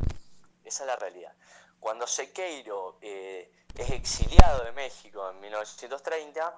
Esa 0.64 0.84
es 0.84 0.86
la 0.86 0.96
realidad. 0.96 1.32
Cuando 1.78 2.06
Sequeiro 2.06 2.96
eh, 3.02 3.52
es 3.76 3.90
exiliado 3.90 4.64
de 4.64 4.72
México 4.72 5.28
en 5.30 5.40
1930, 5.40 6.54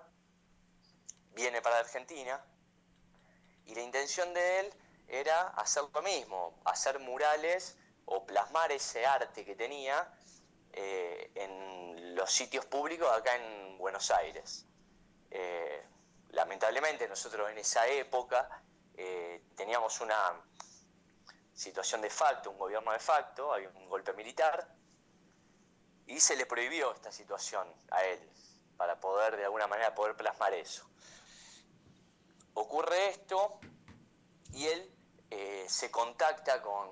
viene 1.35 1.61
para 1.61 1.79
Argentina 1.95 2.45
y 3.67 3.75
la 3.75 3.83
intención 3.83 4.35
de 4.35 4.61
él 4.61 4.75
era 5.07 5.49
hacer 5.51 5.85
lo 5.95 6.03
mismo, 6.03 6.61
hacer 6.65 6.99
murales 6.99 7.77
o 8.05 8.27
plasmar 8.27 8.73
ese 8.73 9.07
arte 9.07 9.45
que 9.45 9.55
tenía 9.55 10.13
eh, 10.73 11.31
en 11.37 12.17
los 12.17 12.33
sitios 12.33 12.67
públicos 12.67 13.09
acá 13.13 13.37
en 13.37 13.79
Buenos 13.79 14.11
Aires. 14.11 14.67
Eh, 15.31 15.87
lamentablemente 16.31 17.07
nosotros 17.07 17.49
en 17.49 17.59
esa 17.59 17.87
época 17.87 18.63
eh, 18.97 19.45
teníamos 19.55 20.01
una 20.01 20.43
situación 21.53 22.01
de 22.01 22.11
facto, 22.11 22.51
un 22.51 22.59
gobierno 22.59 22.91
de 22.91 22.99
facto, 22.99 23.53
había 23.53 23.69
un 23.69 23.89
golpe 23.89 24.13
militar 24.15 24.69
y 26.07 26.19
se 26.19 26.35
le 26.35 26.45
prohibió 26.45 26.93
esta 26.93 27.13
situación 27.13 27.73
a 27.93 28.05
él 28.05 28.19
para 28.77 28.99
poder 28.99 29.37
de 29.37 29.45
alguna 29.45 29.69
manera 29.69 29.95
poder 29.95 30.17
plasmar 30.17 30.53
eso. 30.55 30.91
Ocurre 32.55 33.11
esto 33.11 33.61
y 34.53 34.67
él 34.67 34.91
eh, 35.31 35.67
se 35.69 35.91
contacta 35.91 36.63
con 36.63 36.89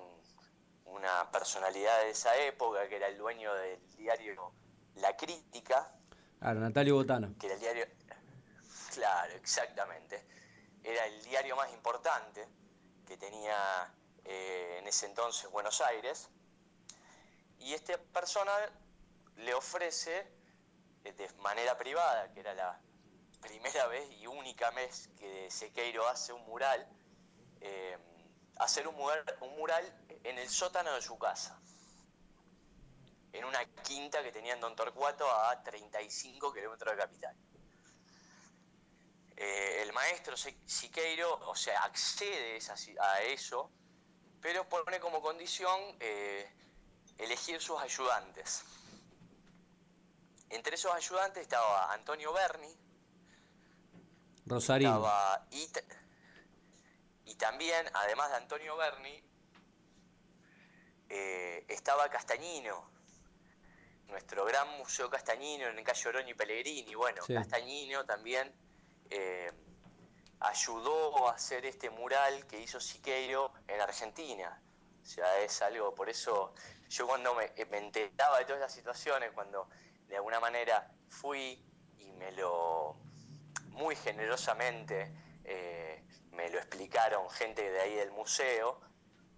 una 0.85 1.31
personalidad 1.31 2.01
de 2.01 2.11
esa 2.11 2.35
época 2.37 2.87
que 2.87 2.97
era 2.97 3.07
el 3.07 3.17
dueño 3.17 3.53
del 3.53 3.79
diario 3.95 4.51
La 4.95 5.15
Crítica, 5.15 5.91
Claro, 6.39 6.59
Natalio 6.59 6.95
Botana. 6.95 7.31
que 7.39 7.45
era 7.47 7.55
el 7.55 7.61
diario, 7.61 7.87
claro, 8.93 9.33
exactamente, 9.35 10.25
era 10.83 11.05
el 11.05 11.23
diario 11.23 11.55
más 11.55 11.71
importante 11.71 12.45
que 13.07 13.15
tenía 13.17 13.93
eh, 14.25 14.77
en 14.79 14.87
ese 14.87 15.05
entonces 15.05 15.49
Buenos 15.51 15.79
Aires, 15.79 16.29
y 17.59 17.73
esta 17.73 17.97
persona 17.97 18.51
le 19.37 19.53
ofrece 19.53 20.27
eh, 21.05 21.13
de 21.13 21.29
manera 21.35 21.77
privada, 21.77 22.31
que 22.33 22.41
era 22.41 22.53
la, 22.53 22.79
primera 23.43 23.87
vez 23.87 24.09
y 24.19 24.25
única 24.25 24.71
vez 24.71 25.09
que 25.19 25.51
Sequeiro 25.51 26.07
hace 26.07 26.31
un 26.31 26.43
mural, 26.45 26.87
eh, 27.61 27.97
hacer 28.57 28.87
un 28.87 28.95
mural, 28.95 29.99
en 30.23 30.37
el 30.37 30.49
sótano 30.49 30.93
de 30.93 31.01
su 31.01 31.17
casa, 31.17 31.59
en 33.33 33.43
una 33.43 33.65
quinta 33.83 34.23
que 34.23 34.31
tenía 34.31 34.53
en 34.53 34.61
Don 34.61 34.75
Torcuato 34.75 35.29
a 35.29 35.61
35 35.61 36.53
kilómetros 36.53 36.95
de 36.95 36.97
capital. 36.97 37.35
Eh, 39.35 39.81
el 39.81 39.91
maestro 39.91 40.35
Siqueiro, 40.37 41.39
o 41.49 41.55
sea, 41.55 41.83
accede 41.83 42.59
a 42.99 43.21
eso, 43.23 43.69
pero 44.39 44.67
pone 44.69 44.99
como 44.99 45.21
condición 45.21 45.97
eh, 45.99 46.49
elegir 47.17 47.61
sus 47.61 47.81
ayudantes. 47.81 48.63
Entre 50.49 50.75
esos 50.75 50.93
ayudantes 50.93 51.43
estaba 51.43 51.91
Antonio 51.91 52.31
Berni, 52.31 52.82
Rosarino. 54.45 54.95
estaba 54.97 55.47
y, 57.25 57.35
también, 57.35 57.85
además 57.93 58.29
de 58.29 58.35
Antonio 58.37 58.77
Berni, 58.77 59.23
eh, 61.09 61.65
estaba 61.67 62.09
Castañino, 62.09 62.89
nuestro 64.07 64.45
gran 64.45 64.69
museo 64.77 65.09
Castañino 65.09 65.67
en 65.67 65.77
el 65.77 65.83
calle 65.83 66.09
Oroño 66.09 66.29
y 66.29 66.33
Pellegrini. 66.33 66.95
Bueno, 66.95 67.23
Sí. 67.25 67.33
Castañino 67.33 68.05
también 68.05 68.53
eh, 69.09 69.51
ayudó 70.39 71.27
a 71.29 71.33
hacer 71.33 71.65
este 71.65 71.89
mural 71.89 72.45
que 72.47 72.59
hizo 72.59 72.79
Siqueiro 72.79 73.53
en 73.67 73.81
Argentina. 73.81 74.61
O 75.01 75.05
sea, 75.05 75.39
es 75.39 75.61
algo, 75.61 75.93
por 75.93 76.09
eso 76.09 76.53
yo 76.89 77.07
cuando 77.07 77.33
me, 77.35 77.51
me 77.65 77.77
enteraba 77.77 78.39
de 78.39 78.45
todas 78.45 78.61
las 78.61 78.73
situaciones, 78.73 79.31
cuando 79.33 79.69
de 80.07 80.15
alguna 80.17 80.39
manera 80.39 80.91
fui 81.09 81.61
y 81.97 82.11
me 82.13 82.31
lo, 82.31 83.02
muy 83.73 83.95
generosamente, 83.95 85.11
eh, 85.43 86.03
me 86.31 86.49
lo 86.49 86.57
explicaron 86.57 87.29
gente 87.29 87.69
de 87.69 87.79
ahí 87.81 87.95
del 87.95 88.11
museo, 88.11 88.79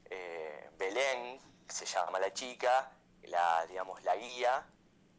eh, 0.06 0.70
Belén, 0.78 1.40
que 1.68 1.74
se 1.74 1.86
llama 1.86 2.20
la 2.20 2.32
chica, 2.34 2.92
la, 3.24 3.66
digamos, 3.68 4.04
la 4.04 4.16
guía, 4.16 4.66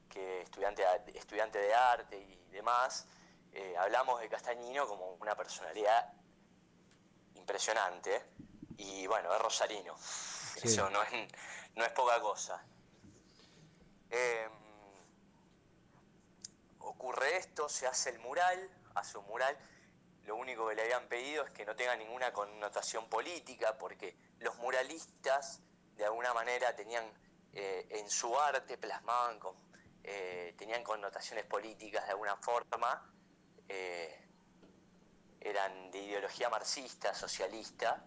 que 0.08 0.42
estudiante, 0.42 0.84
estudiante 1.14 1.58
de 1.58 1.74
arte 1.74 2.16
y 2.18 2.50
demás, 2.50 3.06
eh, 3.52 3.74
hablamos 3.78 4.20
de 4.20 4.28
Castañino 4.28 4.86
como 4.86 5.10
una 5.14 5.34
personalidad 5.34 6.12
impresionante 7.34 8.22
y 8.76 9.06
bueno, 9.06 9.34
es 9.34 9.40
rosarino, 9.40 9.96
Sí. 9.98 10.68
eso 10.68 10.88
no 10.90 11.02
es, 11.02 11.10
no 11.74 11.84
es 11.84 11.90
poca 11.92 12.20
cosa. 12.20 12.64
Em, 14.10 14.52
ocurre 16.78 17.36
esto, 17.36 17.68
se 17.68 17.86
hace 17.86 18.10
el 18.10 18.18
mural, 18.20 18.70
hace 18.96 19.18
un 19.18 19.26
mural, 19.26 19.56
lo 20.26 20.36
único 20.36 20.68
que 20.68 20.74
le 20.74 20.82
habían 20.82 21.08
pedido 21.08 21.44
es 21.44 21.50
que 21.52 21.64
no 21.64 21.76
tenga 21.76 21.94
ninguna 21.96 22.32
connotación 22.32 23.08
política, 23.08 23.78
porque 23.78 24.16
los 24.40 24.56
muralistas 24.56 25.62
de 25.94 26.04
alguna 26.04 26.34
manera 26.34 26.74
tenían 26.74 27.04
eh, 27.52 27.86
en 27.90 28.10
su 28.10 28.38
arte, 28.38 28.76
plasmaban, 28.76 29.38
con, 29.38 29.54
eh, 30.02 30.54
tenían 30.58 30.82
connotaciones 30.82 31.44
políticas 31.44 32.04
de 32.04 32.10
alguna 32.10 32.36
forma, 32.36 33.10
eh, 33.68 34.28
eran 35.40 35.90
de 35.90 35.98
ideología 36.00 36.50
marxista, 36.50 37.14
socialista, 37.14 38.04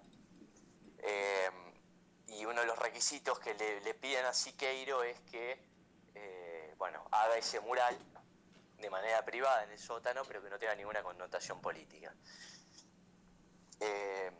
y 2.27 2.45
uno 2.45 2.61
de 2.61 2.67
los 2.67 2.77
requisitos 2.77 3.39
que 3.39 3.53
le, 3.53 3.93
piden 3.95 4.25
a 4.25 4.33
Siqueiro 4.33 5.01
es 5.03 5.19
que, 5.21 5.63
bueno, 6.77 7.07
haga 7.11 7.37
ese 7.37 7.59
mural 7.61 7.97
de 8.80 8.89
manera 8.89 9.23
privada 9.25 9.63
en 9.63 9.71
el 9.71 9.80
sótano, 9.80 10.23
pero 10.25 10.41
que 10.41 10.49
no 10.49 10.57
tenga 10.57 10.75
ninguna 10.75 11.03
connotación 11.03 11.61
política. 11.61 12.13
Eh, 13.80 14.32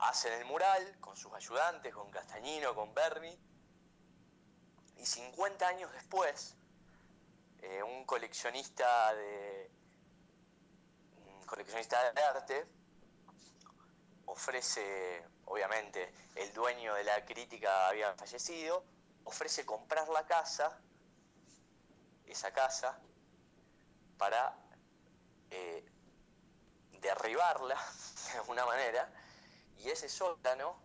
hacen 0.00 0.32
el 0.34 0.44
mural 0.44 0.98
con 1.00 1.16
sus 1.16 1.32
ayudantes, 1.32 1.94
con 1.94 2.10
Castañino, 2.10 2.74
con 2.74 2.94
Berni, 2.94 3.38
y 4.96 5.06
50 5.06 5.68
años 5.68 5.92
después, 5.92 6.56
eh, 7.62 7.82
un 7.82 8.04
coleccionista 8.04 9.14
de 9.14 9.70
coleccionista 11.46 12.12
de 12.12 12.22
arte 12.22 12.66
ofrece, 14.26 15.24
obviamente, 15.46 16.12
el 16.36 16.52
dueño 16.52 16.94
de 16.94 17.04
la 17.04 17.24
crítica 17.24 17.88
había 17.88 18.14
fallecido, 18.14 18.84
ofrece 19.24 19.64
comprar 19.64 20.08
la 20.10 20.26
casa, 20.26 20.78
esa 22.28 22.52
casa, 22.52 22.98
para 24.18 24.56
eh, 25.50 25.84
derribarla 27.00 27.76
de 28.32 28.38
alguna 28.38 28.66
manera 28.66 29.12
y 29.78 29.88
ese 29.90 30.08
sótano 30.08 30.76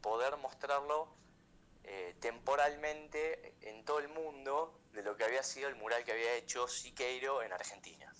poder 0.00 0.36
mostrarlo 0.36 1.08
eh, 1.84 2.16
temporalmente 2.20 3.54
en 3.62 3.84
todo 3.84 3.98
el 3.98 4.08
mundo 4.08 4.80
de 4.92 5.02
lo 5.02 5.16
que 5.16 5.24
había 5.24 5.42
sido 5.42 5.68
el 5.68 5.76
mural 5.76 6.04
que 6.04 6.12
había 6.12 6.34
hecho 6.34 6.66
Siqueiro 6.68 7.42
en 7.42 7.52
Argentina. 7.52 8.12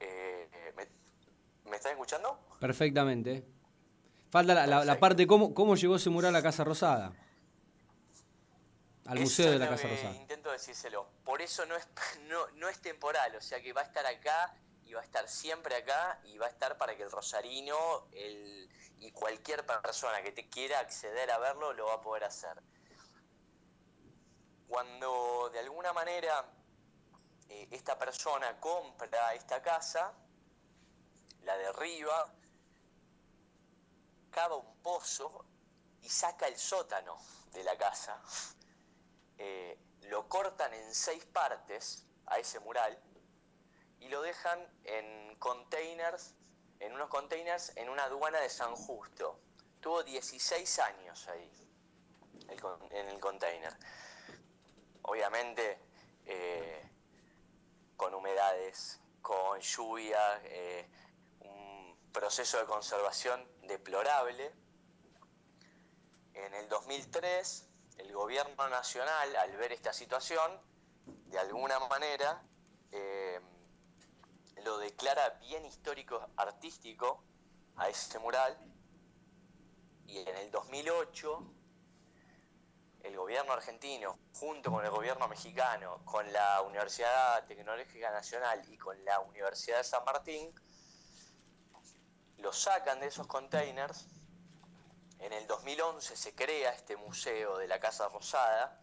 Eh, 0.00 0.72
¿me, 0.76 1.70
¿Me 1.70 1.76
están 1.76 1.92
escuchando? 1.92 2.38
Perfectamente. 2.60 3.44
Falta 4.30 4.54
la, 4.54 4.66
la- 4.66 4.84
la 4.84 4.98
parte, 5.00 5.26
¿cómo, 5.26 5.54
¿cómo 5.54 5.74
llegó 5.76 5.96
ese 5.96 6.10
mural 6.10 6.34
a 6.36 6.42
Casa 6.42 6.64
Rosada? 6.64 7.12
Al 9.08 9.20
Museo 9.20 9.52
de 9.52 9.58
la 9.58 9.70
Casa 9.70 9.88
Rosada. 9.88 10.14
Intento 10.14 10.50
decírselo. 10.50 11.08
Por 11.24 11.40
eso 11.40 11.64
no 11.64 11.76
es, 11.76 11.88
no, 12.28 12.46
no 12.56 12.68
es 12.68 12.78
temporal, 12.82 13.34
o 13.36 13.40
sea 13.40 13.62
que 13.62 13.72
va 13.72 13.80
a 13.80 13.84
estar 13.84 14.04
acá 14.04 14.54
y 14.84 14.92
va 14.92 15.00
a 15.00 15.04
estar 15.04 15.26
siempre 15.28 15.76
acá 15.76 16.20
y 16.24 16.36
va 16.36 16.44
a 16.44 16.50
estar 16.50 16.76
para 16.76 16.94
que 16.94 17.04
el 17.04 17.10
rosarino 17.10 18.08
el, 18.12 18.68
y 18.98 19.10
cualquier 19.12 19.64
persona 19.64 20.22
que 20.22 20.32
te 20.32 20.50
quiera 20.50 20.80
acceder 20.80 21.30
a 21.30 21.38
verlo 21.38 21.72
lo 21.72 21.86
va 21.86 21.94
a 21.94 22.00
poder 22.02 22.24
hacer. 22.24 22.62
Cuando 24.68 25.48
de 25.54 25.60
alguna 25.60 25.94
manera 25.94 26.44
eh, 27.48 27.66
esta 27.70 27.98
persona 27.98 28.60
compra 28.60 29.32
esta 29.32 29.62
casa, 29.62 30.12
la 31.44 31.56
derriba, 31.56 32.30
cava 34.30 34.56
un 34.56 34.82
pozo 34.82 35.46
y 36.02 36.10
saca 36.10 36.46
el 36.46 36.58
sótano 36.58 37.16
de 37.52 37.64
la 37.64 37.76
casa, 37.78 38.20
eh, 39.38 39.78
lo 40.02 40.28
cortan 40.28 40.74
en 40.74 40.94
seis 40.94 41.24
partes 41.24 42.06
a 42.26 42.38
ese 42.38 42.60
mural 42.60 42.98
y 44.00 44.08
lo 44.08 44.22
dejan 44.22 44.58
en 44.84 45.36
containers, 45.36 46.34
en 46.80 46.94
unos 46.94 47.08
containers 47.08 47.72
en 47.76 47.88
una 47.88 48.04
aduana 48.04 48.40
de 48.40 48.48
San 48.48 48.74
Justo. 48.74 49.40
Tuvo 49.80 50.02
16 50.02 50.78
años 50.80 51.28
ahí, 51.28 51.52
en 52.90 53.08
el 53.08 53.20
container. 53.20 53.76
Obviamente, 55.02 55.80
eh, 56.26 56.90
con 57.96 58.14
humedades, 58.14 59.00
con 59.22 59.60
lluvia, 59.60 60.40
eh, 60.44 60.88
un 61.40 62.10
proceso 62.12 62.58
de 62.58 62.64
conservación 62.66 63.46
deplorable. 63.62 64.52
En 66.34 66.54
el 66.54 66.68
2003, 66.68 67.67
el 67.98 68.12
gobierno 68.12 68.68
nacional, 68.68 69.36
al 69.36 69.56
ver 69.56 69.72
esta 69.72 69.92
situación, 69.92 70.60
de 71.26 71.38
alguna 71.38 71.78
manera, 71.80 72.42
eh, 72.92 73.40
lo 74.64 74.78
declara 74.78 75.30
bien 75.40 75.64
histórico 75.64 76.30
artístico 76.36 77.24
a 77.76 77.88
ese 77.88 78.18
mural. 78.18 78.58
Y 80.06 80.18
en 80.18 80.36
el 80.36 80.50
2008 80.50 81.54
el 83.02 83.16
gobierno 83.16 83.52
argentino 83.52 84.18
junto 84.34 84.70
con 84.70 84.84
el 84.84 84.90
gobierno 84.90 85.28
mexicano 85.28 86.02
con 86.04 86.30
la 86.32 86.62
Universidad 86.62 87.44
Tecnológica 87.46 88.10
Nacional 88.10 88.62
y 88.68 88.76
con 88.76 89.02
la 89.04 89.20
Universidad 89.20 89.78
de 89.78 89.84
San 89.84 90.04
Martín 90.04 90.52
lo 92.38 92.52
sacan 92.52 93.00
de 93.00 93.06
esos 93.06 93.26
containers 93.26 94.06
en 95.18 95.32
el 95.32 95.46
2011 95.46 96.16
se 96.16 96.34
crea 96.34 96.72
este 96.72 96.96
museo 96.96 97.58
de 97.58 97.66
la 97.68 97.80
Casa 97.80 98.08
Rosada 98.08 98.80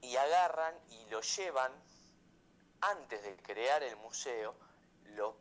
y 0.00 0.16
agarran 0.16 0.74
y 0.90 1.04
lo 1.10 1.20
llevan 1.20 1.72
antes 2.80 3.22
de 3.22 3.36
crear 3.36 3.82
el 3.82 3.96
museo, 3.96 4.54
lo 5.04 5.36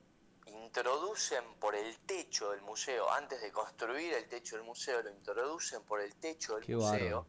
introducen 0.48 1.44
por 1.60 1.76
el 1.76 1.98
techo 2.00 2.52
del 2.52 2.62
museo, 2.62 3.10
antes 3.12 3.42
de 3.42 3.52
construir 3.52 4.14
el 4.14 4.28
techo 4.28 4.56
del 4.56 4.66
museo, 4.66 5.02
lo 5.02 5.10
introducen 5.12 5.84
por 5.84 6.02
el 6.02 6.16
techo 6.16 6.56
del 6.56 6.66
Qué 6.66 6.76
museo 6.76 7.28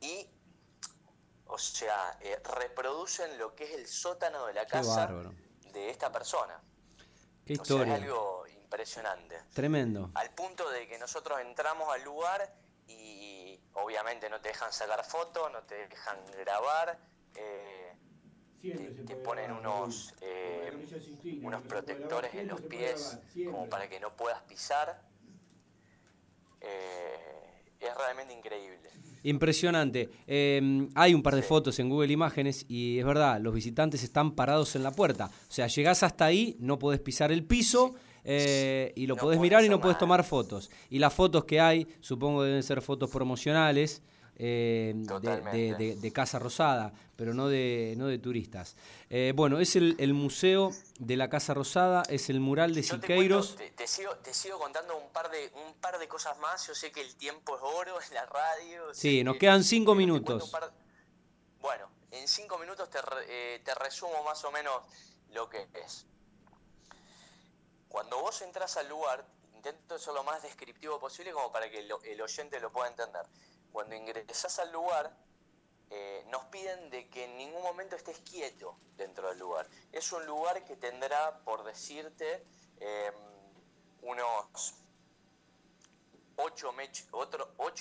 y, 0.00 0.28
o 1.46 1.58
sea, 1.58 2.18
eh, 2.20 2.40
reproducen 2.56 3.38
lo 3.38 3.54
que 3.54 3.64
es 3.64 3.72
el 3.72 3.86
sótano 3.86 4.46
de 4.46 4.54
la 4.54 4.64
Qué 4.64 4.72
casa 4.72 5.06
bárbaro. 5.06 5.34
de 5.72 5.90
esta 5.90 6.10
persona. 6.10 6.60
Qué 7.44 7.52
O 7.54 7.56
sea, 7.56 7.62
historia. 7.62 7.96
es 7.96 8.02
algo 8.02 8.44
impresionante. 8.70 9.36
Tremendo. 9.52 10.10
Al 10.14 10.30
punto 10.30 10.70
de 10.70 10.86
que 10.86 10.96
nosotros 10.98 11.40
entramos 11.40 11.88
al 11.92 12.04
lugar 12.04 12.54
y 12.86 13.58
obviamente 13.74 14.30
no 14.30 14.40
te 14.40 14.50
dejan 14.50 14.72
sacar 14.72 15.04
fotos, 15.04 15.50
no 15.52 15.62
te 15.64 15.74
dejan 15.88 16.18
grabar. 16.38 16.98
eh, 17.34 17.92
te, 19.06 19.16
ponen 19.16 19.50
unos, 19.52 20.14
eh, 20.20 20.70
unos 21.42 21.62
protectores 21.62 22.34
en 22.34 22.48
los 22.48 22.60
pies 22.60 23.18
como 23.44 23.68
para 23.68 23.88
que 23.88 23.98
no 23.98 24.14
puedas 24.14 24.42
pisar. 24.42 25.02
Eh, 26.60 27.74
es 27.80 27.94
realmente 27.96 28.34
increíble. 28.34 28.90
Impresionante. 29.22 30.10
Eh, 30.26 30.88
hay 30.94 31.14
un 31.14 31.22
par 31.22 31.34
de 31.34 31.42
fotos 31.42 31.78
en 31.78 31.88
Google 31.88 32.12
Imágenes 32.12 32.66
y 32.68 32.98
es 32.98 33.04
verdad, 33.06 33.40
los 33.40 33.54
visitantes 33.54 34.02
están 34.04 34.34
parados 34.34 34.76
en 34.76 34.82
la 34.82 34.92
puerta. 34.92 35.30
O 35.48 35.52
sea, 35.52 35.66
llegás 35.66 36.02
hasta 36.02 36.26
ahí, 36.26 36.56
no 36.60 36.78
podés 36.78 37.00
pisar 37.00 37.32
el 37.32 37.44
piso 37.44 37.94
eh, 38.24 38.92
y 38.96 39.06
lo 39.06 39.16
No 39.16 39.22
podés 39.22 39.40
mirar 39.40 39.64
y 39.64 39.68
no 39.68 39.78
nada. 39.78 39.98
tomar 39.98 40.24
fotos. 40.24 40.70
Y 40.90 40.98
las 40.98 41.12
fotos 41.14 41.44
que 41.44 41.60
hay, 41.60 41.86
supongo 42.00 42.42
deben 42.42 42.62
ser 42.62 42.82
fotos 42.82 43.10
promocionales 43.10 44.02
eh, 44.42 44.94
de, 44.94 45.40
de- 45.52 45.74
de- 45.74 45.96
de 45.96 46.12
Casa 46.12 46.38
Rosada, 46.38 46.94
pero 47.14 47.34
no 47.34 47.48
de, 47.48 47.94
no 47.98 48.06
de 48.06 48.18
turistas. 48.18 48.74
Eh, 49.10 49.34
bueno, 49.36 49.58
es 49.60 49.76
el, 49.76 49.96
el 49.98 50.14
museo 50.14 50.70
de 50.98 51.16
la 51.18 51.28
Casa 51.28 51.52
Rosada, 51.52 52.02
es 52.08 52.30
el 52.30 52.40
mural 52.40 52.74
de 52.74 52.80
Yo 52.80 52.94
te, 52.98 53.06
Siqueiros. 53.06 53.48
cuento, 53.54 53.64
te, 53.76 53.82
te 53.82 53.86
sigo, 53.86 54.16
te 54.16 54.32
sigo 54.32 54.58
contando 54.58 54.96
un 54.96 55.10
par, 55.12 55.30
de, 55.30 55.50
un 55.66 55.74
par 55.74 55.98
de 55.98 56.08
cosas 56.08 56.38
más. 56.38 56.66
Yo 56.66 56.74
sé 56.74 56.90
que 56.90 57.02
el 57.02 57.14
tiempo 57.16 57.54
es 57.56 57.62
oro 57.62 57.96
en 58.00 58.14
la 58.14 58.24
radio. 58.24 58.94
Sí, 58.94 59.22
nos 59.22 59.34
que- 59.34 59.40
quedan 59.40 59.62
cinco 59.62 59.94
minutos. 59.94 60.48
par- 60.48 60.72
Bueno, 61.60 61.90
en 62.10 62.26
cinco 62.26 62.56
minutos 62.58 62.88
te, 62.88 62.98
eh, 63.28 63.60
te 63.62 63.74
resumo 63.74 64.24
más 64.24 64.42
o 64.46 64.50
menos 64.50 64.74
lo 65.34 65.50
que 65.50 65.66
es. 65.84 66.06
Cuando 67.90 68.20
vos 68.20 68.40
entras 68.40 68.78
al 68.78 68.88
lugar, 68.88 69.26
intento 69.54 69.98
ser 69.98 70.14
lo 70.14 70.24
más 70.24 70.42
descriptivo 70.42 70.98
posible 70.98 71.32
como 71.32 71.52
para 71.52 71.68
que 71.68 71.80
el 71.80 72.22
oyente 72.22 72.58
lo 72.60 72.72
pueda 72.72 72.88
entender. 72.88 73.26
Cuando 73.72 73.94
ingresás 73.94 74.58
al 74.60 74.72
lugar, 74.72 75.14
eh, 75.92 76.24
nos 76.28 76.44
piden 76.46 76.88
de 76.88 77.08
que 77.08 77.24
en 77.24 77.36
ningún 77.36 77.62
momento 77.64 77.96
estés 77.96 78.20
quieto 78.20 78.78
dentro 78.96 79.28
del 79.28 79.40
lugar. 79.40 79.68
Es 79.90 80.12
un 80.12 80.24
lugar 80.24 80.64
que 80.64 80.76
tendrá, 80.76 81.40
por 81.40 81.64
decirte, 81.64 82.46
eh, 82.78 83.12
unos 84.02 84.74
8, 86.36 86.72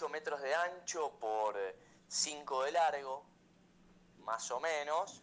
metros 0.10 0.41
de 0.41 0.55
ancho 0.55 1.12
por 1.20 1.55
5 2.07 2.64
de 2.64 2.72
largo, 2.72 3.24
más 4.18 4.49
o 4.49 4.60
menos. 4.60 5.22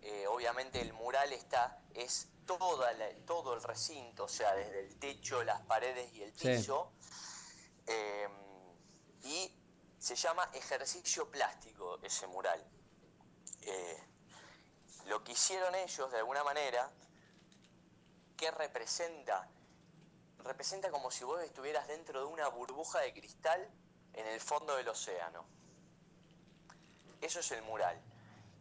Eh, 0.00 0.26
obviamente 0.26 0.80
el 0.80 0.94
mural 0.94 1.34
está, 1.34 1.82
es 1.92 2.28
toda 2.46 2.92
la- 2.92 3.14
todo 3.26 3.54
el 3.54 3.62
recinto, 3.62 4.24
o 4.24 4.28
sea, 4.28 4.54
desde 4.54 4.80
el 4.80 4.98
techo, 4.98 5.42
las 5.44 5.60
paredes 5.62 6.12
y 6.14 6.22
el 6.22 6.32
Sí. 6.36 6.48
piso. 6.48 6.92
Eh, 7.86 8.28
y 9.22 9.52
se 9.98 10.14
llama 10.16 10.48
ejercicio 10.54 11.30
plástico 11.30 11.98
ese 12.02 12.26
mural. 12.26 12.64
Eh, 13.62 14.02
lo 15.06 15.22
que 15.24 15.32
hicieron 15.32 15.74
ellos, 15.74 16.10
de 16.12 16.18
alguna 16.18 16.44
manera, 16.44 16.90
¿qué 18.36 18.50
representa? 18.50 19.48
Representa 20.38 20.90
como 20.90 21.10
si 21.10 21.24
vos 21.24 21.42
estuvieras 21.42 21.88
dentro 21.88 22.20
de 22.20 22.26
una 22.26 22.48
burbuja 22.48 23.00
de 23.00 23.12
cristal 23.12 23.68
en 24.12 24.26
el 24.26 24.40
fondo 24.40 24.76
del 24.76 24.88
océano. 24.88 25.44
Eso 27.20 27.40
es 27.40 27.50
el 27.52 27.62
mural. 27.62 28.00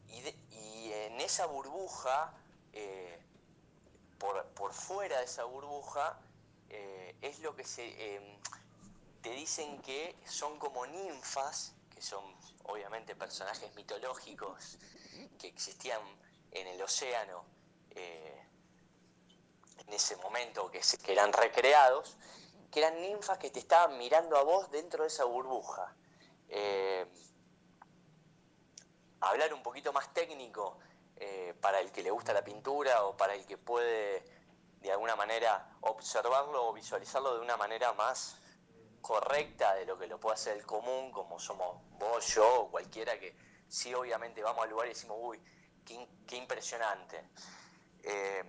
Y, 0.07 0.21
de- 0.21 0.38
y 0.51 0.91
en 0.93 1.19
esa 1.21 1.45
burbuja, 1.45 2.33
eh, 2.73 3.21
por, 4.20 4.45
por 4.53 4.74
fuera 4.74 5.20
de 5.20 5.26
esa 5.26 5.43
burbuja, 5.43 6.20
eh, 6.70 7.16
es 7.22 7.39
lo 7.39 7.55
que 7.55 7.63
se... 7.63 7.86
eh, 8.16 8.39
te 9.22 9.32
dicen 9.32 9.82
que 9.82 10.16
son 10.26 10.59
como 10.59 10.86
ninfas, 10.86 11.74
que 11.89 12.01
son 12.01 12.24
obviamente 12.66 13.16
personajes 13.16 13.74
mitológicos 13.76 14.78
que 15.39 15.47
existían 15.47 16.01
en 16.51 16.68
el 16.68 16.82
océano 16.82 17.43
eh, 17.91 18.45
en 19.88 19.93
ese 19.93 20.16
momento, 20.18 20.70
que, 20.70 20.84
se- 20.84 20.97
que 20.99 21.11
eran 21.13 21.34
recreados, 21.34 22.18
que 22.72 22.80
eran 22.82 23.01
ninfas 23.01 23.38
que 23.39 23.49
te 23.49 23.59
estaban 23.59 23.97
mirando 23.97 24.38
a 24.38 24.43
vos 24.43 24.70
dentro 24.70 25.03
de 25.03 25.07
esa 25.07 25.24
burbuja. 25.26 25.95
Eh, 26.49 27.07
hablar 29.22 29.53
un 29.53 29.63
poquito 29.63 29.91
más 29.91 30.13
técnico 30.13 30.78
eh, 31.18 31.53
para 31.61 31.80
el 31.80 31.91
que 31.91 32.03
le 32.03 32.11
gusta 32.11 32.34
la 32.34 32.43
pintura 32.43 33.05
o 33.05 33.16
para 33.16 33.36
el 33.36 33.45
que 33.45 33.57
puede 33.57 34.24
de 34.82 34.91
alguna 34.91 35.16
manera 35.16 35.78
observarlo 35.82 36.68
o 36.68 36.74
visualizarlo 36.74 37.36
de 37.36 37.41
una 37.41 37.55
manera 37.55 37.93
más 37.93 38.38
correcta 39.01 39.74
de 39.76 39.86
lo 39.86 39.97
que 39.97 40.07
lo 40.07 40.20
puede 40.20 40.34
hacer 40.34 40.57
el 40.57 40.66
común, 40.66 41.11
como 41.11 41.39
somos 41.39 41.82
vos, 41.91 42.28
yo 42.36 42.61
o 42.61 42.72
cualquiera 42.72 43.18
que 43.20 43.36
sí 43.68 43.93
obviamente 43.93 44.43
vamos 44.43 44.63
al 44.63 44.70
lugar 44.70 44.88
y 44.88 44.89
decimos, 44.89 45.18
uy, 45.22 45.41
qué, 45.86 46.36
impresionante. 46.36 47.30
Eh, 48.03 48.43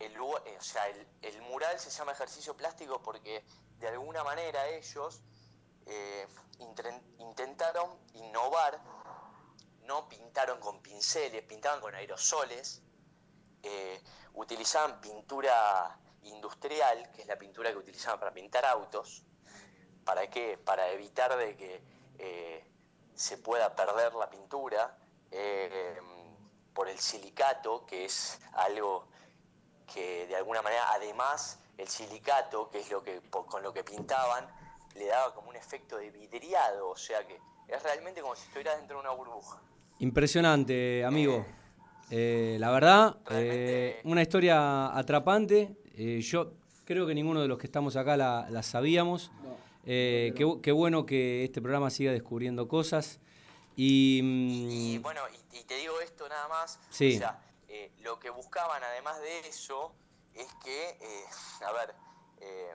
eh, 0.00 0.58
el, 1.22 1.42
mural 1.42 1.78
se 1.78 1.90
llama 1.90 2.12
ejercicio 2.12 2.56
plástico 2.56 3.00
porque 3.00 3.44
de 3.78 3.88
alguna 3.88 4.24
manera 4.24 4.66
ellos 4.68 5.22
intentaron 7.18 7.98
innovar, 8.14 8.80
no 9.86 10.08
pintaron 10.08 10.58
con 10.60 10.82
pinceles, 10.82 11.42
pintaban 11.42 11.80
con 11.80 11.94
aerosoles, 11.94 12.82
eh, 13.62 14.02
utilizaban 14.34 15.00
pintura 15.00 15.98
industrial, 16.22 17.10
que 17.12 17.22
es 17.22 17.28
la 17.28 17.36
pintura 17.36 17.70
que 17.70 17.78
utilizaban 17.78 18.18
para 18.18 18.32
pintar 18.32 18.64
autos. 18.64 19.24
¿Para 20.04 20.28
qué? 20.28 20.58
Para 20.58 20.90
evitar 20.90 21.36
de 21.36 21.56
que 21.56 21.82
eh, 22.18 22.64
se 23.14 23.38
pueda 23.38 23.74
perder 23.74 24.14
la 24.14 24.28
pintura 24.28 24.98
eh, 25.30 25.98
por 26.74 26.88
el 26.88 26.98
silicato, 26.98 27.86
que 27.86 28.04
es 28.04 28.38
algo 28.52 29.08
que 29.92 30.26
de 30.26 30.36
alguna 30.36 30.62
manera, 30.62 30.90
además, 30.92 31.58
el 31.78 31.88
silicato, 31.88 32.70
que 32.70 32.80
es 32.80 32.90
lo 32.90 33.02
que 33.02 33.20
con 33.30 33.62
lo 33.62 33.72
que 33.72 33.84
pintaban, 33.84 34.48
le 34.94 35.06
daba 35.06 35.34
como 35.34 35.50
un 35.50 35.56
efecto 35.56 35.96
de 35.96 36.10
vidriado, 36.10 36.90
o 36.90 36.96
sea 36.96 37.26
que 37.26 37.40
es 37.68 37.82
realmente 37.82 38.20
como 38.20 38.36
si 38.36 38.42
estuvieras 38.46 38.76
dentro 38.78 38.96
de 38.96 39.00
una 39.00 39.10
burbuja. 39.10 39.60
Impresionante, 39.98 41.04
amigo. 41.04 41.46
Eh, 42.10 42.56
la 42.60 42.70
verdad, 42.70 43.16
eh, 43.30 44.00
una 44.04 44.22
historia 44.22 44.96
atrapante. 44.96 45.76
Eh, 45.96 46.20
yo 46.20 46.52
creo 46.84 47.06
que 47.06 47.14
ninguno 47.14 47.40
de 47.40 47.48
los 47.48 47.58
que 47.58 47.66
estamos 47.66 47.96
acá 47.96 48.16
la, 48.16 48.46
la 48.50 48.62
sabíamos. 48.62 49.30
Eh, 49.84 50.32
qué, 50.36 50.44
bu- 50.44 50.60
qué 50.60 50.72
bueno 50.72 51.06
que 51.06 51.44
este 51.44 51.60
programa 51.62 51.90
siga 51.90 52.12
descubriendo 52.12 52.68
cosas. 52.68 53.20
Y, 53.76 54.20
mm, 54.22 54.70
Y 54.70 54.98
bueno, 54.98 55.20
y, 55.52 55.58
y 55.58 55.64
te 55.64 55.76
digo 55.76 56.00
esto 56.00 56.28
nada 56.28 56.48
más, 56.48 56.78
Sí. 56.90 57.16
o 57.16 57.18
sea, 57.18 57.40
eh, 57.68 57.90
lo 58.02 58.18
que 58.18 58.30
buscaban 58.30 58.82
además 58.82 59.20
de 59.20 59.40
eso 59.48 59.92
es 60.34 60.46
que, 60.64 60.90
eh, 60.90 61.24
a 61.66 61.72
ver, 61.72 61.94
eh, 62.40 62.72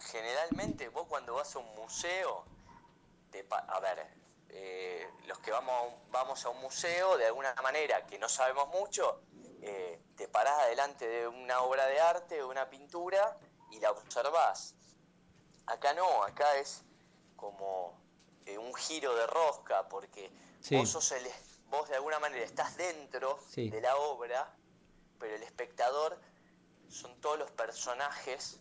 generalmente 0.00 0.88
vos 0.88 1.06
cuando 1.08 1.34
vas 1.34 1.54
a 1.56 1.58
un 1.58 1.74
museo, 1.76 2.44
te 3.30 3.44
a 3.50 3.80
ver, 3.80 4.06
eh, 4.48 5.08
los 5.26 5.38
que 5.40 5.50
vamos 5.50 5.74
a, 5.74 5.82
un, 5.82 6.10
vamos 6.10 6.44
a 6.44 6.48
un 6.50 6.60
museo, 6.60 7.16
de 7.16 7.26
alguna 7.26 7.54
manera, 7.62 8.06
que 8.06 8.18
no 8.18 8.28
sabemos 8.28 8.68
mucho, 8.68 9.22
eh, 9.62 10.00
te 10.16 10.28
parás 10.28 10.60
adelante 10.60 11.06
de 11.06 11.26
una 11.28 11.60
obra 11.62 11.86
de 11.86 12.00
arte, 12.00 12.36
de 12.36 12.44
una 12.44 12.68
pintura, 12.70 13.38
y 13.70 13.80
la 13.80 13.90
observás. 13.90 14.74
Acá 15.66 15.92
no, 15.94 16.22
acá 16.22 16.56
es 16.56 16.82
como 17.36 17.98
eh, 18.46 18.56
un 18.58 18.72
giro 18.74 19.14
de 19.16 19.26
rosca, 19.26 19.88
porque 19.88 20.30
Sí. 20.60 20.76
vos, 20.76 20.88
sos 20.88 21.10
el- 21.12 21.28
vos 21.68 21.88
de 21.88 21.96
alguna 21.96 22.20
manera 22.20 22.44
estás 22.44 22.76
dentro 22.76 23.40
Sí. 23.50 23.68
de 23.70 23.80
la 23.80 23.96
obra, 23.96 24.54
pero 25.18 25.34
el 25.34 25.42
espectador 25.42 26.16
son 26.88 27.20
todos 27.20 27.38
los 27.38 27.50
personajes 27.50 28.60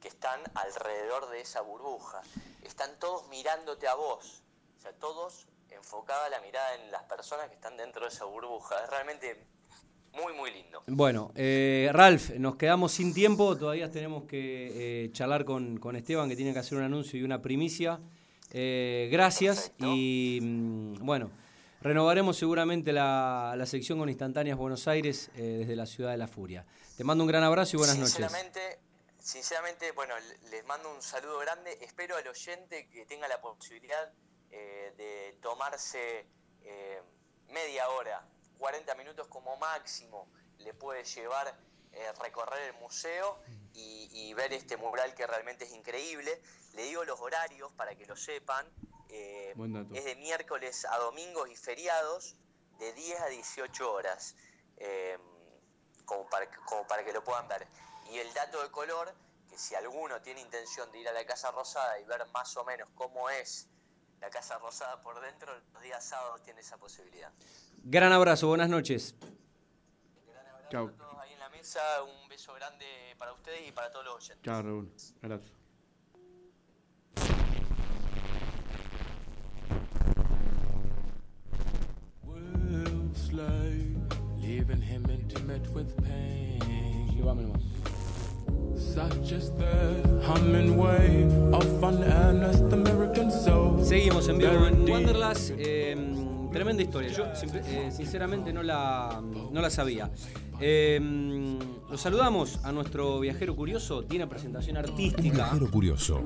que 0.00 0.08
están 0.08 0.42
alrededor 0.54 1.28
de 1.28 1.42
esa 1.42 1.60
burbuja. 1.60 2.22
Están 2.62 2.98
todos 2.98 3.26
mirándote 3.28 3.86
a 3.86 3.94
vos. 3.94 4.41
O 4.82 4.84
sea, 4.84 4.92
todos 4.94 5.46
enfocada 5.70 6.28
la 6.28 6.40
mirada 6.40 6.74
en 6.74 6.90
las 6.90 7.04
personas 7.04 7.46
que 7.46 7.54
están 7.54 7.76
dentro 7.76 8.02
de 8.02 8.08
esa 8.08 8.24
burbuja. 8.24 8.82
Es 8.82 8.90
realmente 8.90 9.46
muy, 10.12 10.32
muy 10.32 10.50
lindo. 10.50 10.82
bueno, 10.88 11.30
eh, 11.36 11.88
Ralph, 11.92 12.30
nos 12.30 12.56
quedamos 12.56 12.90
sin 12.90 13.14
tiempo. 13.14 13.56
Todavía 13.56 13.92
tenemos 13.92 14.24
que 14.24 15.04
eh, 15.04 15.12
charlar 15.12 15.44
con, 15.44 15.78
con 15.78 15.94
Esteban, 15.94 16.28
que 16.28 16.34
tiene 16.34 16.52
que 16.52 16.58
hacer 16.58 16.78
un 16.78 16.82
anuncio 16.82 17.16
y 17.16 17.22
una 17.22 17.40
primicia. 17.40 18.00
Eh, 18.50 19.08
gracias. 19.12 19.70
Y 19.78 20.40
mm, 20.42 21.06
bueno, 21.06 21.30
renovaremos 21.80 22.36
seguramente 22.36 22.92
la, 22.92 23.54
la 23.56 23.66
sección 23.66 24.00
con 24.00 24.08
instantáneas 24.08 24.58
Buenos 24.58 24.88
Aires 24.88 25.30
eh, 25.36 25.58
desde 25.60 25.76
la 25.76 25.86
ciudad 25.86 26.10
de 26.10 26.16
la 26.16 26.26
furia. 26.26 26.66
Te 26.96 27.04
mando 27.04 27.22
un 27.22 27.28
gran 27.28 27.44
abrazo 27.44 27.76
y 27.76 27.78
buenas 27.78 27.98
noches. 27.98 28.16
Sinceramente, 28.16 28.80
sinceramente, 29.16 29.92
bueno, 29.92 30.14
les 30.50 30.66
mando 30.66 30.92
un 30.92 31.00
saludo 31.02 31.38
grande. 31.38 31.78
Espero 31.82 32.16
al 32.16 32.26
oyente 32.26 32.88
que 32.88 33.06
tenga 33.06 33.28
la 33.28 33.40
posibilidad 33.40 34.10
eh, 34.52 34.92
de 34.96 35.38
tomarse 35.42 36.26
eh, 36.62 37.02
media 37.48 37.88
hora, 37.88 38.24
40 38.58 38.94
minutos 38.94 39.26
como 39.28 39.56
máximo, 39.56 40.28
le 40.58 40.72
puede 40.74 41.02
llevar 41.04 41.58
eh, 41.92 42.12
recorrer 42.20 42.62
el 42.68 42.74
museo 42.74 43.40
y, 43.74 44.08
y 44.12 44.34
ver 44.34 44.52
este 44.52 44.76
mural 44.76 45.14
que 45.14 45.26
realmente 45.26 45.64
es 45.64 45.72
increíble. 45.72 46.40
Le 46.74 46.84
digo 46.84 47.04
los 47.04 47.18
horarios 47.20 47.72
para 47.72 47.94
que 47.96 48.06
lo 48.06 48.16
sepan. 48.16 48.66
Eh, 49.08 49.52
es 49.94 50.04
de 50.04 50.14
miércoles 50.16 50.84
a 50.86 50.96
domingos 50.98 51.48
y 51.50 51.56
feriados 51.56 52.36
de 52.78 52.92
10 52.94 53.20
a 53.20 53.26
18 53.26 53.92
horas, 53.92 54.34
como, 56.04 56.26
para, 56.28 56.50
que- 56.50 56.56
como 56.66 56.86
para 56.86 57.04
que 57.04 57.12
lo 57.12 57.22
puedan 57.24 57.46
ver. 57.48 57.66
Y 58.10 58.18
el 58.18 58.32
dato 58.34 58.62
de 58.62 58.70
color, 58.70 59.14
que 59.48 59.58
si 59.58 59.74
alguno 59.74 60.20
tiene 60.22 60.40
intención 60.40 60.90
de 60.92 60.98
ir 60.98 61.08
a 61.08 61.12
la 61.12 61.24
Casa 61.26 61.50
Rosada 61.50 61.98
y 61.98 62.04
ver 62.04 62.24
más 62.32 62.56
o 62.56 62.64
menos 62.64 62.88
cómo 62.94 63.28
es 63.30 63.68
la 64.22 64.30
Casa 64.30 64.56
Rosada 64.58 65.02
por 65.02 65.20
dentro, 65.20 65.52
los 65.74 65.82
días 65.82 66.02
sábados 66.02 66.42
tiene 66.42 66.60
esa 66.60 66.78
posibilidad. 66.78 67.30
Gran 67.82 68.12
abrazo, 68.12 68.46
buenas 68.46 68.68
noches. 68.68 69.16
Chao. 70.70 70.90
Todos 70.92 71.18
ahí 71.18 71.32
en 71.32 71.40
la 71.40 71.48
mesa, 71.48 71.80
un 72.04 72.28
beso 72.28 72.54
grande 72.54 72.86
para 73.18 73.32
ustedes 73.32 73.68
y 73.68 73.72
para 73.72 73.90
todos 73.90 74.04
los 74.04 74.14
oyentes. 74.14 74.42
Chao, 74.44 74.62
Raúl. 74.62 74.90
Gracias. 75.20 75.52
will 82.24 83.14
slay, 83.14 83.96
leaving 84.38 84.80
him 84.80 85.04
intimate 85.10 85.68
with 85.74 85.96
pain. 86.04 86.42
Such 88.94 89.32
is 89.32 89.50
the 89.52 90.20
humming 90.22 90.76
way 90.76 91.24
of 91.50 91.82
an 91.82 92.02
earnest 92.02 92.64
American 92.74 93.30
soul. 93.30 93.61
Seguimos 93.92 94.26
en 94.28 94.38
vivo 94.38 94.52
en 94.52 94.90
Wanderlust. 94.90 95.50
eh, 95.58 95.94
tremenda 96.50 96.82
historia. 96.82 97.10
Yo 97.10 97.26
eh, 97.26 97.90
sinceramente 97.92 98.50
no 98.50 98.62
la, 98.62 99.22
no 99.22 99.60
la 99.60 99.68
sabía. 99.68 100.10
Eh, 100.58 100.98
lo 101.90 101.98
saludamos 101.98 102.64
a 102.64 102.72
nuestro 102.72 103.20
viajero 103.20 103.54
curioso. 103.54 104.02
Tiene 104.04 104.26
presentación 104.26 104.78
artística. 104.78 105.34
Viajero 105.34 105.70
curioso. 105.70 106.22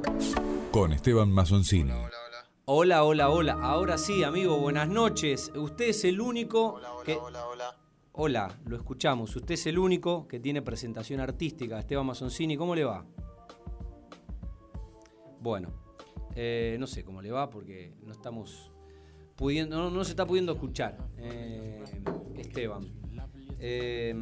Con 0.70 0.92
Esteban 0.92 1.28
Mazoncini. 1.32 1.90
Hola, 2.66 3.02
hola, 3.02 3.30
hola. 3.30 3.58
Ahora 3.60 3.98
sí, 3.98 4.22
amigo, 4.22 4.58
buenas 4.58 4.88
noches. 4.88 5.50
Usted 5.52 5.88
es 5.88 6.04
el 6.04 6.20
único 6.20 6.80
que... 7.04 7.16
Hola, 7.16 7.48
hola. 7.48 7.76
Hola, 8.12 8.58
lo 8.66 8.76
escuchamos. 8.76 9.34
Usted 9.34 9.54
es 9.54 9.66
el 9.66 9.80
único 9.80 10.28
que 10.28 10.38
tiene 10.38 10.62
presentación 10.62 11.18
artística. 11.18 11.80
Esteban 11.80 12.06
Mazoncini, 12.06 12.56
¿cómo 12.56 12.76
le 12.76 12.84
va? 12.84 13.04
Bueno, 15.40 15.85
eh, 16.36 16.76
no 16.78 16.86
sé 16.86 17.02
cómo 17.02 17.20
le 17.22 17.30
va 17.32 17.50
porque 17.50 17.92
no 18.04 18.12
estamos 18.12 18.70
pudiendo, 19.34 19.76
no, 19.76 19.90
no 19.90 20.04
se 20.04 20.10
está 20.10 20.24
pudiendo 20.26 20.52
escuchar, 20.52 20.96
eh, 21.18 21.82
Esteban. 22.36 22.86
Eh, 23.58 24.12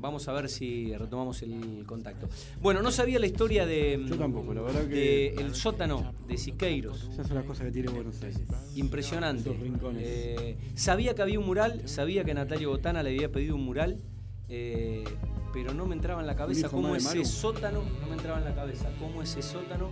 vamos 0.00 0.26
a 0.28 0.32
ver 0.32 0.48
si 0.48 0.96
retomamos 0.96 1.42
el 1.42 1.84
contacto. 1.86 2.26
Bueno, 2.62 2.80
no 2.80 2.90
sabía 2.90 3.18
la 3.18 3.26
historia 3.26 3.66
de. 3.66 4.02
Yo 4.08 4.16
tampoco, 4.16 4.54
la 4.54 4.62
verdad 4.62 4.88
que- 4.88 4.94
de 4.94 5.34
el 5.42 5.54
sótano 5.54 6.14
de 6.26 6.38
Siqueiros. 6.38 7.06
Esas 7.12 7.26
son 7.26 7.36
las 7.36 7.44
cosas 7.44 7.66
que 7.66 7.72
tiene 7.72 7.90
Buenos 7.90 8.22
Aires. 8.22 8.40
Impresionante. 8.76 9.50
Esos 9.50 9.60
rincones. 9.60 10.56
Sabía 10.74 11.14
que 11.14 11.20
había 11.20 11.38
un 11.38 11.44
mural, 11.44 11.86
sabía 11.86 12.24
que 12.24 12.32
Natalio 12.32 12.70
Botana 12.70 13.02
le 13.02 13.10
había 13.10 13.30
pedido 13.30 13.56
un 13.56 13.64
mural, 13.66 14.00
eh, 14.48 15.04
pero 15.52 15.74
no 15.74 15.84
me 15.84 15.94
entraba 15.94 16.22
en 16.22 16.26
la 16.26 16.34
cabeza 16.36 16.70
cómo 16.70 16.96
ese 16.96 17.26
sótano, 17.26 17.82
no 18.00 18.06
me 18.06 18.14
entraba 18.14 18.38
en 18.38 18.44
la 18.46 18.54
cabeza 18.54 18.90
cómo 18.98 19.20
ese 19.22 19.42
sótano 19.42 19.90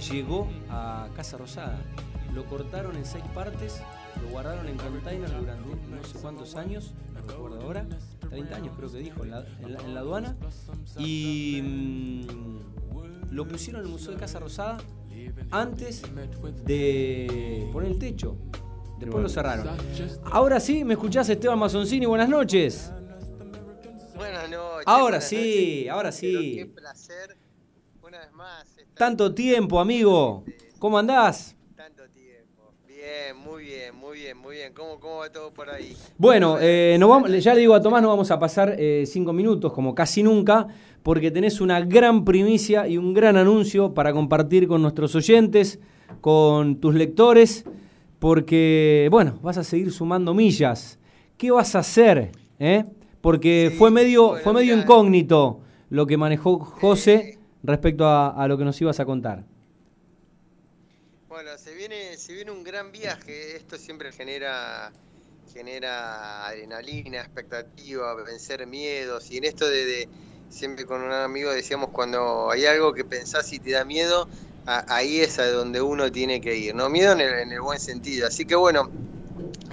llegó 0.00 0.48
a 0.68 1.08
Casa 1.14 1.36
Rosada. 1.36 1.78
Lo 2.34 2.44
cortaron 2.46 2.96
en 2.96 3.04
seis 3.04 3.24
partes, 3.34 3.82
lo 4.22 4.28
guardaron 4.28 4.68
en 4.68 4.76
containers 4.76 5.32
durante 5.36 5.68
no 5.90 6.04
sé 6.04 6.18
cuántos 6.20 6.54
años, 6.54 6.94
no 7.12 7.20
recuerdo 7.22 7.60
ahora, 7.60 7.86
30 8.28 8.56
años 8.56 8.74
creo 8.76 8.90
que 8.90 8.98
dijo 8.98 9.24
en 9.24 9.30
la, 9.32 9.44
en 9.60 9.72
la- 9.74 9.80
en 9.80 9.94
la 9.94 10.00
aduana, 10.00 10.36
y 10.96 11.60
mm, 11.62 13.32
lo 13.32 13.48
pusieron 13.48 13.80
en 13.82 13.86
el 13.88 13.92
Museo 13.92 14.12
de 14.12 14.18
Casa 14.20 14.38
Rosada 14.38 14.78
antes 15.50 16.02
de 16.64 17.68
poner 17.72 17.90
el 17.92 17.98
techo. 17.98 18.36
Después 19.00 19.12
bueno. 19.12 19.22
lo 19.22 19.28
cerraron. 19.28 19.66
Ahora 20.24 20.60
sí, 20.60 20.84
¿me 20.84 20.92
escuchás 20.94 21.28
Esteban 21.28 21.58
Mazoncini? 21.58 22.06
Buenas 22.06 22.28
noches. 22.28 22.92
Buenas 24.14 24.48
noches. 24.50 24.84
Ahora 24.86 25.02
buenas 25.02 25.24
sí, 25.28 25.36
noches. 25.36 25.90
ahora 25.90 26.10
Pero 26.10 26.12
sí. 26.12 26.54
Qué 26.56 26.66
placer, 26.66 27.36
una 28.02 28.18
vez 28.20 28.32
más, 28.32 28.69
Tanto 29.00 29.32
tiempo, 29.32 29.80
amigo. 29.80 30.44
¿Cómo 30.78 30.98
andás? 30.98 31.56
tanto 31.74 32.02
tiempo. 32.10 32.74
Bien, 32.86 33.34
muy 33.34 33.64
bien, 33.64 33.96
muy 33.96 34.18
bien, 34.18 34.36
muy 34.36 34.56
bien. 34.56 34.74
¿Cómo, 34.74 35.00
cómo 35.00 35.16
va 35.20 35.32
todo 35.32 35.54
por 35.54 35.70
ahí? 35.70 35.96
Bueno, 36.18 36.58
eh, 36.60 36.98
nos 37.00 37.08
vamos, 37.08 37.30
ya 37.42 37.54
le 37.54 37.60
digo 37.60 37.72
a 37.74 37.80
Tomás, 37.80 38.02
no 38.02 38.08
vamos 38.08 38.30
a 38.30 38.38
pasar 38.38 38.76
eh, 38.78 39.04
cinco 39.06 39.32
minutos, 39.32 39.72
como 39.72 39.94
casi 39.94 40.22
nunca, 40.22 40.68
porque 41.02 41.30
tenés 41.30 41.62
una 41.62 41.80
gran 41.80 42.26
primicia 42.26 42.86
y 42.88 42.98
un 42.98 43.14
gran 43.14 43.38
anuncio 43.38 43.94
para 43.94 44.12
compartir 44.12 44.68
con 44.68 44.82
nuestros 44.82 45.14
oyentes, 45.14 45.80
con 46.20 46.78
tus 46.78 46.94
lectores, 46.94 47.64
porque, 48.18 49.08
bueno, 49.10 49.38
vas 49.40 49.56
a 49.56 49.64
seguir 49.64 49.92
sumando 49.92 50.34
millas. 50.34 50.98
¿Qué 51.38 51.50
vas 51.50 51.74
a 51.74 51.78
hacer? 51.78 52.32
eh? 52.58 52.84
Porque 53.22 53.74
fue 53.78 53.90
medio, 53.90 54.28
bueno, 54.28 54.44
fue 54.44 54.52
medio 54.52 54.76
incógnito 54.76 55.60
lo 55.88 56.06
que 56.06 56.18
manejó 56.18 56.58
José 56.58 57.39
respecto 57.62 58.06
a, 58.06 58.30
a 58.30 58.48
lo 58.48 58.58
que 58.58 58.64
nos 58.64 58.80
ibas 58.80 59.00
a 59.00 59.04
contar. 59.06 59.44
Bueno, 61.28 61.56
se 61.58 61.74
viene, 61.74 62.16
se 62.16 62.32
viene 62.34 62.50
un 62.50 62.64
gran 62.64 62.90
viaje. 62.92 63.56
Esto 63.56 63.78
siempre 63.78 64.12
genera, 64.12 64.92
genera 65.46 66.46
adrenalina, 66.48 67.20
expectativa, 67.20 68.14
vencer 68.24 68.66
miedos. 68.66 69.30
Y 69.30 69.36
en 69.38 69.44
esto 69.44 69.68
de, 69.68 69.84
de- 69.86 70.10
siempre 70.48 70.84
con 70.84 71.02
un 71.02 71.12
amigo 71.12 71.52
decíamos 71.52 71.90
cuando 71.92 72.50
hay 72.50 72.66
algo 72.66 72.92
que 72.92 73.04
pensás 73.04 73.52
y 73.52 73.60
te 73.60 73.70
da 73.70 73.84
miedo, 73.84 74.28
ahí 74.66 75.20
es 75.20 75.38
a 75.38 75.46
donde 75.50 75.80
uno 75.80 76.10
tiene 76.10 76.40
que 76.40 76.56
ir. 76.56 76.74
No 76.74 76.88
miedo 76.90 77.12
en 77.12 77.20
el, 77.20 77.34
en 77.40 77.52
el 77.52 77.60
buen 77.60 77.78
sentido. 77.78 78.26
Así 78.26 78.44
que 78.44 78.56
bueno, 78.56 78.90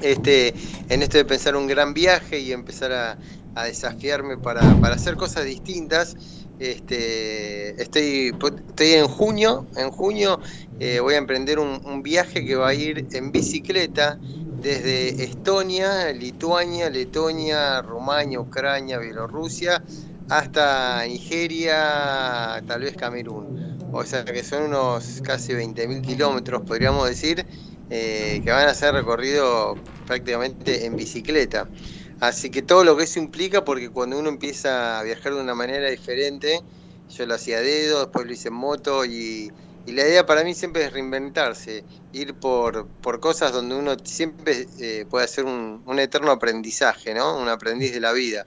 este, 0.02 0.54
en 0.90 1.02
esto 1.04 1.18
de 1.18 1.26
pensar 1.26 1.56
un 1.56 1.68
gran 1.68 1.94
viaje 1.94 2.40
y 2.40 2.52
empezar 2.52 2.92
a, 2.92 3.20
a 3.56 3.64
desafiarme 3.66 4.38
para, 4.38 4.76
para 4.78 4.96
hacer 4.96 5.16
cosas 5.18 5.46
distintas. 5.46 6.16
Este, 6.58 7.80
estoy, 7.82 8.36
estoy 8.68 8.94
en 8.94 9.08
junio, 9.08 9.70
en 9.76 9.92
junio 9.92 10.40
eh, 10.80 11.00
voy 11.00 11.14
a 11.16 11.18
emprender 11.18 11.60
un, 11.60 11.80
un 11.84 12.02
viaje 12.04 12.44
que 12.46 12.56
va 12.56 12.70
a 12.70 12.74
ir 12.74 13.08
en 13.12 13.32
bicicleta 13.32 14.20
desde 14.60 15.24
Estonia, 15.24 16.12
Lituania, 16.14 16.90
Letonia, 16.90 17.82
Rumania, 17.84 18.40
Ucrania, 18.40 18.98
Bielorrusia, 19.00 19.84
hasta 20.28 21.06
Nigeria, 21.06 22.64
tal 22.66 22.82
vez 22.82 22.96
Camerún. 22.96 23.54
O 23.90 24.04
sea 24.04 24.26
que 24.26 24.44
son 24.44 24.64
unos 24.64 25.22
casi 25.22 25.54
20.000 25.54 26.02
kilómetros, 26.02 26.64
podríamos 26.64 27.08
decir, 27.08 27.46
eh, 27.90 28.42
que 28.44 28.52
van 28.52 28.68
a 28.68 28.74
ser 28.74 28.94
recorrido 28.94 29.82
prácticamente 30.06 30.86
en 30.86 30.96
bicicleta. 30.96 31.72
Así 32.20 32.50
que 32.50 32.62
todo 32.62 32.84
lo 32.84 32.98
que 32.98 33.04
eso 33.04 33.20
implica, 33.20 33.64
porque 33.64 33.90
cuando 33.90 34.18
uno 34.18 34.30
empieza 34.30 35.00
a 35.00 35.04
viajar 35.04 35.34
de 35.34 35.42
una 35.42 35.54
manera 35.54 35.90
diferente, 35.90 36.62
yo 37.10 37.26
lo 37.26 37.36
hacía 37.36 37.58
a 37.58 37.62
dedo, 37.62 38.00
después 38.00 38.26
lo 38.26 38.34
hice 38.34 38.50
en 38.50 38.56
moto 38.56 39.06
y, 39.06 39.52
la 39.86 40.02
idea 40.02 40.26
para 40.26 40.44
mí 40.44 40.54
siempre 40.54 40.84
es 40.84 40.92
reinventarse, 40.92 41.86
ir 42.12 42.34
por, 42.36 42.90
por 43.00 43.22
cosas 43.22 43.54
donde 43.54 43.74
uno 43.74 43.96
siempre 44.04 44.68
eh, 44.80 45.06
puede 45.10 45.24
hacer 45.24 45.46
un, 45.46 45.82
un 45.86 46.00
eterno 46.00 46.30
aprendizaje, 46.32 47.14
¿no? 47.14 47.38
Un 47.38 47.48
aprendiz 47.48 47.94
de 47.94 48.02
la 48.02 48.12
vida. 48.12 48.46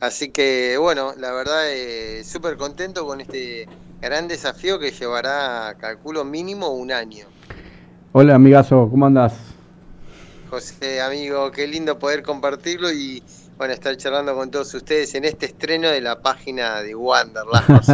Así 0.00 0.30
que 0.30 0.76
bueno, 0.76 1.14
la 1.16 1.32
verdad 1.32 1.72
eh, 1.72 2.22
súper 2.22 2.58
contento 2.58 3.06
con 3.06 3.22
este 3.22 3.66
gran 4.02 4.28
desafío 4.28 4.78
que 4.78 4.90
llevará, 4.90 5.74
calculo, 5.80 6.22
mínimo 6.26 6.68
un 6.68 6.92
año. 6.92 7.24
Hola, 8.12 8.34
amigazo, 8.34 8.86
¿cómo 8.90 9.06
andás? 9.06 9.53
José, 10.50 11.00
amigo, 11.00 11.50
qué 11.50 11.66
lindo 11.66 11.98
poder 11.98 12.22
compartirlo 12.22 12.92
y 12.92 13.22
bueno, 13.58 13.72
estar 13.72 13.96
charlando 13.96 14.34
con 14.34 14.50
todos 14.50 14.72
ustedes 14.74 15.14
en 15.14 15.24
este 15.24 15.46
estreno 15.46 15.88
de 15.88 16.00
la 16.00 16.20
página 16.20 16.80
de 16.82 16.94
Wanderlust. 16.94 17.90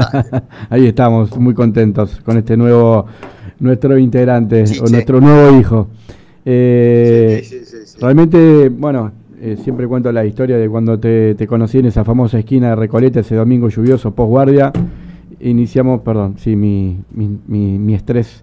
Ahí 0.71 0.87
estamos, 0.87 1.37
muy 1.37 1.55
contentos 1.55 2.21
con 2.25 2.37
este 2.39 2.57
nuevo, 2.57 3.07
nuestro 3.61 3.97
integrante, 3.99 4.65
o 4.83 4.89
nuestro 4.89 5.21
nuevo 5.21 5.59
hijo. 5.59 5.89
Eh, 6.45 7.43
Sí, 7.45 7.65
sí, 7.65 7.77
sí. 7.87 7.99
Realmente, 8.01 8.69
bueno, 8.71 9.13
eh, 9.41 9.57
siempre 9.63 9.87
cuento 9.87 10.11
la 10.13 10.25
historia 10.25 10.57
de 10.59 10.69
cuando 10.69 10.99
te, 10.99 11.35
te 11.35 11.47
conocí 11.47 11.79
en 11.79 11.87
esa 11.87 12.05
famosa 12.05 12.39
esquina 12.39 12.71
de 12.71 12.77
Recoleta, 12.77 13.21
ese 13.21 13.35
domingo 13.35 13.69
lluvioso, 13.69 14.15
postguardia. 14.15 14.73
Iniciamos, 15.41 16.01
perdón, 16.03 16.37
sí, 16.39 16.57
mi, 16.57 16.99
mi, 17.13 17.39
mi- 17.47 17.79
mi 17.79 17.95
estrés. 17.95 18.43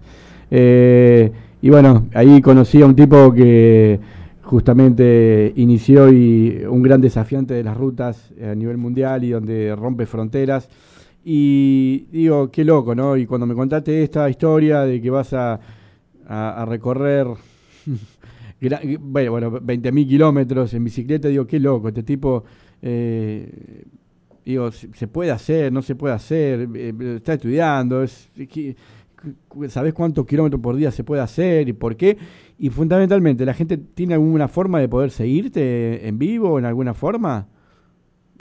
Eh, 0.50 1.30
y 1.60 1.70
bueno, 1.70 2.08
ahí 2.14 2.40
conocí 2.40 2.82
a 2.82 2.86
un 2.86 2.94
tipo 2.96 3.32
que 3.32 3.98
justamente 4.42 5.52
inició 5.56 6.10
y 6.12 6.64
un 6.68 6.82
gran 6.82 7.00
desafiante 7.00 7.54
de 7.54 7.64
las 7.64 7.76
rutas 7.76 8.30
a 8.42 8.54
nivel 8.54 8.78
mundial 8.78 9.24
y 9.24 9.30
donde 9.30 9.74
rompe 9.76 10.06
fronteras. 10.06 10.68
Y 11.24 12.06
digo, 12.12 12.50
qué 12.50 12.64
loco, 12.64 12.94
¿no? 12.94 13.16
Y 13.16 13.26
cuando 13.26 13.46
me 13.46 13.54
contaste 13.54 14.02
esta 14.02 14.30
historia 14.30 14.82
de 14.82 15.00
que 15.02 15.10
vas 15.10 15.32
a, 15.34 15.60
a- 16.26 16.64
recorrer 16.66 17.26
bueno, 19.00 19.30
bueno, 19.32 19.50
20.000 19.60 20.06
kilómetros 20.08 20.74
en 20.74 20.84
bicicleta, 20.84 21.28
digo, 21.28 21.46
qué 21.46 21.60
loco, 21.60 21.88
este 21.88 22.02
tipo... 22.02 22.44
eh, 22.82 23.84
digo, 24.44 24.72
se 24.72 25.08
puede 25.08 25.30
hacer, 25.30 25.70
no 25.72 25.82
se 25.82 25.94
puede 25.94 26.14
hacer, 26.14 26.68
eh, 26.74 26.94
está 27.16 27.34
estudiando, 27.34 28.02
es, 28.02 28.30
¿sabés 29.68 29.94
cuántos 29.94 30.26
kilómetros 30.26 30.60
por 30.62 30.76
día 30.76 30.90
se 30.90 31.04
puede 31.04 31.22
hacer 31.22 31.68
y 31.68 31.72
por 31.72 31.96
qué? 31.96 32.18
Y 32.58 32.70
fundamentalmente, 32.70 33.44
¿la 33.44 33.54
gente 33.54 33.76
tiene 33.76 34.14
alguna 34.14 34.48
forma 34.48 34.80
de 34.80 34.88
poder 34.88 35.10
seguirte 35.10 36.06
en 36.06 36.18
vivo, 36.18 36.58
en 36.58 36.64
alguna 36.64 36.94
forma? 36.94 37.48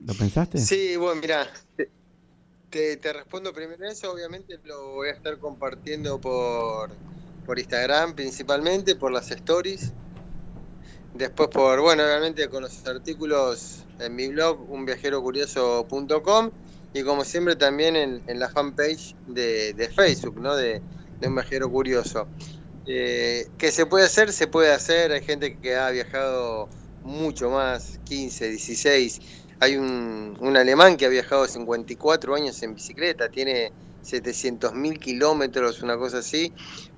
¿Lo 0.06 0.14
pensaste? 0.14 0.58
Sí, 0.58 0.96
bueno, 0.98 1.22
mira, 1.22 1.48
te- 2.70 2.98
te 2.98 3.14
respondo 3.14 3.54
primero 3.54 3.86
eso. 3.86 4.12
Obviamente 4.12 4.60
lo 4.66 4.94
voy 4.96 5.10
a 5.10 5.12
estar 5.14 5.38
compartiendo 5.40 6.20
por, 6.20 6.92
por 7.46 7.60
Instagram 7.60 8.14
principalmente, 8.14 8.96
por 8.96 9.12
las 9.12 9.32
stories. 9.32 9.94
Después 11.14 11.50
por, 11.50 11.82
bueno, 11.82 12.04
obviamente 12.04 12.48
con 12.50 12.64
los 12.64 12.86
artículos 12.86 13.86
en 14.00 14.16
mi 14.16 14.28
blog, 14.28 14.70
unviajerocurioso.com 14.72 16.52
y 16.98 17.04
como 17.04 17.24
siempre 17.24 17.56
también 17.56 17.96
en, 17.96 18.40
la 18.40 18.50
fanpage 18.50 19.16
de, 19.28 19.90
Facebook, 19.96 20.40
¿no? 20.40 20.56
De, 20.56 20.82
Un 21.22 21.36
Viajero 21.36 21.70
Curioso. 21.70 22.28
Eh, 22.88 23.48
que 23.58 23.72
se 23.72 23.86
puede 23.86 24.06
hacer, 24.06 24.34
se 24.34 24.48
puede 24.48 24.72
hacer. 24.72 25.12
Hay 25.12 25.24
gente 25.24 25.58
que 25.58 25.76
ha 25.76 25.92
viajado 25.92 26.70
mucho 27.04 27.52
más, 27.52 28.00
15, 28.06 28.50
16. 28.50 29.20
Hay 29.60 29.76
un, 29.76 30.38
un 30.40 30.58
alemán 30.58 30.98
que 30.98 31.06
ha 31.06 31.10
viajado 31.10 31.46
54 31.46 32.34
años 32.34 32.62
en 32.64 32.74
bicicleta, 32.74 33.30
tiene 33.30 33.72
700 34.02 34.74
mil 34.74 35.00
kilómetros, 35.00 35.84
una 35.84 35.98
cosa 35.98 36.20
así. 36.20 36.52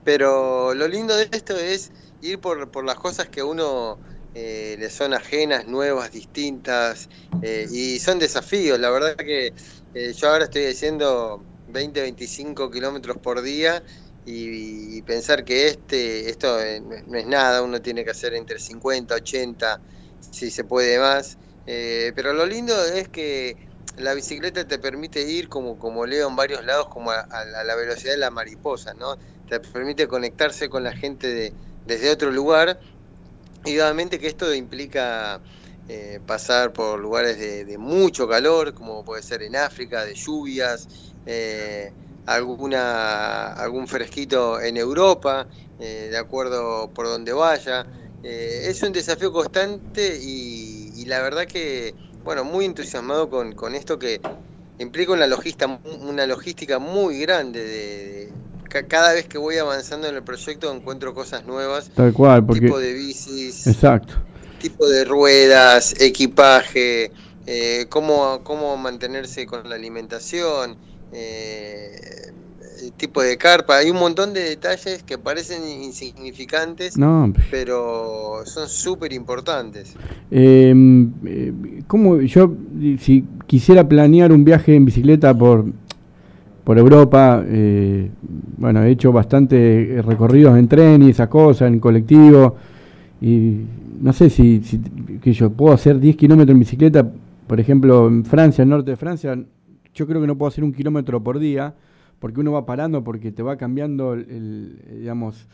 Pero 0.05 0.73
lo 0.75 0.87
lindo 0.87 1.17
de 1.17 1.27
esto 1.31 1.57
es 1.57 1.91
ir 2.21 2.39
por, 2.39 2.71
por 2.71 2.85
las 2.85 2.95
cosas 2.95 3.27
que 3.27 3.43
uno 3.43 3.99
eh, 4.39 4.75
le 4.79 4.89
son 4.89 5.13
ajenas, 5.13 5.67
nuevas, 5.67 6.11
distintas, 6.11 7.09
eh, 7.41 7.67
y 7.71 7.99
son 7.99 8.19
desafíos. 8.19 8.79
La 8.79 8.89
verdad 8.89 9.15
que 9.17 9.53
eh, 9.93 10.13
yo 10.13 10.29
ahora 10.29 10.45
estoy 10.45 10.65
haciendo 10.65 11.47
20, 11.65 12.01
25 12.01 12.69
kilómetros 12.71 13.17
por 13.17 13.41
día 13.41 13.83
y, 14.23 15.01
pensar 15.03 15.43
que 15.45 15.67
este 15.67 16.29
esto 16.29 16.61
eh, 16.61 16.81
no 16.81 17.17
es- 17.17 17.25
nada, 17.25 17.61
uno 17.63 17.81
tiene 17.81 18.03
que 18.05 18.11
hacer 18.11 18.33
entre 18.33 18.59
50, 18.59 19.15
80, 19.15 19.81
si 20.19 20.51
se 20.51 20.63
puede 20.63 20.99
más. 20.99 21.37
Eh, 21.65 22.11
pero 22.15 22.33
lo 22.33 22.45
lindo 22.45 22.73
es 22.85 23.09
que 23.09 23.57
la 23.97 24.13
bicicleta 24.13 24.67
te 24.67 24.79
permite 24.79 25.21
ir, 25.23 25.49
como, 25.49 25.77
como 25.77 26.05
leo 26.05 26.27
en 26.29 26.35
varios 26.35 26.63
lados, 26.65 26.87
como 26.89 27.11
a, 27.11 27.19
a 27.19 27.41
a 27.61 27.63
la 27.63 27.75
velocidad 27.75 28.13
de 28.13 28.19
la 28.19 28.31
mariposa, 28.31 28.93
¿no? 28.93 29.17
Te 29.45 29.59
permite 29.59 30.07
conectarse 30.07 30.69
con 30.69 30.83
la 30.83 30.93
gente 30.93 31.27
de- 31.33 31.57
desde 31.83 32.11
otro 32.11 32.31
lugar. 32.31 32.79
Y 33.66 33.76
que 34.20 34.28
esto 34.28 34.53
implica 34.53 35.41
eh, 35.88 36.20
pasar 36.26 36.72
por 36.72 36.99
lugares 36.99 37.38
de, 37.38 37.66
de 37.66 37.78
mucho 37.78 38.28
calor, 38.28 38.74
como 38.74 39.03
puede 39.03 39.22
ser 39.22 39.43
en 39.43 39.55
África, 39.55 40.05
de 40.05 40.16
lluvias, 40.16 41.14
eh, 41.26 41.91
alguna, 42.26 43.53
algún 43.53 43.88
fresquito 43.88 44.62
en 44.62 44.78
Europa, 44.78 45.47
eh, 45.80 46.10
de 46.12 46.18
acuerdo 46.18 46.91
por 46.93 47.07
donde 47.07 47.34
vaya. 47.34 47.86
Eh, 48.24 48.66
es 48.66 48.84
un 48.84 48.91
desafío 48.91 49.32
constante 49.32 50.20
y, 50.22 51.05
la 51.05 51.22
verdad 51.22 51.45
que, 51.47 51.95
bueno, 52.24 52.43
muy 52.43 52.66
entusiasmado 52.66 53.30
con, 53.30 53.74
esto 53.74 53.97
que 53.97 54.22
implica 54.78 55.12
una, 55.12 55.26
logista, 55.26 55.80
una 56.01 56.28
logística 56.28 56.78
muy 56.78 57.20
grande. 57.22 57.64
De, 57.64 58.34
cada 58.70 59.13
vez 59.13 59.28
que 59.28 59.38
voy 59.38 59.57
avanzando 59.57 60.07
en 60.07 60.15
el 60.15 60.24
proyecto 60.24 60.74
encuentro 60.74 61.13
cosas 61.13 61.45
nuevas, 61.45 61.89
Tal 61.95 62.13
cual, 62.13 62.45
porque... 62.45 62.61
tipo 62.61 62.80
de 62.80 62.93
bicis, 62.93 63.67
Exacto. 63.67 64.13
tipo 64.59 64.88
de 64.88 65.05
ruedas, 65.05 65.99
equipaje, 65.99 67.11
eh, 67.47 67.88
cómo, 67.89 68.41
cómo 68.43 68.78
mantenerse 68.78 69.45
con 69.45 69.67
la 69.67 69.76
alimentación, 69.76 70.78
eh, 71.11 72.32
el 72.84 72.91
tipo 72.93 73.22
de 73.22 73.38
carpa. 73.38 73.78
Hay 73.78 73.89
un 73.89 73.97
montón 73.97 74.34
de 74.34 74.41
detalles 74.41 75.03
que 75.03 75.17
parecen 75.17 75.67
insignificantes, 75.67 76.97
No, 76.97 77.34
pero 77.51 78.41
son 78.45 78.70
súper 78.70 79.13
importantes. 79.13 79.95
Eh, 80.32 80.74
eh, 81.26 81.53
¿Cómo 81.88 82.22
yo, 82.22 82.53
si 82.99 83.26
quisiera 83.47 83.88
planear 83.88 84.32
un 84.32 84.43
viaje 84.43 84.76
en 84.76 84.86
bicicleta 84.86 85.34
por, 85.38 85.65
por 86.70 86.78
Europa, 86.78 87.43
eh, 87.47 88.11
bueno, 88.57 88.84
he 88.84 88.91
hecho 88.91 89.11
bastante 89.11 90.03
recorridos 90.05 90.55
en 90.55 90.67
tren 90.67 91.01
y 91.01 91.09
esas 91.09 91.28
cosas, 91.28 91.67
en 91.67 91.80
colectivo, 91.80 92.57
y 93.20 93.61
no 93.99 94.13
sé 94.13 94.30
si, 94.30 94.61
si 94.61 94.80
que 95.20 95.34
yo 95.34 95.49
puedo 95.49 95.74
hacer 95.74 95.99
10 95.99 96.15
kilómetros 96.15 96.53
en 96.53 96.59
bicicleta, 96.59 97.11
por 97.47 97.59
ejemplo, 97.59 98.07
en 98.07 98.24
Francia, 98.24 98.61
en 98.61 98.67
el 98.67 98.70
norte 98.70 98.91
de 98.91 98.97
Francia, 98.97 99.36
yo 99.95 100.05
creo 100.05 100.22
que 100.22 100.28
no 100.28 100.38
puedo 100.38 100.47
hacer 100.47 100.63
un 100.63 100.72
kilómetro 100.72 101.24
por 101.24 101.39
día, 101.39 101.74
porque 102.20 102.39
uno 102.39 102.51
va 102.51 102.67
parando, 102.67 103.03
porque 103.03 103.32
te 103.32 103.41
va 103.41 103.57
cambiando 103.57 104.13
el, 104.13 104.80
digamos, 104.99 105.47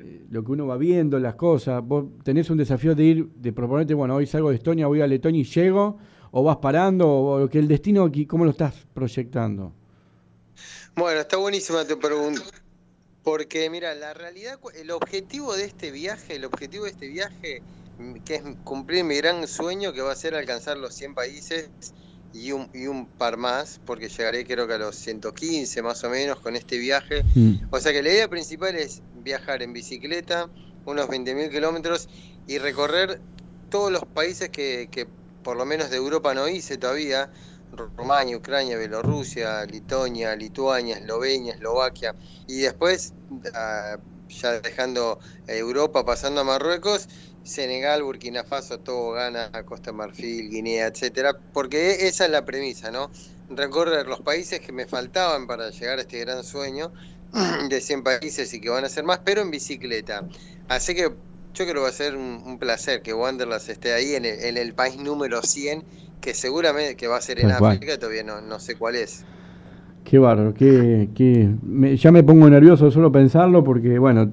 eh, 0.00 0.26
lo 0.32 0.42
que 0.42 0.50
uno 0.50 0.66
va 0.66 0.76
viendo, 0.76 1.20
las 1.20 1.36
cosas. 1.36 1.80
Vos 1.86 2.06
tenés 2.24 2.50
un 2.50 2.56
desafío 2.56 2.96
de 2.96 3.04
ir, 3.04 3.28
de 3.36 3.52
proponerte, 3.52 3.94
bueno, 3.94 4.16
hoy 4.16 4.26
salgo 4.26 4.50
de 4.50 4.56
Estonia, 4.56 4.88
voy 4.88 5.00
a 5.00 5.06
Letonia 5.06 5.42
y 5.42 5.44
llego, 5.44 5.96
o 6.32 6.42
vas 6.42 6.56
parando, 6.56 7.08
o 7.08 7.48
que 7.48 7.60
el 7.60 7.68
destino, 7.68 8.02
aquí, 8.02 8.26
¿cómo 8.26 8.44
lo 8.44 8.50
estás 8.50 8.84
proyectando? 8.92 9.70
Bueno, 10.98 11.20
está 11.20 11.36
buenísima 11.36 11.84
tu 11.84 11.98
pregunta. 11.98 12.40
Porque 13.22 13.68
mira, 13.68 13.94
la 13.94 14.14
realidad, 14.14 14.58
el 14.74 14.90
objetivo 14.90 15.54
de 15.54 15.64
este 15.64 15.90
viaje, 15.90 16.36
el 16.36 16.46
objetivo 16.46 16.84
de 16.84 16.90
este 16.92 17.08
viaje, 17.08 17.60
mm, 17.98 18.14
que 18.24 18.36
es 18.36 18.42
cumplir 18.64 19.04
mi 19.04 19.16
gran 19.16 19.46
sueño, 19.46 19.92
que 19.92 20.00
va 20.00 20.12
a 20.12 20.16
ser 20.16 20.34
alcanzar 20.34 20.78
los 20.78 20.94
100 20.94 21.14
países 21.14 21.68
y 22.32 22.52
un, 22.52 22.70
y 22.72 22.86
un 22.86 23.06
par 23.08 23.36
más, 23.36 23.78
porque 23.84 24.08
llegaré 24.08 24.46
creo 24.46 24.66
que 24.66 24.72
a 24.72 24.78
los 24.78 24.96
115 24.96 25.82
más 25.82 26.02
o 26.02 26.08
menos 26.08 26.40
con 26.40 26.56
este 26.56 26.78
viaje. 26.78 27.22
O 27.70 27.78
sea 27.78 27.92
que 27.92 28.02
la 28.02 28.08
idea 28.08 28.28
principal 28.28 28.74
es 28.74 29.02
viajar 29.16 29.62
en 29.62 29.74
bicicleta 29.74 30.48
unos 30.86 31.08
20.000 31.08 31.50
kilómetros 31.50 32.08
y 32.46 32.56
recorrer 32.56 33.20
todos 33.68 33.92
los 33.92 34.04
países 34.06 34.48
que, 34.48 34.88
que 34.90 35.06
por 35.42 35.58
lo 35.58 35.66
menos 35.66 35.90
de 35.90 35.98
Europa 35.98 36.32
no 36.32 36.48
hice 36.48 36.78
todavía. 36.78 37.30
Rumania, 37.72 38.36
Ucrania, 38.36 38.78
Bielorrusia, 38.78 39.64
Litonia, 39.66 40.34
Lituania, 40.36 40.96
Eslovenia, 40.96 41.54
Eslovaquia. 41.54 42.14
Y 42.46 42.60
después, 42.60 43.14
ah, 43.54 43.98
ya 44.28 44.60
dejando 44.60 45.18
Europa, 45.46 46.04
pasando 46.04 46.40
a 46.40 46.44
Marruecos, 46.44 47.08
Senegal, 47.42 48.02
Burkina 48.02 48.44
Faso, 48.44 48.80
Togo, 48.80 49.12
Ghana, 49.12 49.50
Costa 49.64 49.92
Marfil, 49.92 50.50
Guinea, 50.50 50.88
etcétera, 50.88 51.38
porque 51.52 52.06
esa 52.08 52.24
es 52.24 52.30
la 52.30 52.44
premisa, 52.44 52.90
¿no? 52.90 53.10
Recorrer 53.48 54.06
los 54.08 54.20
países 54.20 54.60
que 54.60 54.72
me 54.72 54.86
faltaban 54.86 55.46
para 55.46 55.70
llegar 55.70 55.98
a 55.98 56.02
este 56.02 56.18
gran 56.20 56.42
sueño 56.42 56.92
de 57.68 57.80
100 57.80 58.02
países 58.02 58.52
y 58.52 58.60
que 58.60 58.68
van 58.68 58.84
a 58.84 58.88
ser 58.88 59.04
más, 59.04 59.20
pero 59.24 59.42
en 59.42 59.50
bicicleta. 59.50 60.26
Así 60.68 60.94
que 60.94 61.02
yo 61.02 61.64
creo 61.64 61.74
que 61.74 61.80
va 61.80 61.88
a 61.88 61.92
ser 61.92 62.16
un, 62.16 62.42
un 62.44 62.58
placer 62.58 63.00
que 63.02 63.14
Wanderlust 63.14 63.68
esté 63.70 63.92
ahí 63.92 64.14
en 64.14 64.24
el, 64.24 64.40
en 64.44 64.56
el 64.58 64.74
país 64.74 64.96
número 64.96 65.40
100, 65.42 65.86
que 66.26 66.34
seguramente 66.34 66.96
que 66.96 67.06
va 67.06 67.16
a 67.18 67.20
ser 67.20 67.38
en 67.38 67.48
Tal 67.48 67.58
cual. 67.58 67.72
África, 67.76 67.98
todavía 67.98 68.24
no, 68.24 68.40
no 68.40 68.58
sé 68.58 68.76
cuál 68.76 68.96
es. 68.96 69.24
Qué 70.04 70.18
bárbaro, 70.18 70.54
qué, 70.54 71.08
qué- 71.14 71.50
me- 71.62 71.96
ya 71.96 72.12
me 72.12 72.22
pongo 72.22 72.48
nervioso 72.48 72.90
solo 72.90 73.10
pensarlo 73.10 73.64
porque, 73.64 73.98
bueno, 73.98 74.30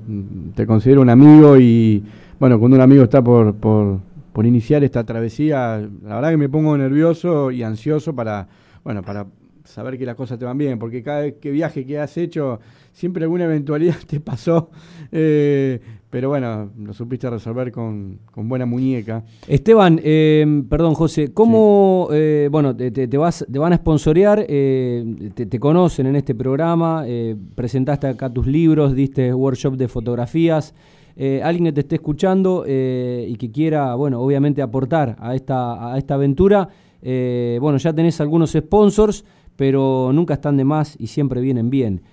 te 0.55 0.67
considero 0.67 1.01
un 1.01 1.09
amigo 1.09 1.57
y, 1.57 2.03
bueno, 2.39 2.59
cuando 2.59 2.77
un 2.77 2.81
amigo 2.83 3.03
está 3.03 3.23
por, 3.23 3.55
por, 3.55 3.99
por 4.33 4.45
iniciar 4.45 4.83
esta 4.83 5.03
travesía, 5.03 5.77
la 6.03 6.15
verdad 6.15 6.29
que 6.31 6.37
me 6.37 6.49
pongo 6.49 6.77
nervioso 6.77 7.49
y 7.51 7.63
ansioso 7.63 8.15
para, 8.15 8.47
bueno, 8.83 9.01
para 9.01 9.25
saber 9.63 9.97
que 9.97 10.05
las 10.05 10.15
cosas 10.15 10.37
te 10.37 10.45
van 10.45 10.57
bien, 10.59 10.77
porque 10.77 11.01
cada 11.01 11.21
vez 11.21 11.35
que 11.41 11.49
viaje 11.49 11.85
que 11.87 11.97
has 11.99 12.17
hecho, 12.17 12.59
siempre 12.91 13.23
alguna 13.23 13.45
eventualidad 13.45 13.95
te 14.07 14.19
pasó, 14.19 14.69
eh, 15.11 15.79
pero 16.13 16.29
bueno, 16.29 16.69
lo 16.77 16.93
supiste 16.93 17.27
resolver 17.27 17.71
con, 17.71 18.19
con 18.31 18.47
buena 18.47 18.67
muñeca. 18.67 19.23
Esteban, 19.47 19.99
eh, 20.03 20.45
perdón 20.69 20.93
José, 20.93 21.33
¿cómo, 21.33 22.07
eh, 22.11 22.49
bueno, 22.51 22.75
te, 22.75 22.91
te- 22.91 23.17
vas, 23.17 23.43
te 23.51 23.57
van 23.57 23.73
a 23.73 23.77
sponsorear, 23.77 24.45
eh, 24.47 25.31
te, 25.33 25.47
te 25.47 25.59
conocen 25.59 26.05
en 26.05 26.15
este 26.15 26.35
programa, 26.35 27.03
presentaste 27.55 28.05
acá 28.05 28.31
tus 28.31 28.45
libros, 28.45 28.93
diste 28.93 29.33
workshop 29.33 29.75
de 29.75 29.87
fotografías, 29.87 30.75
alguien 31.41 31.63
que 31.65 31.73
te 31.73 31.79
esté 31.81 31.95
escuchando 31.95 32.63
y 32.67 33.35
que 33.35 33.49
quiera, 33.51 33.95
bueno, 33.95 34.21
obviamente 34.21 34.61
aportar 34.61 35.15
a 35.19 35.33
esta, 35.33 35.93
a 35.95 35.97
esta 35.97 36.13
aventura, 36.13 36.69
bueno, 37.01 37.77
ya 37.79 37.91
tenés 37.91 38.21
algunos 38.21 38.51
sponsors, 38.51 39.25
pero 39.55 40.11
nunca 40.13 40.35
están 40.35 40.57
de 40.57 40.63
más 40.63 40.95
y 40.99 41.07
siempre 41.07 41.41
vienen 41.41 41.71
bien. 41.71 42.03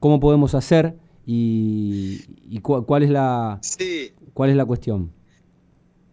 ¿Cómo 0.00 0.18
podemos 0.18 0.54
hacer 0.54 1.03
y, 1.24 2.24
y 2.42 2.60
cu- 2.60 2.84
cuál 2.86 3.02
es 3.04 3.10
la 3.10 3.64
Sí. 3.70 4.14
cuál 4.34 4.50
es 4.50 4.56
la 4.56 4.66
cuestión? 4.66 5.14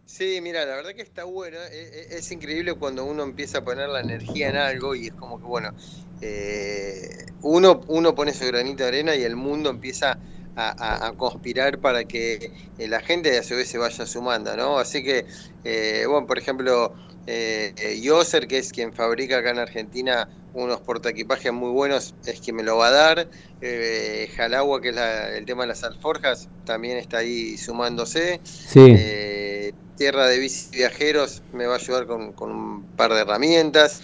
Sí, 0.06 0.42
mira, 0.42 0.66
la 0.66 0.76
verdad 0.76 0.94
que 0.94 1.02
está 1.02 1.24
bueno. 1.24 1.58
e- 1.58 1.68
e- 2.12 2.18
Es, 2.18 2.32
increíble 2.32 2.74
cuando 2.76 3.06
uno 3.06 3.24
empieza 3.24 3.60
a 3.60 3.64
poner 3.64 3.88
la 3.90 4.02
energía 4.02 4.50
en 4.50 4.58
algo 4.58 4.94
y 4.96 5.08
es 5.08 5.14
como 5.14 5.40
que, 5.40 5.46
bueno, 5.46 5.74
eh, 6.20 7.10
uno, 7.42 7.82
uno 7.88 8.14
pone 8.14 8.34
su 8.34 8.46
granito 8.46 8.84
de 8.84 8.90
arena 8.90 9.16
y 9.16 9.24
el 9.24 9.36
mundo 9.38 9.70
empieza 9.70 10.20
a, 10.56 10.70
a- 11.06 11.08
a 11.08 11.14
conspirar 11.16 11.80
para 11.80 12.04
que 12.06 12.54
eh, 12.78 12.88
la 12.90 13.00
gente 13.02 13.38
a 13.38 13.44
su 13.44 13.56
vez 13.56 13.70
se 13.70 13.78
vaya 13.78 14.06
sumando, 14.06 14.56
¿no? 14.58 14.78
Así 14.80 15.02
que, 15.04 15.26
eh, 15.64 16.06
bueno, 16.08 16.28
por 16.28 16.38
ejemplo, 16.38 16.96
Eh, 17.28 17.74
eh, 17.78 18.02
Yoser, 18.02 18.48
que 18.48 18.58
es 18.58 18.72
quien 18.74 18.94
fabrica 18.94 19.38
acá 19.38 19.52
en 19.52 19.60
Argentina 19.60 20.28
unos 20.54 20.82
portaequipajes 20.82 21.52
muy 21.54 21.72
buenos, 21.72 22.16
es 22.26 22.42
quien 22.42 22.58
me 22.58 22.64
lo 22.64 22.78
va 22.78 22.88
a 22.88 22.92
dar. 22.92 23.30
Eh, 23.62 24.30
Jalagua, 24.36 24.82
que 24.82 24.90
es 24.90 24.96
la- 24.96 25.36
el 25.38 25.46
tema 25.46 25.64
de 25.64 25.68
las 25.70 25.84
alforjas, 25.84 26.50
también 26.64 26.98
está 26.98 27.20
ahí 27.20 27.58
sumándose. 27.58 28.42
Sí. 28.44 28.94
Eh, 28.98 29.74
Tierra 29.96 30.28
de 30.28 30.40
Bici 30.40 30.78
Viajeros 30.78 31.44
me 31.52 31.68
va 31.68 31.76
a 31.76 31.78
ayudar 31.78 32.08
con, 32.08 32.34
con 32.34 32.52
un 32.52 32.88
par 32.96 33.14
de 33.14 33.22
herramientas. 33.22 34.02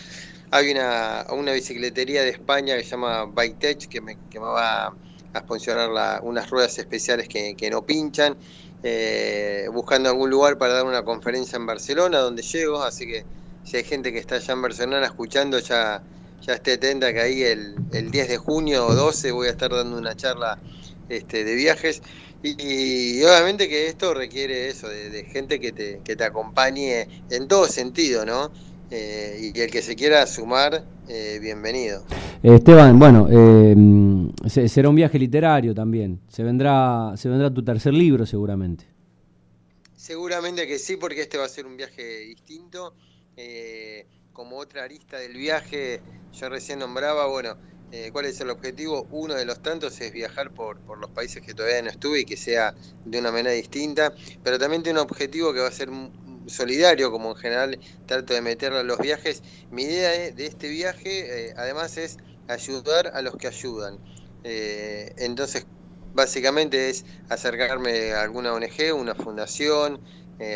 Hay 0.51 0.71
una, 0.71 1.25
una 1.31 1.51
bicicletería 1.53 2.23
de 2.23 2.29
España 2.29 2.77
que 2.77 2.83
se 2.83 2.91
llama 2.91 3.25
Bike 3.25 3.87
que 3.89 4.01
me, 4.01 4.19
que 4.29 4.39
me 4.39 4.45
va 4.47 4.87
a 5.33 5.39
sponsorar 5.39 5.89
la- 5.89 6.19
unas 6.23 6.49
ruedas 6.49 6.77
especiales 6.79 7.27
que, 7.27 7.55
que 7.55 7.69
no 7.69 7.85
pinchan. 7.85 8.37
Eh, 8.81 9.67
buscando 9.73 10.09
algún 10.09 10.29
lugar 10.29 10.57
para 10.57 10.73
dar 10.73 10.85
una 10.85 11.03
conferencia 11.03 11.57
en 11.57 11.65
Barcelona 11.65 12.19
donde 12.19 12.43
llego, 12.43 12.83
así 12.83 13.07
que 13.07 13.27
si 13.63 13.77
hay 13.77 13.83
gente 13.83 14.13
que 14.13 14.19
está 14.19 14.35
allá 14.35 14.53
en 14.53 14.61
Barcelona 14.61 15.05
escuchando, 15.07 15.59
ya, 15.59 16.03
ya 16.41 16.53
esté 16.53 16.73
atenta 16.73 17.13
que 17.13 17.19
ahí 17.21 17.43
el, 17.43 17.83
el 17.91 18.11
10 18.11 18.27
de 18.29 18.37
junio 18.37 18.87
o 18.87 18.95
12 18.95 19.31
voy 19.31 19.47
a 19.47 19.51
estar 19.51 19.71
dando 19.71 19.97
una 19.97 20.15
charla 20.15 20.59
este, 21.07 21.43
de 21.43 21.55
viajes. 21.55 22.01
Y, 22.41 23.19
y 23.19 23.23
obviamente 23.23 23.67
que 23.67 23.87
esto 23.87 24.13
requiere 24.13 24.69
eso, 24.69 24.87
de, 24.89 25.09
de 25.09 25.23
gente 25.25 25.59
que 25.59 25.71
te, 25.73 26.01
que 26.03 26.15
te 26.15 26.23
acompañe 26.23 27.07
en 27.29 27.47
todo 27.47 27.67
sentido, 27.67 28.25
¿no? 28.25 28.51
Eh, 28.89 29.51
y 29.55 29.59
el 29.59 29.69
que 29.71 29.81
se 29.81 29.95
quiera 29.95 30.25
sumar, 30.27 30.87
eh, 31.07 31.39
bienvenido. 31.41 32.05
Esteban, 32.43 32.97
bueno, 32.99 33.27
eh, 33.29 33.75
se- 34.47 34.69
será 34.69 34.89
un 34.89 34.95
viaje 34.95 35.17
literario 35.19 35.73
también. 35.73 36.21
Se 36.29 36.43
vendrá, 36.43 37.13
se 37.17 37.29
vendrá 37.29 37.53
tu 37.53 37.63
tercer 37.63 37.93
libro 37.93 38.25
seguramente. 38.25 38.85
Seguramente 39.95 40.67
que 40.67 40.79
sí, 40.79 40.97
porque 40.97 41.21
este 41.21 41.37
va 41.37 41.45
a 41.45 41.49
ser 41.49 41.65
un 41.65 41.75
viaje 41.75 42.19
distinto. 42.19 42.95
Eh, 43.35 44.07
como 44.37 44.57
otra 44.57 44.83
arista 44.83 45.17
del 45.17 45.33
viaje, 45.33 45.99
yo 46.31 46.47
recién 46.47 46.77
nombraba, 46.77 47.25
bueno, 47.25 47.57
eh, 47.91 48.11
¿cuál 48.13 48.25
es 48.25 48.39
el 48.39 48.51
objetivo? 48.51 49.07
Uno 49.09 49.33
de 49.33 49.45
los 49.45 49.63
tantos 49.63 49.99
es 49.99 50.13
viajar 50.13 50.51
por, 50.51 50.79
los 50.99 51.09
países 51.09 51.41
que 51.41 51.55
todavía 51.55 51.81
no 51.81 51.89
estuve 51.89 52.19
y 52.19 52.25
que 52.25 52.37
sea 52.37 52.75
de 53.03 53.17
una 53.17 53.31
manera 53.31 53.49
distinta, 53.49 54.13
pero 54.43 54.59
también 54.59 54.83
tiene 54.83 54.99
un 54.99 55.07
objetivo 55.09 55.53
que 55.53 55.61
va 55.61 55.69
a 55.69 55.71
ser 55.71 55.89
solidario, 56.45 57.09
como 57.09 57.31
en 57.31 57.35
general 57.35 57.79
trato 58.05 58.35
de 58.35 58.41
meterlo 58.41 58.77
a 58.77 58.83
los 58.83 58.99
viajes. 58.99 59.41
Mi 59.71 59.85
idea 59.85 60.11
de, 60.11 60.33
de 60.33 60.45
este 60.45 60.67
viaje, 60.67 61.47
eh, 61.47 61.53
además, 61.57 61.97
es 61.97 62.17
ayudar 62.47 63.07
a 63.15 63.23
los 63.23 63.35
que 63.37 63.47
ayudan. 63.47 63.97
Eh, 64.43 65.15
entonces, 65.17 65.65
básicamente 66.13 66.91
es 66.91 67.05
acercarme 67.27 68.13
a 68.13 68.21
alguna 68.21 68.53
ONG, 68.53 68.93
una 68.93 69.15
fundación, 69.15 69.99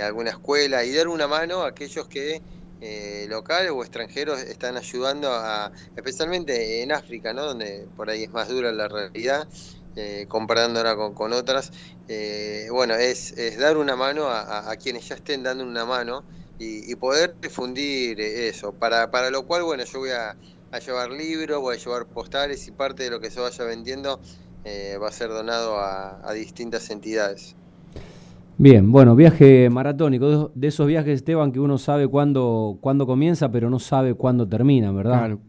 alguna 0.04 0.30
escuela 0.30 0.86
y 0.86 0.94
dar 0.94 1.08
una 1.08 1.28
mano 1.28 1.64
a 1.64 1.70
aquellos 1.70 2.08
que 2.08 2.44
eh, 2.82 3.28
locales 3.30 3.72
o 3.72 3.82
extranjeros 3.84 4.42
están 4.42 4.78
ayudando 4.78 5.32
a, 5.34 5.72
especialmente 5.96 6.84
en 6.84 6.92
África, 6.92 7.34
¿no? 7.34 7.46
donde 7.46 7.90
por 7.96 8.10
ahí 8.10 8.24
es 8.24 8.32
más 8.32 8.50
dura 8.50 8.72
la 8.74 8.90
realidad, 8.90 9.48
eh, 9.96 10.26
comparándola 10.30 10.96
con, 10.96 11.14
con 11.14 11.34
otras. 11.34 11.72
Eh, 12.08 12.68
bueno, 12.72 12.96
es, 12.96 13.32
es 13.34 13.58
dar 13.58 13.78
una 13.78 13.96
mano 13.96 14.28
a, 14.30 14.70
a- 14.72 14.78
quienes 14.78 15.08
ya 15.10 15.16
estén 15.16 15.44
dando 15.44 15.64
una 15.64 15.86
mano 15.86 16.28
y, 16.58 16.96
poder 16.98 17.38
difundir 17.42 18.20
eso, 18.22 18.78
para, 18.78 19.10
para 19.12 19.32
lo 19.32 19.46
cual, 19.48 19.64
bueno, 19.64 19.84
yo 19.84 20.00
voy 20.00 20.12
a, 20.12 20.38
a 20.72 20.80
llevar 20.80 21.10
libros, 21.12 21.60
voy 21.60 21.76
a 21.76 21.80
llevar 21.80 22.08
postales 22.10 22.68
y 22.68 22.72
parte 22.72 23.04
de 23.04 23.10
lo 23.10 23.20
que 23.20 23.32
se 23.32 23.40
vaya 23.40 23.66
vendiendo 23.66 24.22
eh, 24.64 24.98
va 25.02 25.08
a 25.10 25.12
ser 25.12 25.30
donado 25.30 25.80
a 25.80 26.34
distintas 26.34 26.90
entidades. 26.92 27.58
Bien, 28.64 28.92
bueno, 28.92 29.16
viaje 29.16 29.70
maratónico, 29.72 30.52
de- 30.54 30.68
esos 30.68 30.86
viajes, 30.88 31.16
Esteban, 31.16 31.52
que 31.52 31.60
uno 31.60 31.78
sabe 31.80 32.08
cuándo, 32.08 32.78
cuándo 32.82 33.08
comienza, 33.08 33.52
pero 33.52 33.70
no 33.72 33.80
sabe 33.80 34.14
cuándo 34.14 34.48
termina, 34.48 34.92
¿verdad? 34.92 35.18
Claro. 35.18 35.42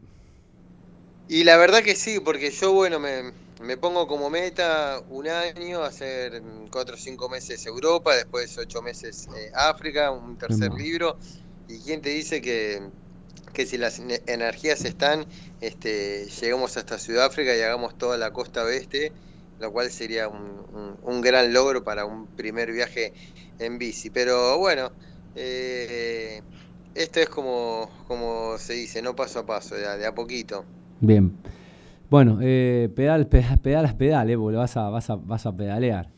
Y 1.27 1.45
la 1.45 1.57
verdad 1.57 1.83
que 1.83 1.95
sí, 1.95 2.21
porque 2.21 2.51
yo, 2.51 2.73
bueno, 2.73 3.01
me, 3.01 3.33
me 3.61 3.77
pongo 3.77 4.07
como 4.07 4.29
meta 4.31 5.01
un 5.09 5.29
año, 5.29 5.83
hacer 5.83 6.43
cuatro 6.71 6.95
o 6.95 6.99
cinco 6.99 7.29
meses 7.29 7.65
Europa, 7.67 8.15
después 8.15 8.57
ocho 8.59 8.83
meses 8.83 9.29
eh, 9.35 9.51
África, 9.55 10.11
un 10.11 10.37
tercer 10.37 10.73
libro. 10.75 11.19
¿Y 11.67 11.81
quién 11.83 12.03
te 12.03 12.11
dice 12.11 12.41
que, 12.43 12.91
que 13.55 13.67
si 13.67 13.79
las 13.79 14.01
ne- 14.01 14.23
energías 14.27 14.85
están, 14.85 15.27
este, 15.61 16.27
llegamos 16.41 16.77
hasta 16.77 16.99
Sudáfrica 16.99 17.57
y 17.57 17.63
hagamos 17.63 17.97
toda 17.99 18.19
la 18.19 18.33
costa 18.33 18.65
oeste, 18.65 19.15
lo 19.63 19.73
cual 19.73 19.91
sería 19.91 20.29
un, 20.29 20.65
un- 20.69 20.99
un 21.03 21.21
gran 21.23 21.53
logro 21.53 21.83
para 21.85 22.05
un 22.07 22.29
primer 22.35 22.73
viaje 22.73 23.15
en 23.59 23.79
bici. 23.79 24.11
Pero 24.11 24.59
bueno, 24.59 24.93
eh, 25.35 26.43
esto 26.95 27.21
es 27.21 27.29
como, 27.31 27.91
como 28.07 28.59
se 28.59 28.75
dice, 28.75 29.03
no 29.03 29.15
paso 29.17 29.41
a 29.41 29.47
paso, 29.47 29.75
de 29.77 29.87
a, 29.87 29.97
de 29.97 30.07
a 30.07 30.15
poquito. 30.15 30.69
Bien. 31.01 31.37
Bueno, 32.11 32.39
eh, 32.43 32.91
pedal, 32.97 33.29
pedal, 33.29 33.61
pedalas, 33.61 33.95
pedal, 33.95 34.31
eh, 34.31 34.39
porque 34.39 34.57
vas 34.59 34.77
a, 34.77 34.91
vas 34.91 35.11
a, 35.11 35.17
vas 35.17 35.47
a 35.47 35.57
pedalear. 35.57 36.11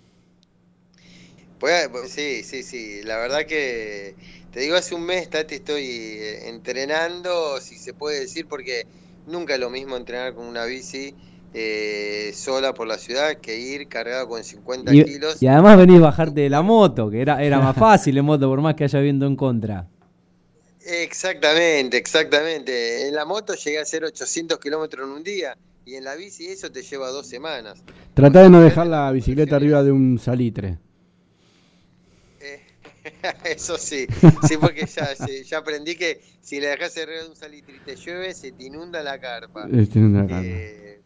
Pues, 1.58 1.88
pues, 1.88 2.12
sí, 2.12 2.42
sí, 2.44 2.62
sí. 2.62 3.02
La 3.02 3.18
verdad 3.18 3.46
que 3.46 4.16
te 4.50 4.60
digo, 4.60 4.76
hace 4.76 4.94
un 4.94 5.04
mes 5.06 5.30
Tati, 5.30 5.56
estoy 5.56 5.84
eh, 5.86 6.48
entrenando, 6.48 7.60
si 7.60 7.78
se 7.78 7.94
puede 7.94 8.20
decir, 8.20 8.46
porque 8.48 8.86
nunca 9.24 9.54
es 9.54 9.60
lo 9.60 9.70
mismo 9.70 9.96
entrenar 9.96 10.34
con 10.34 10.46
una 10.46 10.64
bici 10.66 11.16
eh, 11.54 12.32
sola 12.34 12.74
por 12.74 12.86
la 12.88 12.98
ciudad 12.98 13.36
que 13.36 13.58
ir 13.58 13.88
cargado 13.88 14.28
con 14.28 14.42
50 14.44 14.92
Y, 14.92 15.04
kilos. 15.04 15.40
y 15.40 15.46
además 15.46 15.78
venís 15.78 16.00
bajarte 16.00 16.40
de 16.42 16.50
la 16.50 16.62
moto, 16.62 17.08
que 17.10 17.20
era, 17.22 17.42
era 17.42 17.60
más 17.60 17.76
fácil 17.76 18.18
en 18.18 18.24
moto, 18.24 18.48
por 18.48 18.60
más 18.60 18.74
que 18.74 18.84
haya 18.84 19.00
viento 19.00 19.26
en 19.26 19.36
contra. 19.36 19.88
Exactamente, 20.86 21.96
exactamente. 21.96 23.08
En 23.08 23.14
la 23.14 23.24
moto 23.24 23.54
llegué 23.54 23.78
a 23.78 23.82
hacer 23.82 24.04
800 24.04 24.58
kilómetros 24.58 25.06
en 25.08 25.14
un 25.14 25.24
día 25.24 25.56
y 25.86 25.94
en 25.94 26.04
la 26.04 26.14
bici 26.14 26.46
eso 26.46 26.70
te 26.70 26.82
lleva 26.82 27.08
dos 27.10 27.26
semanas. 27.26 27.82
Tratá 28.14 28.42
de 28.42 28.50
no 28.50 28.60
dejar 28.60 28.86
la 28.88 29.10
bicicleta 29.12 29.56
arriba 29.56 29.82
de 29.82 29.92
un 29.92 30.18
salitre. 30.18 30.78
Eso 33.44 33.76
sí, 33.76 34.06
sí, 34.48 34.56
porque 34.56 34.86
ya, 34.86 35.08
ya 35.44 35.58
aprendí 35.58 35.94
que 35.94 36.22
si 36.40 36.58
le 36.58 36.68
dejas 36.68 36.96
arriba 36.96 37.22
de 37.22 37.28
un 37.28 37.36
salitre 37.36 37.76
y 37.76 37.80
te 37.80 37.96
llueve, 37.96 38.32
se 38.32 38.52
te 38.52 38.64
inunda 38.64 39.02
la 39.02 39.20
carpa. 39.20 39.68
Este, 39.72 39.98
una 39.98 40.26
carpa. 40.26 40.42
Eh, 40.42 41.00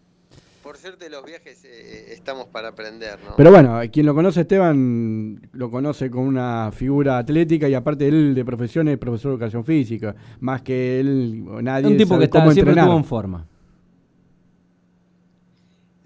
por 0.69 0.77
suerte 0.77 1.09
los 1.09 1.25
viajes 1.25 1.65
eh, 1.65 2.13
estamos 2.13 2.49
para 2.49 2.69
aprender, 2.69 3.19
¿no? 3.25 3.37
Pero 3.39 3.51
bueno, 3.51 3.81
quien 3.91 4.05
lo 4.05 4.15
conoce, 4.15 4.43
Esteban, 4.43 5.41
lo 5.53 5.71
conoce 5.71 6.11
con 6.11 6.25
una 6.25 6.71
figura 6.73 7.17
atlética 7.17 7.67
y 7.71 7.73
aparte 7.73 8.07
él 8.07 8.35
de 8.35 8.45
profesión 8.45 8.87
es 8.89 8.99
profesor 8.99 9.31
de 9.31 9.37
educación 9.37 9.65
física. 9.65 10.15
Más 10.41 10.61
que 10.61 11.01
él, 11.01 11.43
o 11.49 11.63
nadie 11.63 11.87
un 11.87 11.97
tipo 11.97 12.11
sabe 12.11 12.19
que 12.19 12.25
está, 12.27 12.41
cómo 12.41 12.53
siempre 12.53 12.73
entrenar. 12.73 12.85
estuvo 12.85 12.99
en 12.99 13.05
forma. 13.07 13.49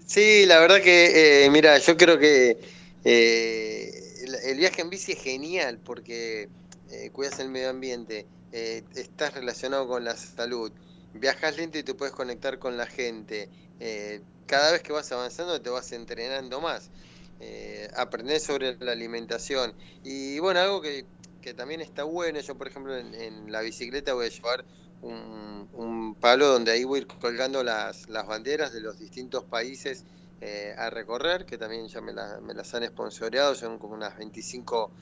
Sí, 0.05 0.45
la 0.45 0.61
verdad 0.61 0.79
que, 0.81 1.45
eh, 1.45 1.49
mira, 1.49 1.77
yo 1.79 1.97
creo 1.97 2.17
que 2.17 2.57
eh, 3.03 3.91
el, 4.23 4.35
el 4.49 4.57
viaje 4.59 4.81
en 4.81 4.89
bici 4.89 5.11
es 5.11 5.21
genial 5.21 5.77
porque 5.83 6.47
eh, 6.89 7.09
cuidas 7.11 7.37
el 7.39 7.49
medio 7.49 7.69
ambiente, 7.69 8.27
eh, 8.53 8.83
estás 8.95 9.33
relacionado 9.33 9.89
con 9.89 10.05
la 10.05 10.15
salud, 10.15 10.71
viajas 11.13 11.57
lento 11.57 11.77
y 11.77 11.83
te 11.83 11.93
puedes 11.93 12.13
conectar 12.13 12.59
con 12.59 12.77
la 12.77 12.85
gente. 12.85 13.49
Eh, 13.85 14.25
cada 14.45 14.71
vez 14.73 14.81
que 14.83 14.93
vas 14.93 15.11
avanzando 15.11 15.61
te 15.61 15.69
vas 15.69 15.91
entrenando 15.93 16.61
más, 16.61 16.91
eh, 17.39 17.89
sobre 18.39 18.77
la 18.79 18.91
alimentación. 18.93 19.75
Y 20.01 20.39
bueno, 20.39 20.59
algo 20.59 20.81
que, 20.81 21.09
que 21.41 21.53
también 21.53 21.81
está 21.81 22.03
bueno, 22.03 22.39
yo 22.39 22.57
por 22.57 22.67
ejemplo 22.67 22.95
en, 22.97 23.13
la 23.51 23.61
bicicleta 23.61 24.13
voy 24.13 24.27
a 24.27 24.29
llevar 24.29 24.65
un, 25.01 25.67
un 25.71 26.15
palo 26.15 26.47
donde 26.47 26.71
ahí 26.71 26.83
voy 26.83 26.99
a 26.99 27.01
ir 27.01 27.07
colgando 27.07 27.63
las, 27.63 28.07
las 28.07 28.25
banderas 28.27 28.71
de 28.73 28.81
los 28.81 28.97
distintos 28.97 29.45
países 29.45 30.05
eh, 30.41 30.73
a 30.77 30.89
recorrer, 30.89 31.45
que 31.45 31.57
también 31.57 31.87
ya 31.87 32.01
me, 32.01 32.13
la- 32.13 32.39
me 32.41 32.53
las 32.53 32.73
han 32.73 32.85
sponsoreado, 32.87 33.55
son 33.55 33.79
como 33.79 33.93
unas 33.95 34.17
25 34.17 34.93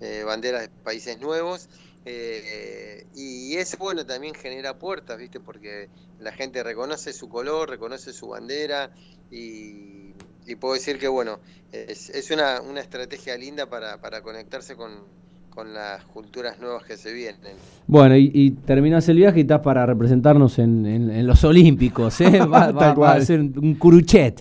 eh, 0.00 0.22
banderas 0.24 0.62
de 0.62 0.68
países 0.82 1.18
nuevos. 1.20 1.68
Eh, 2.04 3.06
y 3.14 3.56
eso, 3.56 3.76
bueno, 3.78 4.06
también 4.06 4.34
genera 4.34 4.78
puertas, 4.78 5.18
¿viste? 5.18 5.40
Porque 5.40 5.90
la 6.18 6.32
gente 6.32 6.62
reconoce 6.62 7.12
su 7.12 7.28
color, 7.28 7.68
reconoce 7.70 8.12
su 8.12 8.28
bandera 8.28 8.90
y, 9.30 10.14
y 10.46 10.56
puedo 10.56 10.74
decir 10.74 10.98
que, 10.98 11.08
bueno, 11.08 11.40
es, 11.72 12.10
es 12.10 12.30
una, 12.30 12.60
una 12.62 12.80
estrategia 12.80 13.36
linda 13.36 13.68
para, 13.68 14.00
para 14.00 14.22
conectarse 14.22 14.76
con, 14.76 15.04
con 15.50 15.74
las 15.74 16.04
culturas 16.06 16.58
nuevas 16.58 16.84
que 16.84 16.96
se 16.96 17.12
vienen. 17.12 17.56
Bueno, 17.86 18.16
y, 18.16 18.30
y 18.32 18.50
terminás 18.52 19.08
el 19.08 19.16
viaje 19.16 19.38
y 19.38 19.42
estás 19.42 19.60
para 19.60 19.84
representarnos 19.84 20.58
en, 20.58 20.86
en- 20.86 21.10
en 21.10 21.26
los 21.26 21.42
Olímpicos, 21.44 22.20
¿eh? 22.20 22.40
Va, 22.46 22.70
va- 22.72 22.94
va 22.94 23.12
a 23.14 23.20
ser 23.20 23.40
un 23.40 23.74
curuchet. 23.74 24.40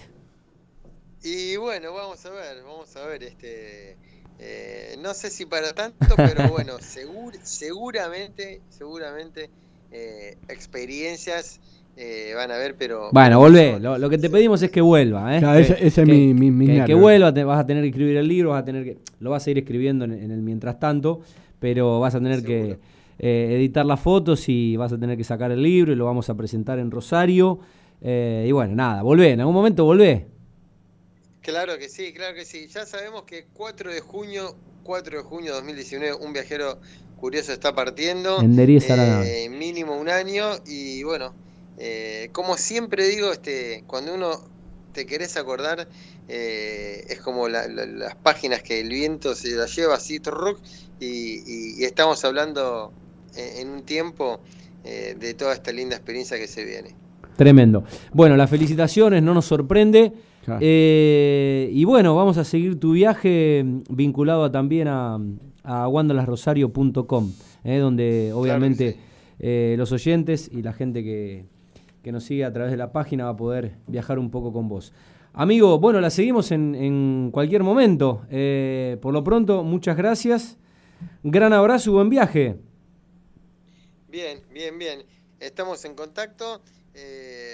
Y 1.22 1.58
bueno, 1.58 1.94
vamos 1.94 2.26
a 2.26 2.30
ver, 2.30 2.64
vamos 2.64 2.96
a 2.96 3.06
ver, 3.06 3.24
este, 3.24 3.99
eh, 4.40 4.96
no 5.02 5.14
sé 5.14 5.30
si 5.30 5.46
para 5.46 5.74
tanto, 5.74 6.06
pero 6.16 6.48
bueno, 6.52 6.74
segur- 6.80 7.38
seguramente, 7.44 8.62
seguramente 8.70 9.50
eh, 9.92 10.38
experiencias 10.48 11.60
eh, 11.98 12.32
van 12.36 12.50
a 12.52 12.58
ver, 12.58 12.76
pero 12.78 13.10
Bueno, 13.12 13.40
volvé. 13.40 13.80
Lo, 13.80 13.98
lo 13.98 14.10
que 14.10 14.18
te 14.18 14.30
pedimos 14.30 14.62
es 14.62 14.72
que 14.72 14.80
vuelva, 14.82 15.36
¿eh? 15.36 15.40
Claro, 15.40 15.58
que, 15.58 15.64
ese- 15.74 15.74
ese 15.88 16.02
es 16.02 16.08
que- 16.08 16.14
mi- 16.14 16.34
mi- 16.34 16.52
mi 16.52 16.66
que- 16.68 16.86
que 16.86 16.94
vuelva, 16.94 17.34
te- 17.34 17.44
vas 17.44 17.60
a 17.60 17.66
tener 17.68 17.84
que 17.84 17.90
escribir 17.90 18.16
el 18.18 18.28
libro, 18.28 18.52
vas 18.52 18.62
a 18.62 18.66
tener 18.66 18.84
que, 18.86 18.98
lo 19.20 19.30
vas 19.32 19.46
a 19.46 19.52
ir 19.52 19.58
escribiendo 19.58 20.06
en, 20.06 20.14
en 20.14 20.32
el 20.32 20.42
mientras 20.42 20.80
tanto, 20.80 21.22
pero 21.60 22.00
vas 22.00 22.16
a 22.16 22.20
tener 22.20 22.42
que, 22.44 22.78
eh, 23.20 23.56
editar 23.58 23.86
las 23.86 24.00
fotos 24.00 24.48
y 24.48 24.78
vas 24.78 24.94
a 24.94 24.98
tener 24.98 25.18
que 25.18 25.26
sacar 25.26 25.52
el 25.52 25.62
libro 25.62 25.92
y 25.92 25.96
lo 25.98 26.06
vamos 26.06 26.30
a 26.30 26.36
presentar 26.38 26.80
en 26.80 26.90
Rosario. 26.92 27.60
Eh, 28.02 28.46
y 28.48 28.52
bueno, 28.54 28.76
nada, 28.76 29.02
volvé, 29.02 29.32
en 29.32 29.42
algún 29.42 29.56
momento 29.56 29.84
volvé. 29.84 30.28
Claro 31.42 31.78
que 31.78 31.90
sí, 31.90 32.14
claro 32.14 32.36
que 32.36 32.46
sí. 32.46 32.68
Ya 32.68 32.86
sabemos 32.86 33.24
que 33.24 33.46
4 33.54 33.92
de 33.92 34.02
junio, 34.02 34.56
4 34.84 35.18
de 35.18 35.24
junio 35.24 35.52
de 35.52 35.58
2019, 35.58 36.14
un 36.26 36.34
viajero 36.34 36.80
curioso 37.16 37.54
está 37.54 37.74
partiendo. 37.74 38.42
Eh, 39.26 39.50
mínimo 39.50 39.96
un 39.98 40.10
año 40.10 40.50
y 40.66 41.04
bueno, 41.04 41.34
eh, 41.78 42.30
como 42.34 42.58
siempre 42.58 43.08
digo, 43.08 43.32
este, 43.32 43.84
cuando 43.88 44.14
uno 44.14 44.32
te 44.94 45.06
querés 45.06 45.38
acordar, 45.38 45.88
eh, 46.28 47.06
es 47.08 47.20
como 47.22 47.48
la- 47.48 47.68
la- 47.68 47.86
las 47.86 48.16
páginas 48.16 48.62
que 48.62 48.80
el 48.82 48.90
viento 48.90 49.34
se 49.36 49.50
las 49.52 49.74
lleva 49.76 49.96
así, 49.96 50.20
trrruc, 50.20 50.60
y, 51.00 51.06
y- 51.06 51.82
y 51.82 51.84
estamos 51.86 52.24
hablando 52.26 52.92
en, 53.36 53.60
en 53.68 53.70
un 53.70 53.84
tiempo 53.84 54.42
eh, 54.84 55.16
de 55.20 55.34
toda 55.34 55.54
esta 55.54 55.72
linda 55.72 55.96
experiencia 55.96 56.38
que 56.38 56.48
se 56.48 56.64
viene. 56.64 56.96
Tremendo. 57.38 57.84
Bueno, 58.14 58.36
las 58.38 58.50
felicitaciones, 58.50 59.22
no 59.24 59.34
nos 59.34 59.46
sorprende. 59.46 60.12
Claro. 60.46 60.60
Eh, 60.64 61.70
y 61.74 61.84
bueno, 61.84 62.16
vamos 62.16 62.38
a 62.38 62.44
seguir 62.44 62.80
tu 62.80 62.94
viaje 62.94 63.64
vinculado 63.90 64.44
a- 64.46 64.52
también 64.52 64.88
a, 64.88 65.20
a 65.64 65.88
wanderlasrosario.com, 65.88 67.32
eh, 67.64 67.78
donde 67.78 68.32
obviamente 68.34 68.98
eh, 69.40 69.76
los 69.78 69.92
oyentes 69.92 70.50
y 70.52 70.62
la 70.62 70.74
gente 70.74 71.04
que, 71.04 71.46
que 72.04 72.12
nos 72.12 72.24
sigue 72.24 72.46
a 72.46 72.54
través 72.54 72.72
de 72.72 72.78
la 72.78 72.92
página 72.92 73.26
va 73.26 73.32
a 73.32 73.38
poder 73.38 73.76
viajar 73.88 74.18
un 74.20 74.32
poco 74.32 74.52
con 74.54 74.68
vos. 74.70 74.94
Amigo, 75.34 75.78
bueno, 75.80 76.02
la 76.02 76.10
seguimos 76.10 76.52
en, 76.52 76.74
en 76.74 77.30
cualquier 77.32 77.62
momento. 77.64 78.24
Eh, 78.32 78.98
por 79.02 79.14
lo 79.14 79.24
pronto, 79.24 79.64
muchas 79.64 79.96
gracias. 79.96 80.58
Gran 81.24 81.54
abrazo 81.54 81.92
y 81.92 81.94
buen 81.94 82.10
viaje. 82.10 82.58
Bien, 84.12 84.40
bien, 84.54 84.78
bien. 84.80 85.00
Estamos 85.40 85.86
en 85.86 85.94
contacto. 85.94 86.62
Eh, 86.96 87.49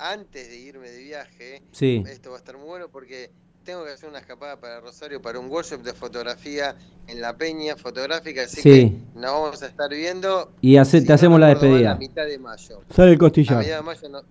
antes 0.00 0.48
de 0.48 0.58
irme 0.58 0.90
de 0.90 1.02
viaje, 1.02 1.62
Sí. 1.72 2.02
esto 2.08 2.30
va 2.30 2.36
a 2.36 2.38
estar 2.38 2.56
muy 2.56 2.66
bueno 2.66 2.88
porque 2.90 3.30
tengo 3.64 3.84
que 3.84 3.90
hacer 3.92 4.08
una 4.08 4.18
escapada 4.18 4.58
para 4.58 4.80
Rosario 4.80 5.20
para 5.20 5.38
un 5.38 5.50
workshop 5.50 5.82
de 5.82 5.92
fotografía 5.92 6.74
en 7.06 7.20
la 7.20 7.36
Peña 7.36 7.76
Fotográfica, 7.76 8.42
así 8.44 8.62
Sí. 8.62 8.62
que 8.62 8.92
nos 9.14 9.30
vamos 9.32 9.62
a 9.62 9.66
estar 9.66 9.90
viendo. 9.90 10.52
Y 10.62 10.76
hace- 10.78 11.00
si 11.00 11.04
te 11.04 11.10
no 11.10 11.14
hacemos 11.16 11.40
la 11.40 11.48
despedida. 11.48 11.92
A 11.92 11.96
mitad 11.96 12.24
de 12.26 12.38
mayo. 12.38 12.80
Sale 12.94 13.10
el 13.10 13.16
A 13.16 13.18
costillar. 13.18 13.58
mitad 13.58 13.76
de 13.76 13.82
mayo 13.82 14.08
no- 14.08 14.22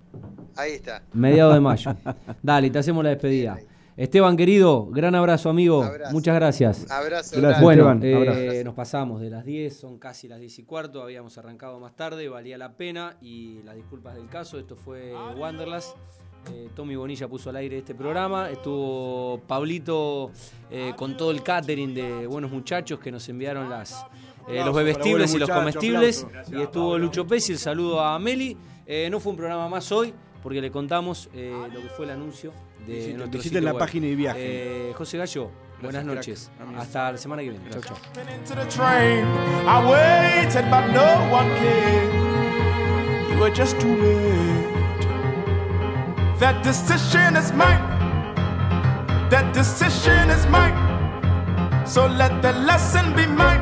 Ahí 0.55 0.71
está. 0.73 1.03
Mediados 1.13 1.53
de 1.53 1.59
mayo. 1.61 1.95
Dale, 2.43 2.69
te 2.69 2.79
hacemos 2.79 3.03
la 3.03 3.11
despedida. 3.11 3.59
Esteban, 3.99 4.37
querido, 4.37 4.85
gran 4.85 5.13
abrazo, 5.13 5.49
amigo. 5.49 5.83
Abrazo. 5.83 6.13
Muchas 6.13 6.33
gracias. 6.33 6.89
Abrazo. 6.89 7.35
Gracias. 7.35 7.61
Bueno, 7.61 7.91
Esteban, 7.91 8.03
eh, 8.03 8.15
abrazo. 8.29 8.63
nos 8.63 8.73
pasamos 8.73 9.19
de 9.19 9.29
las 9.29 9.43
10, 9.43 9.77
son 9.77 9.99
casi 9.99 10.29
las 10.29 10.39
10 10.39 10.59
y 10.59 10.63
cuarto, 10.63 11.03
habíamos 11.03 11.37
arrancado 11.37 11.81
más 11.81 11.97
tarde, 11.97 12.29
valía 12.29 12.57
la 12.57 12.77
pena 12.77 13.17
y 13.19 13.61
las 13.63 13.75
disculpas 13.75 14.15
del 14.15 14.29
caso, 14.29 14.57
esto 14.57 14.77
fue 14.77 15.13
Wanderlust. 15.37 15.97
Eh, 16.53 16.69
Tommy 16.73 16.95
Bonilla 16.95 17.27
puso 17.27 17.49
al 17.49 17.57
aire 17.57 17.79
este 17.79 17.93
programa, 17.93 18.49
estuvo 18.49 19.41
Pablito 19.45 20.31
eh, 20.71 20.93
con 20.95 21.17
todo 21.17 21.31
el 21.31 21.43
catering 21.43 21.93
de 21.93 22.25
buenos 22.25 22.51
muchachos 22.51 23.01
que 23.01 23.11
nos 23.11 23.27
enviaron 23.27 23.69
las, 23.69 24.05
eh, 24.47 24.63
los 24.63 24.73
bebestibles 24.73 25.33
y 25.33 25.39
los 25.39 25.49
comestibles. 25.49 26.25
Y 26.53 26.61
estuvo 26.61 26.97
Lucho 26.97 27.27
Pez 27.27 27.49
y 27.49 27.51
el 27.51 27.59
saludo 27.59 27.99
a 27.99 28.17
Meli. 28.17 28.55
Eh, 28.85 29.09
no 29.11 29.19
fue 29.19 29.31
un 29.31 29.37
programa 29.37 29.67
más 29.67 29.91
hoy 29.91 30.13
porque 30.41 30.61
le 30.61 30.71
contamos 30.71 31.29
eh, 31.33 31.53
lo 31.73 31.81
que 31.81 31.89
fue 31.89 32.05
el 32.05 32.11
anuncio 32.11 32.53
de 32.87 32.93
Visiten- 32.93 33.17
nuestro 33.17 33.37
visiten 33.37 33.41
sitio 33.43 33.61
la 33.61 33.71
web. 33.73 33.79
página 33.79 34.07
y 34.07 34.15
viajen. 34.15 34.41
Eh, 34.43 34.93
José 34.97 35.17
Gallo, 35.17 35.51
buenas 35.81 36.03
noches. 36.05 36.49
Hasta 36.77 37.11
la 37.11 37.17
semana 37.17 37.41
que 37.43 37.49
viene. 37.51 37.69
Chau, 37.69 37.81
chau. 37.81 37.97
into 38.33 38.55
the 38.55 38.65
train. 38.67 39.25
I 39.67 39.79
waited, 39.85 40.65
but 40.69 40.85
no 40.93 41.31
one 41.31 41.49
came. 41.55 43.33
You 43.33 43.39
were 43.39 43.51
just 43.53 43.79
too 43.79 43.95
late. 43.95 44.67
That 46.39 46.63
decision 46.63 47.35
is 47.35 47.51
mine. 47.53 47.81
That 49.29 49.53
decision 49.53 50.29
is 50.29 50.47
mine. 50.49 50.73
So 51.85 52.07
let 52.07 52.41
the 52.41 52.53
lesson 52.53 53.13
be 53.15 53.27
mine. 53.27 53.61